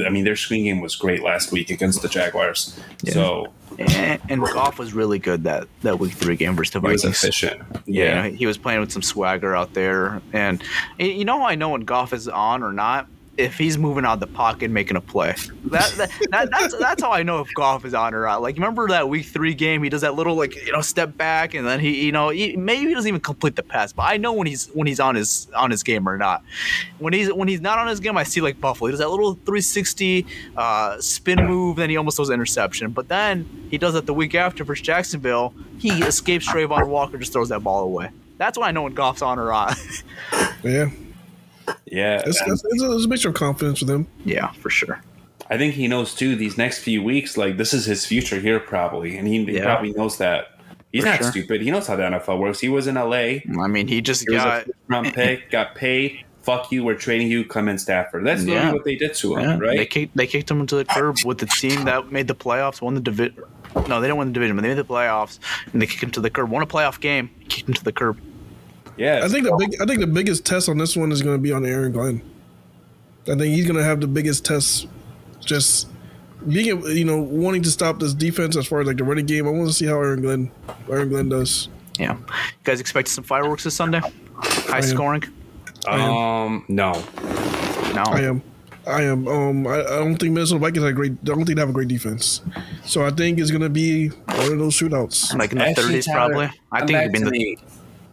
I 0.06 0.08
mean, 0.10 0.24
their 0.24 0.36
screen 0.36 0.64
game 0.64 0.80
was 0.80 0.94
great 0.96 1.22
last 1.22 1.52
week 1.52 1.68
against 1.70 2.00
the 2.02 2.08
Jaguars. 2.08 2.78
So 3.08 3.46
Eh, 3.80 4.18
and, 4.28 4.42
and 4.42 4.42
Goff 4.42 4.78
was 4.78 4.92
really 4.92 5.18
good 5.18 5.44
that 5.44 5.66
that 5.82 5.98
week 5.98 6.12
three 6.12 6.36
game 6.36 6.54
versus 6.54 6.72
the 6.72 6.80
he 6.80 6.86
was 6.92 7.04
efficient. 7.04 7.62
Yeah, 7.86 8.26
Yeah. 8.26 8.28
he 8.28 8.44
was 8.46 8.58
playing 8.58 8.80
with 8.80 8.92
some 8.92 9.02
swagger 9.02 9.56
out 9.56 9.72
there, 9.74 10.20
and 10.32 10.62
you 10.98 11.24
know 11.24 11.44
I 11.44 11.54
know 11.54 11.70
when 11.70 11.82
Goff 11.82 12.12
is 12.12 12.28
on 12.28 12.62
or 12.62 12.72
not 12.72 13.06
if 13.40 13.56
he's 13.56 13.78
moving 13.78 14.04
out 14.04 14.20
the 14.20 14.26
pocket 14.26 14.70
making 14.70 14.96
a 14.96 15.00
play. 15.00 15.34
That, 15.66 15.90
that, 15.96 16.10
that 16.30 16.50
that's 16.50 16.76
that's 16.78 17.02
how 17.02 17.10
I 17.10 17.22
know 17.22 17.40
if 17.40 17.52
Goff 17.54 17.84
is 17.84 17.94
on 17.94 18.14
or 18.14 18.26
out. 18.26 18.42
Like 18.42 18.56
remember 18.56 18.88
that 18.88 19.08
week 19.08 19.26
three 19.26 19.54
game, 19.54 19.82
he 19.82 19.88
does 19.88 20.02
that 20.02 20.14
little 20.14 20.34
like 20.34 20.54
you 20.66 20.72
know 20.72 20.80
step 20.80 21.16
back 21.16 21.54
and 21.54 21.66
then 21.66 21.80
he 21.80 22.04
you 22.04 22.12
know 22.12 22.28
he, 22.28 22.56
maybe 22.56 22.88
he 22.88 22.94
doesn't 22.94 23.08
even 23.08 23.20
complete 23.20 23.56
the 23.56 23.62
pass, 23.62 23.92
but 23.92 24.02
I 24.02 24.16
know 24.18 24.32
when 24.32 24.46
he's 24.46 24.66
when 24.68 24.86
he's 24.86 25.00
on 25.00 25.14
his 25.14 25.48
on 25.56 25.70
his 25.70 25.82
game 25.82 26.08
or 26.08 26.16
not. 26.16 26.44
When 26.98 27.12
he's 27.12 27.32
when 27.32 27.48
he's 27.48 27.60
not 27.60 27.78
on 27.78 27.86
his 27.86 28.00
game, 28.00 28.16
I 28.16 28.24
see 28.24 28.40
like 28.40 28.60
Buffalo. 28.60 28.88
He 28.88 28.92
does 28.92 29.00
that 29.00 29.10
little 29.10 29.34
360 29.34 30.26
uh, 30.56 31.00
spin 31.00 31.46
move, 31.46 31.76
then 31.76 31.90
he 31.90 31.96
almost 31.96 32.16
throws 32.16 32.28
an 32.28 32.34
interception. 32.34 32.90
But 32.90 33.08
then 33.08 33.68
he 33.70 33.78
does 33.78 33.94
it 33.94 34.06
the 34.06 34.14
week 34.14 34.34
after 34.34 34.64
versus 34.64 34.84
Jacksonville. 34.84 35.54
He 35.78 36.02
escapes 36.02 36.46
Travon 36.46 36.88
Walker, 36.88 37.16
just 37.16 37.32
throws 37.32 37.48
that 37.48 37.60
ball 37.60 37.84
away. 37.84 38.10
That's 38.36 38.56
when 38.58 38.68
I 38.68 38.72
know 38.72 38.82
when 38.82 38.94
Goff's 38.94 39.22
on 39.22 39.38
or 39.38 39.52
out. 39.52 39.74
Yeah, 40.62 40.90
Yeah, 41.86 42.22
it's, 42.24 42.40
and 42.40 42.52
it's, 42.52 42.64
it's, 42.64 42.82
a, 42.82 42.92
it's 42.92 43.04
a 43.04 43.08
mixture 43.08 43.28
of 43.30 43.34
confidence 43.34 43.80
with 43.80 43.90
him. 43.90 44.06
yeah, 44.24 44.52
for 44.52 44.70
sure. 44.70 45.00
I 45.48 45.58
think 45.58 45.74
he 45.74 45.88
knows 45.88 46.14
too. 46.14 46.36
These 46.36 46.56
next 46.56 46.78
few 46.80 47.02
weeks, 47.02 47.36
like 47.36 47.56
this 47.56 47.74
is 47.74 47.84
his 47.84 48.06
future 48.06 48.38
here, 48.38 48.60
probably, 48.60 49.16
and 49.16 49.26
he, 49.26 49.44
he 49.44 49.60
probably 49.60 49.92
knows 49.92 50.18
that. 50.18 50.58
He's 50.92 51.02
For 51.04 51.10
not 51.10 51.18
sure. 51.18 51.30
stupid. 51.30 51.60
He 51.62 51.70
knows 51.70 51.86
how 51.86 51.96
the 51.96 52.02
NFL 52.02 52.38
works. 52.38 52.58
He 52.60 52.68
was 52.68 52.86
in 52.88 52.96
LA. 52.96 53.38
I 53.62 53.68
mean, 53.68 53.86
he 53.88 54.00
just 54.00 54.22
He 54.28 54.34
got 54.34 54.66
a 54.66 54.70
round 54.88 55.06
pick, 55.14 55.50
got 55.50 55.74
paid. 55.76 56.24
Fuck 56.42 56.72
you, 56.72 56.82
we're 56.84 56.94
trading 56.96 57.28
you. 57.30 57.44
Come 57.44 57.68
in 57.68 57.78
Stafford. 57.78 58.24
That's 58.26 58.44
Yeah. 58.44 58.72
what 58.72 58.84
they 58.84 58.96
did 58.96 59.14
to 59.14 59.36
him, 59.36 59.42
Yeah, 59.42 59.58
right? 59.58 59.76
They 59.76 59.86
kicked 59.86 60.16
they 60.16 60.26
kicked 60.26 60.50
him 60.50 60.60
into 60.60 60.74
the 60.76 60.84
curb 60.84 61.18
with 61.24 61.38
the 61.38 61.46
team 61.46 61.84
that 61.84 62.10
made 62.10 62.26
the 62.28 62.34
playoffs, 62.34 62.80
won 62.80 62.94
the 62.94 63.00
division. 63.00 63.36
No, 63.88 64.00
they 64.00 64.06
didn't 64.08 64.16
win 64.16 64.28
the 64.28 64.34
division, 64.34 64.56
but 64.56 64.62
they 64.62 64.68
made 64.68 64.78
the 64.78 64.84
playoffs, 64.84 65.38
and 65.72 65.80
they 65.82 65.86
kicked 65.86 66.02
him 66.02 66.10
to 66.12 66.20
the 66.20 66.30
curb. 66.30 66.50
Won 66.50 66.62
a 66.62 66.66
playoff 66.66 66.98
game, 67.00 67.30
kicked 67.48 67.68
him 67.68 67.74
to 67.74 67.84
the 67.84 67.92
curb. 67.92 68.18
Yeah, 69.00 69.20
I 69.24 69.28
think 69.28 69.44
the 69.44 69.56
big, 69.56 69.80
I 69.80 69.86
think 69.86 70.00
the 70.00 70.06
biggest 70.06 70.44
test 70.44 70.68
on 70.68 70.76
this 70.76 70.94
one 70.94 71.10
is 71.10 71.22
going 71.22 71.34
to 71.34 71.40
be 71.40 71.52
on 71.52 71.64
Aaron 71.64 71.90
Glenn. 71.90 72.22
I 73.22 73.34
think 73.34 73.54
he's 73.54 73.66
going 73.66 73.78
to 73.78 73.84
have 73.84 74.00
the 74.00 74.06
biggest 74.06 74.44
test, 74.44 74.88
just 75.40 75.88
being 76.46 76.66
you 76.66 77.04
know 77.04 77.18
wanting 77.18 77.62
to 77.62 77.70
stop 77.70 77.98
this 77.98 78.12
defense 78.12 78.56
as 78.56 78.66
far 78.66 78.80
as 78.80 78.86
like 78.86 78.98
the 78.98 79.04
running 79.04 79.24
game. 79.24 79.46
I 79.48 79.50
want 79.50 79.68
to 79.68 79.72
see 79.72 79.86
how 79.86 79.94
Aaron 79.94 80.20
Glenn 80.20 80.50
Aaron 80.90 81.08
Glenn 81.08 81.28
does. 81.30 81.68
Yeah, 81.98 82.16
you 82.16 82.24
guys 82.64 82.78
expecting 82.78 83.10
some 83.10 83.24
fireworks 83.24 83.64
this 83.64 83.74
Sunday? 83.74 84.00
High 84.36 84.80
scoring? 84.80 85.24
um, 85.88 86.64
no. 86.68 86.92
No. 87.94 88.02
I 88.06 88.20
am. 88.20 88.42
I 88.86 89.02
am. 89.02 89.26
Um, 89.28 89.66
I, 89.66 89.80
I 89.80 89.98
don't 89.98 90.16
think 90.16 90.32
Minnesota 90.32 90.58
Vikings 90.58 90.82
have 90.84 90.90
a 90.90 90.92
great. 90.92 91.12
I 91.12 91.24
don't 91.24 91.44
think 91.44 91.56
they 91.56 91.62
have 91.62 91.70
a 91.70 91.72
great 91.72 91.88
defense. 91.88 92.42
So 92.84 93.04
I 93.04 93.10
think 93.10 93.38
it's 93.38 93.50
gonna 93.50 93.68
be 93.68 94.08
one 94.08 94.52
of 94.52 94.58
those 94.58 94.74
shootouts. 94.74 95.36
Like 95.38 95.52
in 95.52 95.58
the 95.58 95.74
thirties, 95.74 96.06
probably. 96.06 96.50
I 96.72 96.80
come 96.80 96.88
think 96.88 96.96
back 96.96 97.06
it'd 97.06 97.12
be 97.12 97.18
in 97.18 97.24
the 97.24 97.30
me. 97.30 97.58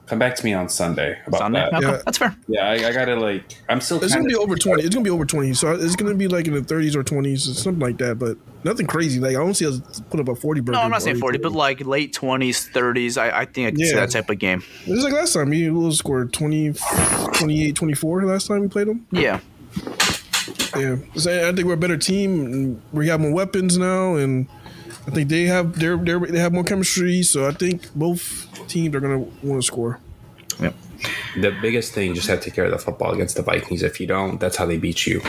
Come 0.08 0.20
back 0.20 0.36
to 0.38 0.46
me 0.46 0.54
on 0.54 0.70
Sunday 0.70 1.20
about 1.28 1.40
Sunday. 1.40 1.68
that. 1.70 1.74
Okay, 1.84 1.86
Yeah. 1.92 2.02
that's 2.06 2.18
fair. 2.18 2.36
Yeah, 2.48 2.70
I, 2.70 2.74
I 2.76 2.94
gotta 2.94 3.16
like. 3.16 3.44
I'm 3.68 3.82
still. 3.82 4.02
It's 4.04 4.14
gonna 4.16 4.26
be 4.28 4.36
over 4.36 4.56
twenty. 4.56 4.84
It's 4.84 4.96
gonna 4.96 5.04
be 5.04 5.10
over 5.10 5.26
twenty. 5.26 5.54
So 5.54 5.74
it's 5.74 5.96
gonna 5.98 6.14
be 6.16 6.28
like 6.30 6.48
in 6.48 6.54
the 6.54 6.64
thirties 6.64 6.96
or 6.96 7.04
twenties, 7.04 7.50
or 7.50 7.54
something 7.54 7.82
like 7.82 7.98
that. 7.98 8.18
But 8.18 8.38
nothing 8.64 8.88
crazy. 8.88 9.20
Like 9.20 9.32
I 9.32 9.40
don't 9.40 9.54
see 9.54 9.68
us 9.68 9.82
put 10.10 10.20
up 10.22 10.30
a 10.30 10.36
forty 10.36 10.62
burger. 10.62 10.78
No, 10.78 10.84
I'm 10.84 10.92
not 10.92 11.02
saying 11.02 11.18
or 11.18 11.20
forty, 11.20 11.40
but 11.40 11.52
like 11.52 11.86
late 11.86 12.14
twenties, 12.14 12.68
thirties. 12.70 13.18
I, 13.18 13.42
I 13.42 13.46
think 13.46 13.68
I 13.68 13.72
can 13.72 13.80
see 13.86 13.94
that 13.96 14.10
type 14.12 14.30
of 14.30 14.40
game. 14.40 14.64
it's 14.86 15.04
like 15.04 15.12
last 15.14 15.34
time. 15.34 15.50
We 15.50 15.70
will 15.70 15.92
scored 15.92 16.32
20, 16.32 16.74
28, 17.34 17.76
24 17.76 18.24
last 18.26 18.48
time 18.48 18.62
we 18.62 18.68
played 18.70 18.88
them. 18.88 19.06
Yeah. 19.12 19.42
Yeah, 20.78 20.98
so 21.16 21.50
I 21.50 21.52
think 21.54 21.66
we're 21.68 21.74
a 21.74 21.78
better 21.78 21.98
team. 21.98 22.82
We 22.94 23.08
have 23.08 23.20
more 23.20 23.34
weapons 23.34 23.78
now, 23.78 24.16
and 24.16 24.48
I 25.08 25.12
think 25.12 25.30
they 25.30 25.46
have 25.46 25.80
they're, 25.80 25.98
they're 25.98 26.20
they 26.20 26.40
have 26.40 26.54
more 26.54 26.64
chemistry. 26.64 27.24
So 27.24 27.48
I 27.48 27.52
think 27.52 27.92
both 27.96 28.48
teams 28.68 28.94
are 28.96 29.00
gonna 29.00 29.20
want 29.20 29.62
to 29.62 29.66
score. 29.66 30.00
Yep. 30.60 30.76
the 31.36 31.52
biggest 31.62 31.94
thing. 31.94 32.14
Just 32.14 32.28
have 32.28 32.40
to 32.40 32.46
take 32.46 32.56
care 32.56 32.66
of 32.66 32.72
the 32.72 32.78
football 32.78 33.14
against 33.14 33.36
the 33.36 33.44
Vikings. 33.44 33.84
If 33.84 34.00
you 34.00 34.08
don't, 34.08 34.40
that's 34.40 34.58
how 34.58 34.66
they 34.66 34.78
beat 34.78 35.06
you. 35.06 35.22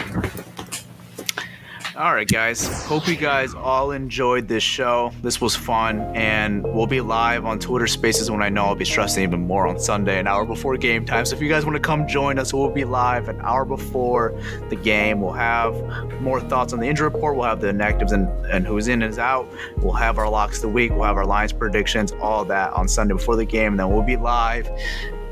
All 1.98 2.14
right, 2.14 2.28
guys. 2.28 2.64
Hope 2.84 3.08
you 3.08 3.16
guys 3.16 3.54
all 3.54 3.90
enjoyed 3.90 4.46
this 4.46 4.62
show. 4.62 5.10
This 5.20 5.40
was 5.40 5.56
fun, 5.56 5.98
and 6.14 6.62
we'll 6.62 6.86
be 6.86 7.00
live 7.00 7.44
on 7.44 7.58
Twitter 7.58 7.88
Spaces 7.88 8.30
when 8.30 8.40
I 8.40 8.48
know 8.48 8.66
I'll 8.66 8.76
be 8.76 8.84
stressing 8.84 9.24
even 9.24 9.48
more 9.48 9.66
on 9.66 9.80
Sunday, 9.80 10.20
an 10.20 10.28
hour 10.28 10.44
before 10.44 10.76
game 10.76 11.04
time. 11.04 11.24
So 11.24 11.34
if 11.34 11.42
you 11.42 11.48
guys 11.48 11.64
want 11.66 11.74
to 11.74 11.80
come 11.80 12.06
join 12.06 12.38
us, 12.38 12.54
we'll 12.54 12.70
be 12.70 12.84
live 12.84 13.28
an 13.28 13.40
hour 13.40 13.64
before 13.64 14.40
the 14.68 14.76
game. 14.76 15.20
We'll 15.20 15.32
have 15.32 15.74
more 16.20 16.40
thoughts 16.40 16.72
on 16.72 16.78
the 16.78 16.86
injury 16.86 17.08
report. 17.08 17.34
We'll 17.34 17.46
have 17.46 17.60
the 17.60 17.72
inactives 17.72 18.12
and, 18.12 18.28
and 18.46 18.64
who's 18.64 18.86
in 18.86 19.02
and 19.02 19.10
is 19.10 19.18
out. 19.18 19.50
We'll 19.78 19.92
have 19.94 20.18
our 20.18 20.30
locks 20.30 20.58
of 20.58 20.62
the 20.62 20.68
week. 20.68 20.92
We'll 20.92 21.02
have 21.02 21.16
our 21.16 21.26
lines 21.26 21.52
predictions, 21.52 22.12
all 22.20 22.44
that 22.44 22.72
on 22.74 22.86
Sunday 22.86 23.14
before 23.14 23.34
the 23.34 23.44
game. 23.44 23.72
And 23.72 23.80
then 23.80 23.90
we'll 23.90 24.04
be 24.04 24.16
live 24.16 24.70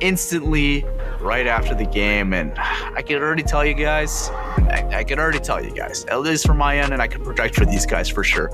instantly 0.01 0.85
right 1.21 1.47
after 1.47 1.75
the 1.75 1.87
game. 1.87 2.33
And 2.33 2.53
I 2.59 3.03
can 3.03 3.17
already 3.17 3.43
tell 3.43 3.65
you 3.65 3.75
guys, 3.75 4.31
I, 4.31 4.89
I 4.99 5.05
can 5.05 5.19
already 5.19 5.41
tell 5.41 5.63
you 5.63 5.71
guys, 5.71 6.05
at 6.07 6.21
least 6.21 6.47
from 6.47 6.59
my 6.59 6.79
end, 6.79 6.93
and 6.93 7.03
I 7.03 7.07
can 7.07 7.23
project 7.23 7.55
for 7.55 7.65
these 7.65 7.87
guys 7.87 8.09
for 8.09 8.25
sure. 8.25 8.51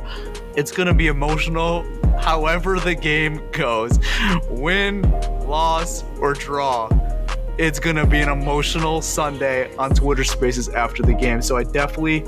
It's 0.57 0.71
going 0.71 0.89
to 0.89 0.95
be 0.95 1.07
emotional 1.09 1.85
however 2.19 2.79
the 2.79 2.95
game 2.95 3.43
goes. 3.53 3.99
Win, 4.49 5.03
loss, 5.47 6.05
or 6.21 6.35
draw. 6.35 6.89
It's 7.59 7.79
going 7.79 7.97
to 7.97 8.07
be 8.07 8.21
an 8.21 8.31
emotional 8.31 9.03
Sunday 9.03 9.75
on 9.77 9.95
Twitter 9.95 10.25
Spaces 10.25 10.69
after 10.71 11.03
the 11.03 11.13
game. 11.13 11.43
So 11.43 11.57
I 11.57 11.65
definitely 11.65 12.25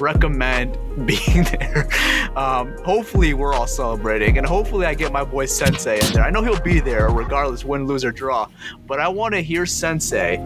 recommend 0.00 0.74
being 1.06 1.44
there. 1.44 1.88
Um, 2.36 2.76
hopefully, 2.84 3.34
we're 3.34 3.54
all 3.54 3.66
celebrating, 3.66 4.38
and 4.38 4.46
hopefully, 4.46 4.86
I 4.86 4.94
get 4.94 5.12
my 5.12 5.24
boy 5.24 5.46
Sensei 5.46 5.98
in 6.00 6.12
there. 6.12 6.24
I 6.24 6.30
know 6.30 6.42
he'll 6.42 6.60
be 6.60 6.80
there 6.80 7.08
regardless, 7.08 7.64
win, 7.64 7.86
lose, 7.86 8.04
or 8.04 8.12
draw. 8.12 8.48
But 8.86 9.00
I 9.00 9.08
want 9.08 9.34
to 9.34 9.40
hear 9.40 9.66
Sensei 9.66 10.36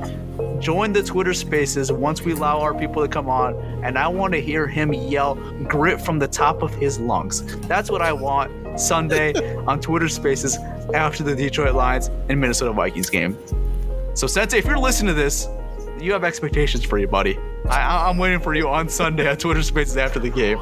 join 0.61 0.93
the 0.93 1.03
Twitter 1.03 1.35
Spaces 1.35 1.91
once 1.91 2.23
we 2.23 2.33
allow 2.33 2.61
our 2.61 2.75
people 2.75 3.03
to 3.03 3.09
come 3.09 3.29
on, 3.29 3.55
and 3.85 3.99
I 3.99 4.09
want 4.09 4.33
to 4.35 4.41
hear 4.41 4.67
him 4.67 4.93
yell 4.93 5.35
grit 5.65 6.01
from 6.01 6.19
the 6.19 6.29
top 6.29 6.63
of 6.63 6.75
his 6.75 6.99
lungs. 6.99 7.57
That's 7.67 7.91
what 7.91 8.03
I 8.03 8.13
want 8.13 8.79
Sunday 8.79 9.57
on 9.67 9.81
Twitter 9.81 10.09
Spaces 10.09 10.57
after 10.95 11.23
the 11.23 11.35
Detroit 11.35 11.75
Lions 11.75 12.09
and 12.29 12.41
Minnesota 12.41 12.73
Vikings 12.73 13.11
game. 13.11 13.37
So, 14.15 14.27
Sensei, 14.27 14.59
if 14.59 14.65
you're 14.65 14.79
listening 14.79 15.15
to 15.15 15.21
this, 15.21 15.49
you 16.01 16.13
have 16.13 16.25
expectations 16.25 16.85
for 16.85 16.99
you, 16.99 17.07
buddy. 17.07 17.39
I, 17.71 18.09
I'm 18.09 18.19
waiting 18.19 18.41
for 18.41 18.55
you 18.55 18.69
on 18.69 18.89
Sunday 18.89 19.29
on 19.29 19.37
Twitter 19.37 19.63
Spaces 19.63 19.97
after 19.97 20.19
the 20.19 20.31
game. 20.31 20.59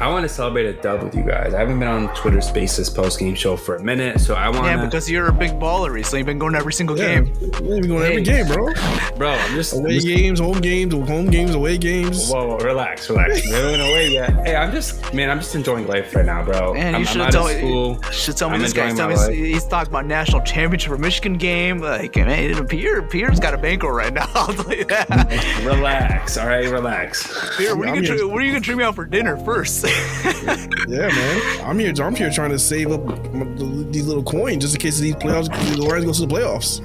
I 0.00 0.08
want 0.08 0.24
to 0.24 0.28
celebrate 0.28 0.66
a 0.66 0.72
dub 0.72 1.02
with 1.02 1.14
you 1.14 1.22
guys. 1.22 1.54
I 1.54 1.60
haven't 1.60 1.78
been 1.78 1.88
on 1.88 2.12
Twitter 2.14 2.40
Spaces 2.40 2.90
post 2.90 3.18
game 3.18 3.34
show 3.34 3.56
for 3.56 3.76
a 3.76 3.82
minute, 3.82 4.20
so 4.20 4.34
I 4.34 4.48
want 4.48 4.64
Yeah, 4.64 4.84
because 4.84 5.08
you're 5.08 5.28
a 5.28 5.32
big 5.32 5.52
baller, 5.52 6.04
so 6.04 6.16
you've 6.16 6.26
been 6.26 6.38
going 6.38 6.52
to 6.52 6.58
every 6.58 6.72
single 6.72 6.98
Yeah, 6.98 7.20
game. 7.20 7.32
yeah, 7.40 7.60
we 7.80 7.86
going 7.86 8.02
every 8.04 8.22
game, 8.22 8.46
bro. 8.46 8.72
bro, 9.16 9.30
I'm 9.30 9.54
just, 9.54 9.72
I'm 9.74 9.80
Away 9.84 9.94
just 9.94 10.06
games, 10.06 10.40
home 10.40 10.60
games, 10.60 10.92
home 10.92 11.26
games, 11.30 11.54
away 11.54 11.78
games. 11.78 12.28
Whoa, 12.28 12.48
whoa, 12.48 12.58
relax, 12.58 13.08
relax. 13.08 13.42
We 13.44 13.50
haven't 13.52 13.80
away 13.80 14.10
yet. 14.10 14.32
Hey, 14.46 14.56
I'm 14.56 14.72
just, 14.72 15.14
man, 15.14 15.30
I'm 15.30 15.38
just 15.38 15.54
enjoying 15.54 15.86
life 15.86 16.14
right 16.14 16.24
now, 16.26 16.42
bro. 16.44 16.74
Man, 16.74 16.94
I'm, 16.94 17.02
you 17.02 17.06
I'm 17.06 17.12
should 17.12 17.20
out 17.22 17.32
tell 17.32 17.46
me. 17.46 17.98
Should 18.10 18.36
tell 18.36 18.48
me 18.50 18.56
I'm 18.56 18.62
this 18.62 18.72
guy's 18.72 18.90
enjoying 18.92 19.16
telling 19.16 19.30
me 19.40 19.52
he's 19.52 19.64
talking 19.66 19.92
about 19.92 20.06
national 20.06 20.40
championship 20.42 20.90
for 20.90 20.98
Michigan 20.98 21.34
game. 21.34 21.78
Like, 21.78 22.16
man, 22.16 22.66
Pierre, 22.66 23.02
Pierre's 23.02 23.38
got 23.38 23.54
a 23.54 23.58
bankroll 23.58 23.92
right 23.92 24.12
now. 24.12 24.28
I'll 24.34 24.52
tell 24.52 24.74
you 24.74 24.84
that. 24.86 25.62
Relax, 25.64 26.36
all 26.36 26.46
right, 26.48 26.68
relax. 26.68 27.56
Pierre, 27.56 27.76
what 27.76 27.88
are, 27.88 27.96
you 27.96 28.06
gonna, 28.06 28.26
what 28.28 28.42
are 28.42 28.44
you 28.44 28.52
gonna 28.52 28.64
treat 28.64 28.76
me 28.76 28.84
out 28.84 28.94
for 28.96 29.04
dinner 29.04 29.36
first? 29.44 29.83
Yeah, 30.86 31.08
man. 31.08 31.60
I'm 31.66 31.78
here. 31.78 31.92
I'm 32.02 32.14
here 32.14 32.30
trying 32.30 32.50
to 32.50 32.58
save 32.58 32.92
up 32.92 33.00
m- 33.34 33.56
the- 33.56 33.88
these 33.90 34.06
little 34.06 34.22
coins 34.22 34.62
just 34.62 34.74
in 34.74 34.80
case 34.80 34.98
these 34.98 35.14
playoffs, 35.16 35.46
the 35.74 35.82
Lions 35.82 36.04
go 36.04 36.12
to 36.12 36.26
the 36.26 36.26
playoffs. 36.26 36.80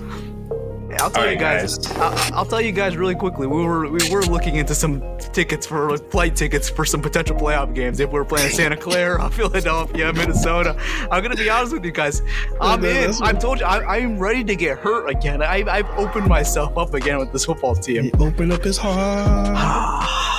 I'll 1.02 1.10
tell 1.12 1.24
All 1.26 1.32
you 1.32 1.38
guys. 1.38 1.78
guys. 1.78 1.98
I'll, 1.98 2.34
I'll 2.40 2.46
tell 2.46 2.60
you 2.62 2.72
guys 2.72 2.98
really 2.98 3.14
quickly. 3.16 3.46
We 3.46 3.62
were 3.64 3.90
we 3.90 4.10
were 4.10 4.24
looking 4.24 4.56
into 4.56 4.74
some 4.74 5.02
tickets 5.20 5.66
for 5.68 5.92
like, 5.92 6.10
flight 6.12 6.36
tickets 6.36 6.70
for 6.70 6.84
some 6.86 7.02
potential 7.02 7.36
playoff 7.36 7.76
games. 7.76 8.00
If 8.00 8.10
we 8.10 8.20
were 8.20 8.26
playing 8.26 8.52
Santa 8.52 8.76
Clara, 8.78 9.30
Philadelphia, 9.32 10.12
Minnesota, 10.14 10.76
I'm 11.12 11.22
gonna 11.22 11.36
be 11.36 11.50
honest 11.50 11.74
with 11.74 11.86
you 11.86 11.92
guys. 11.92 12.22
I'm 12.62 12.84
Yeah, 12.84 13.06
in. 13.10 13.14
I've 13.22 13.40
told 13.40 13.60
you. 13.60 13.66
I, 13.66 13.98
I'm 13.98 14.18
ready 14.18 14.44
to 14.46 14.56
get 14.56 14.80
hurt 14.80 15.08
again. 15.10 15.42
I, 15.44 15.64
I've 15.70 15.90
opened 15.92 16.28
myself 16.28 16.78
up 16.78 16.94
again 16.94 17.20
with 17.20 17.32
this 17.34 17.46
football 17.46 17.76
team. 17.76 18.04
He 18.06 18.12
opened 18.14 18.52
up 18.54 18.64
his 18.64 18.78
heart. 18.78 20.26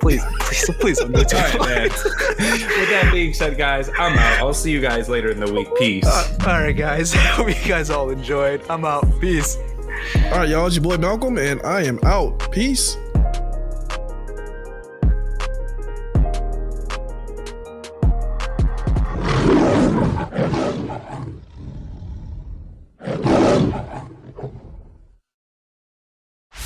Please, 0.00 0.22
please, 0.40 0.70
please 0.78 0.98
don't 0.98 1.12
do 1.12 1.20
it 1.20 1.34
All 1.34 1.40
right, 1.40 1.60
man. 1.60 1.82
With 1.82 2.88
that 2.90 3.10
being 3.12 3.34
said, 3.34 3.58
guys, 3.58 3.88
I'm 3.98 4.16
out. 4.16 4.38
I'll 4.38 4.54
see 4.54 4.70
you 4.70 4.80
guys 4.80 5.08
later 5.08 5.30
in 5.30 5.40
the 5.40 5.52
week. 5.52 5.68
Peace. 5.76 6.06
Uh, 6.06 6.36
all 6.40 6.60
right, 6.60 6.76
guys. 6.76 7.12
Hope 7.16 7.48
you 7.48 7.68
guys 7.68 7.90
all 7.90 8.10
enjoyed. 8.10 8.62
I'm 8.70 8.84
out. 8.84 9.04
Peace. 9.20 9.56
All 10.26 10.38
right, 10.38 10.48
y'all. 10.48 10.66
It's 10.66 10.76
your 10.76 10.84
boy 10.84 10.96
Malcolm, 10.96 11.38
and 11.38 11.60
I 11.62 11.82
am 11.82 11.98
out. 12.04 12.50
Peace. 12.52 12.96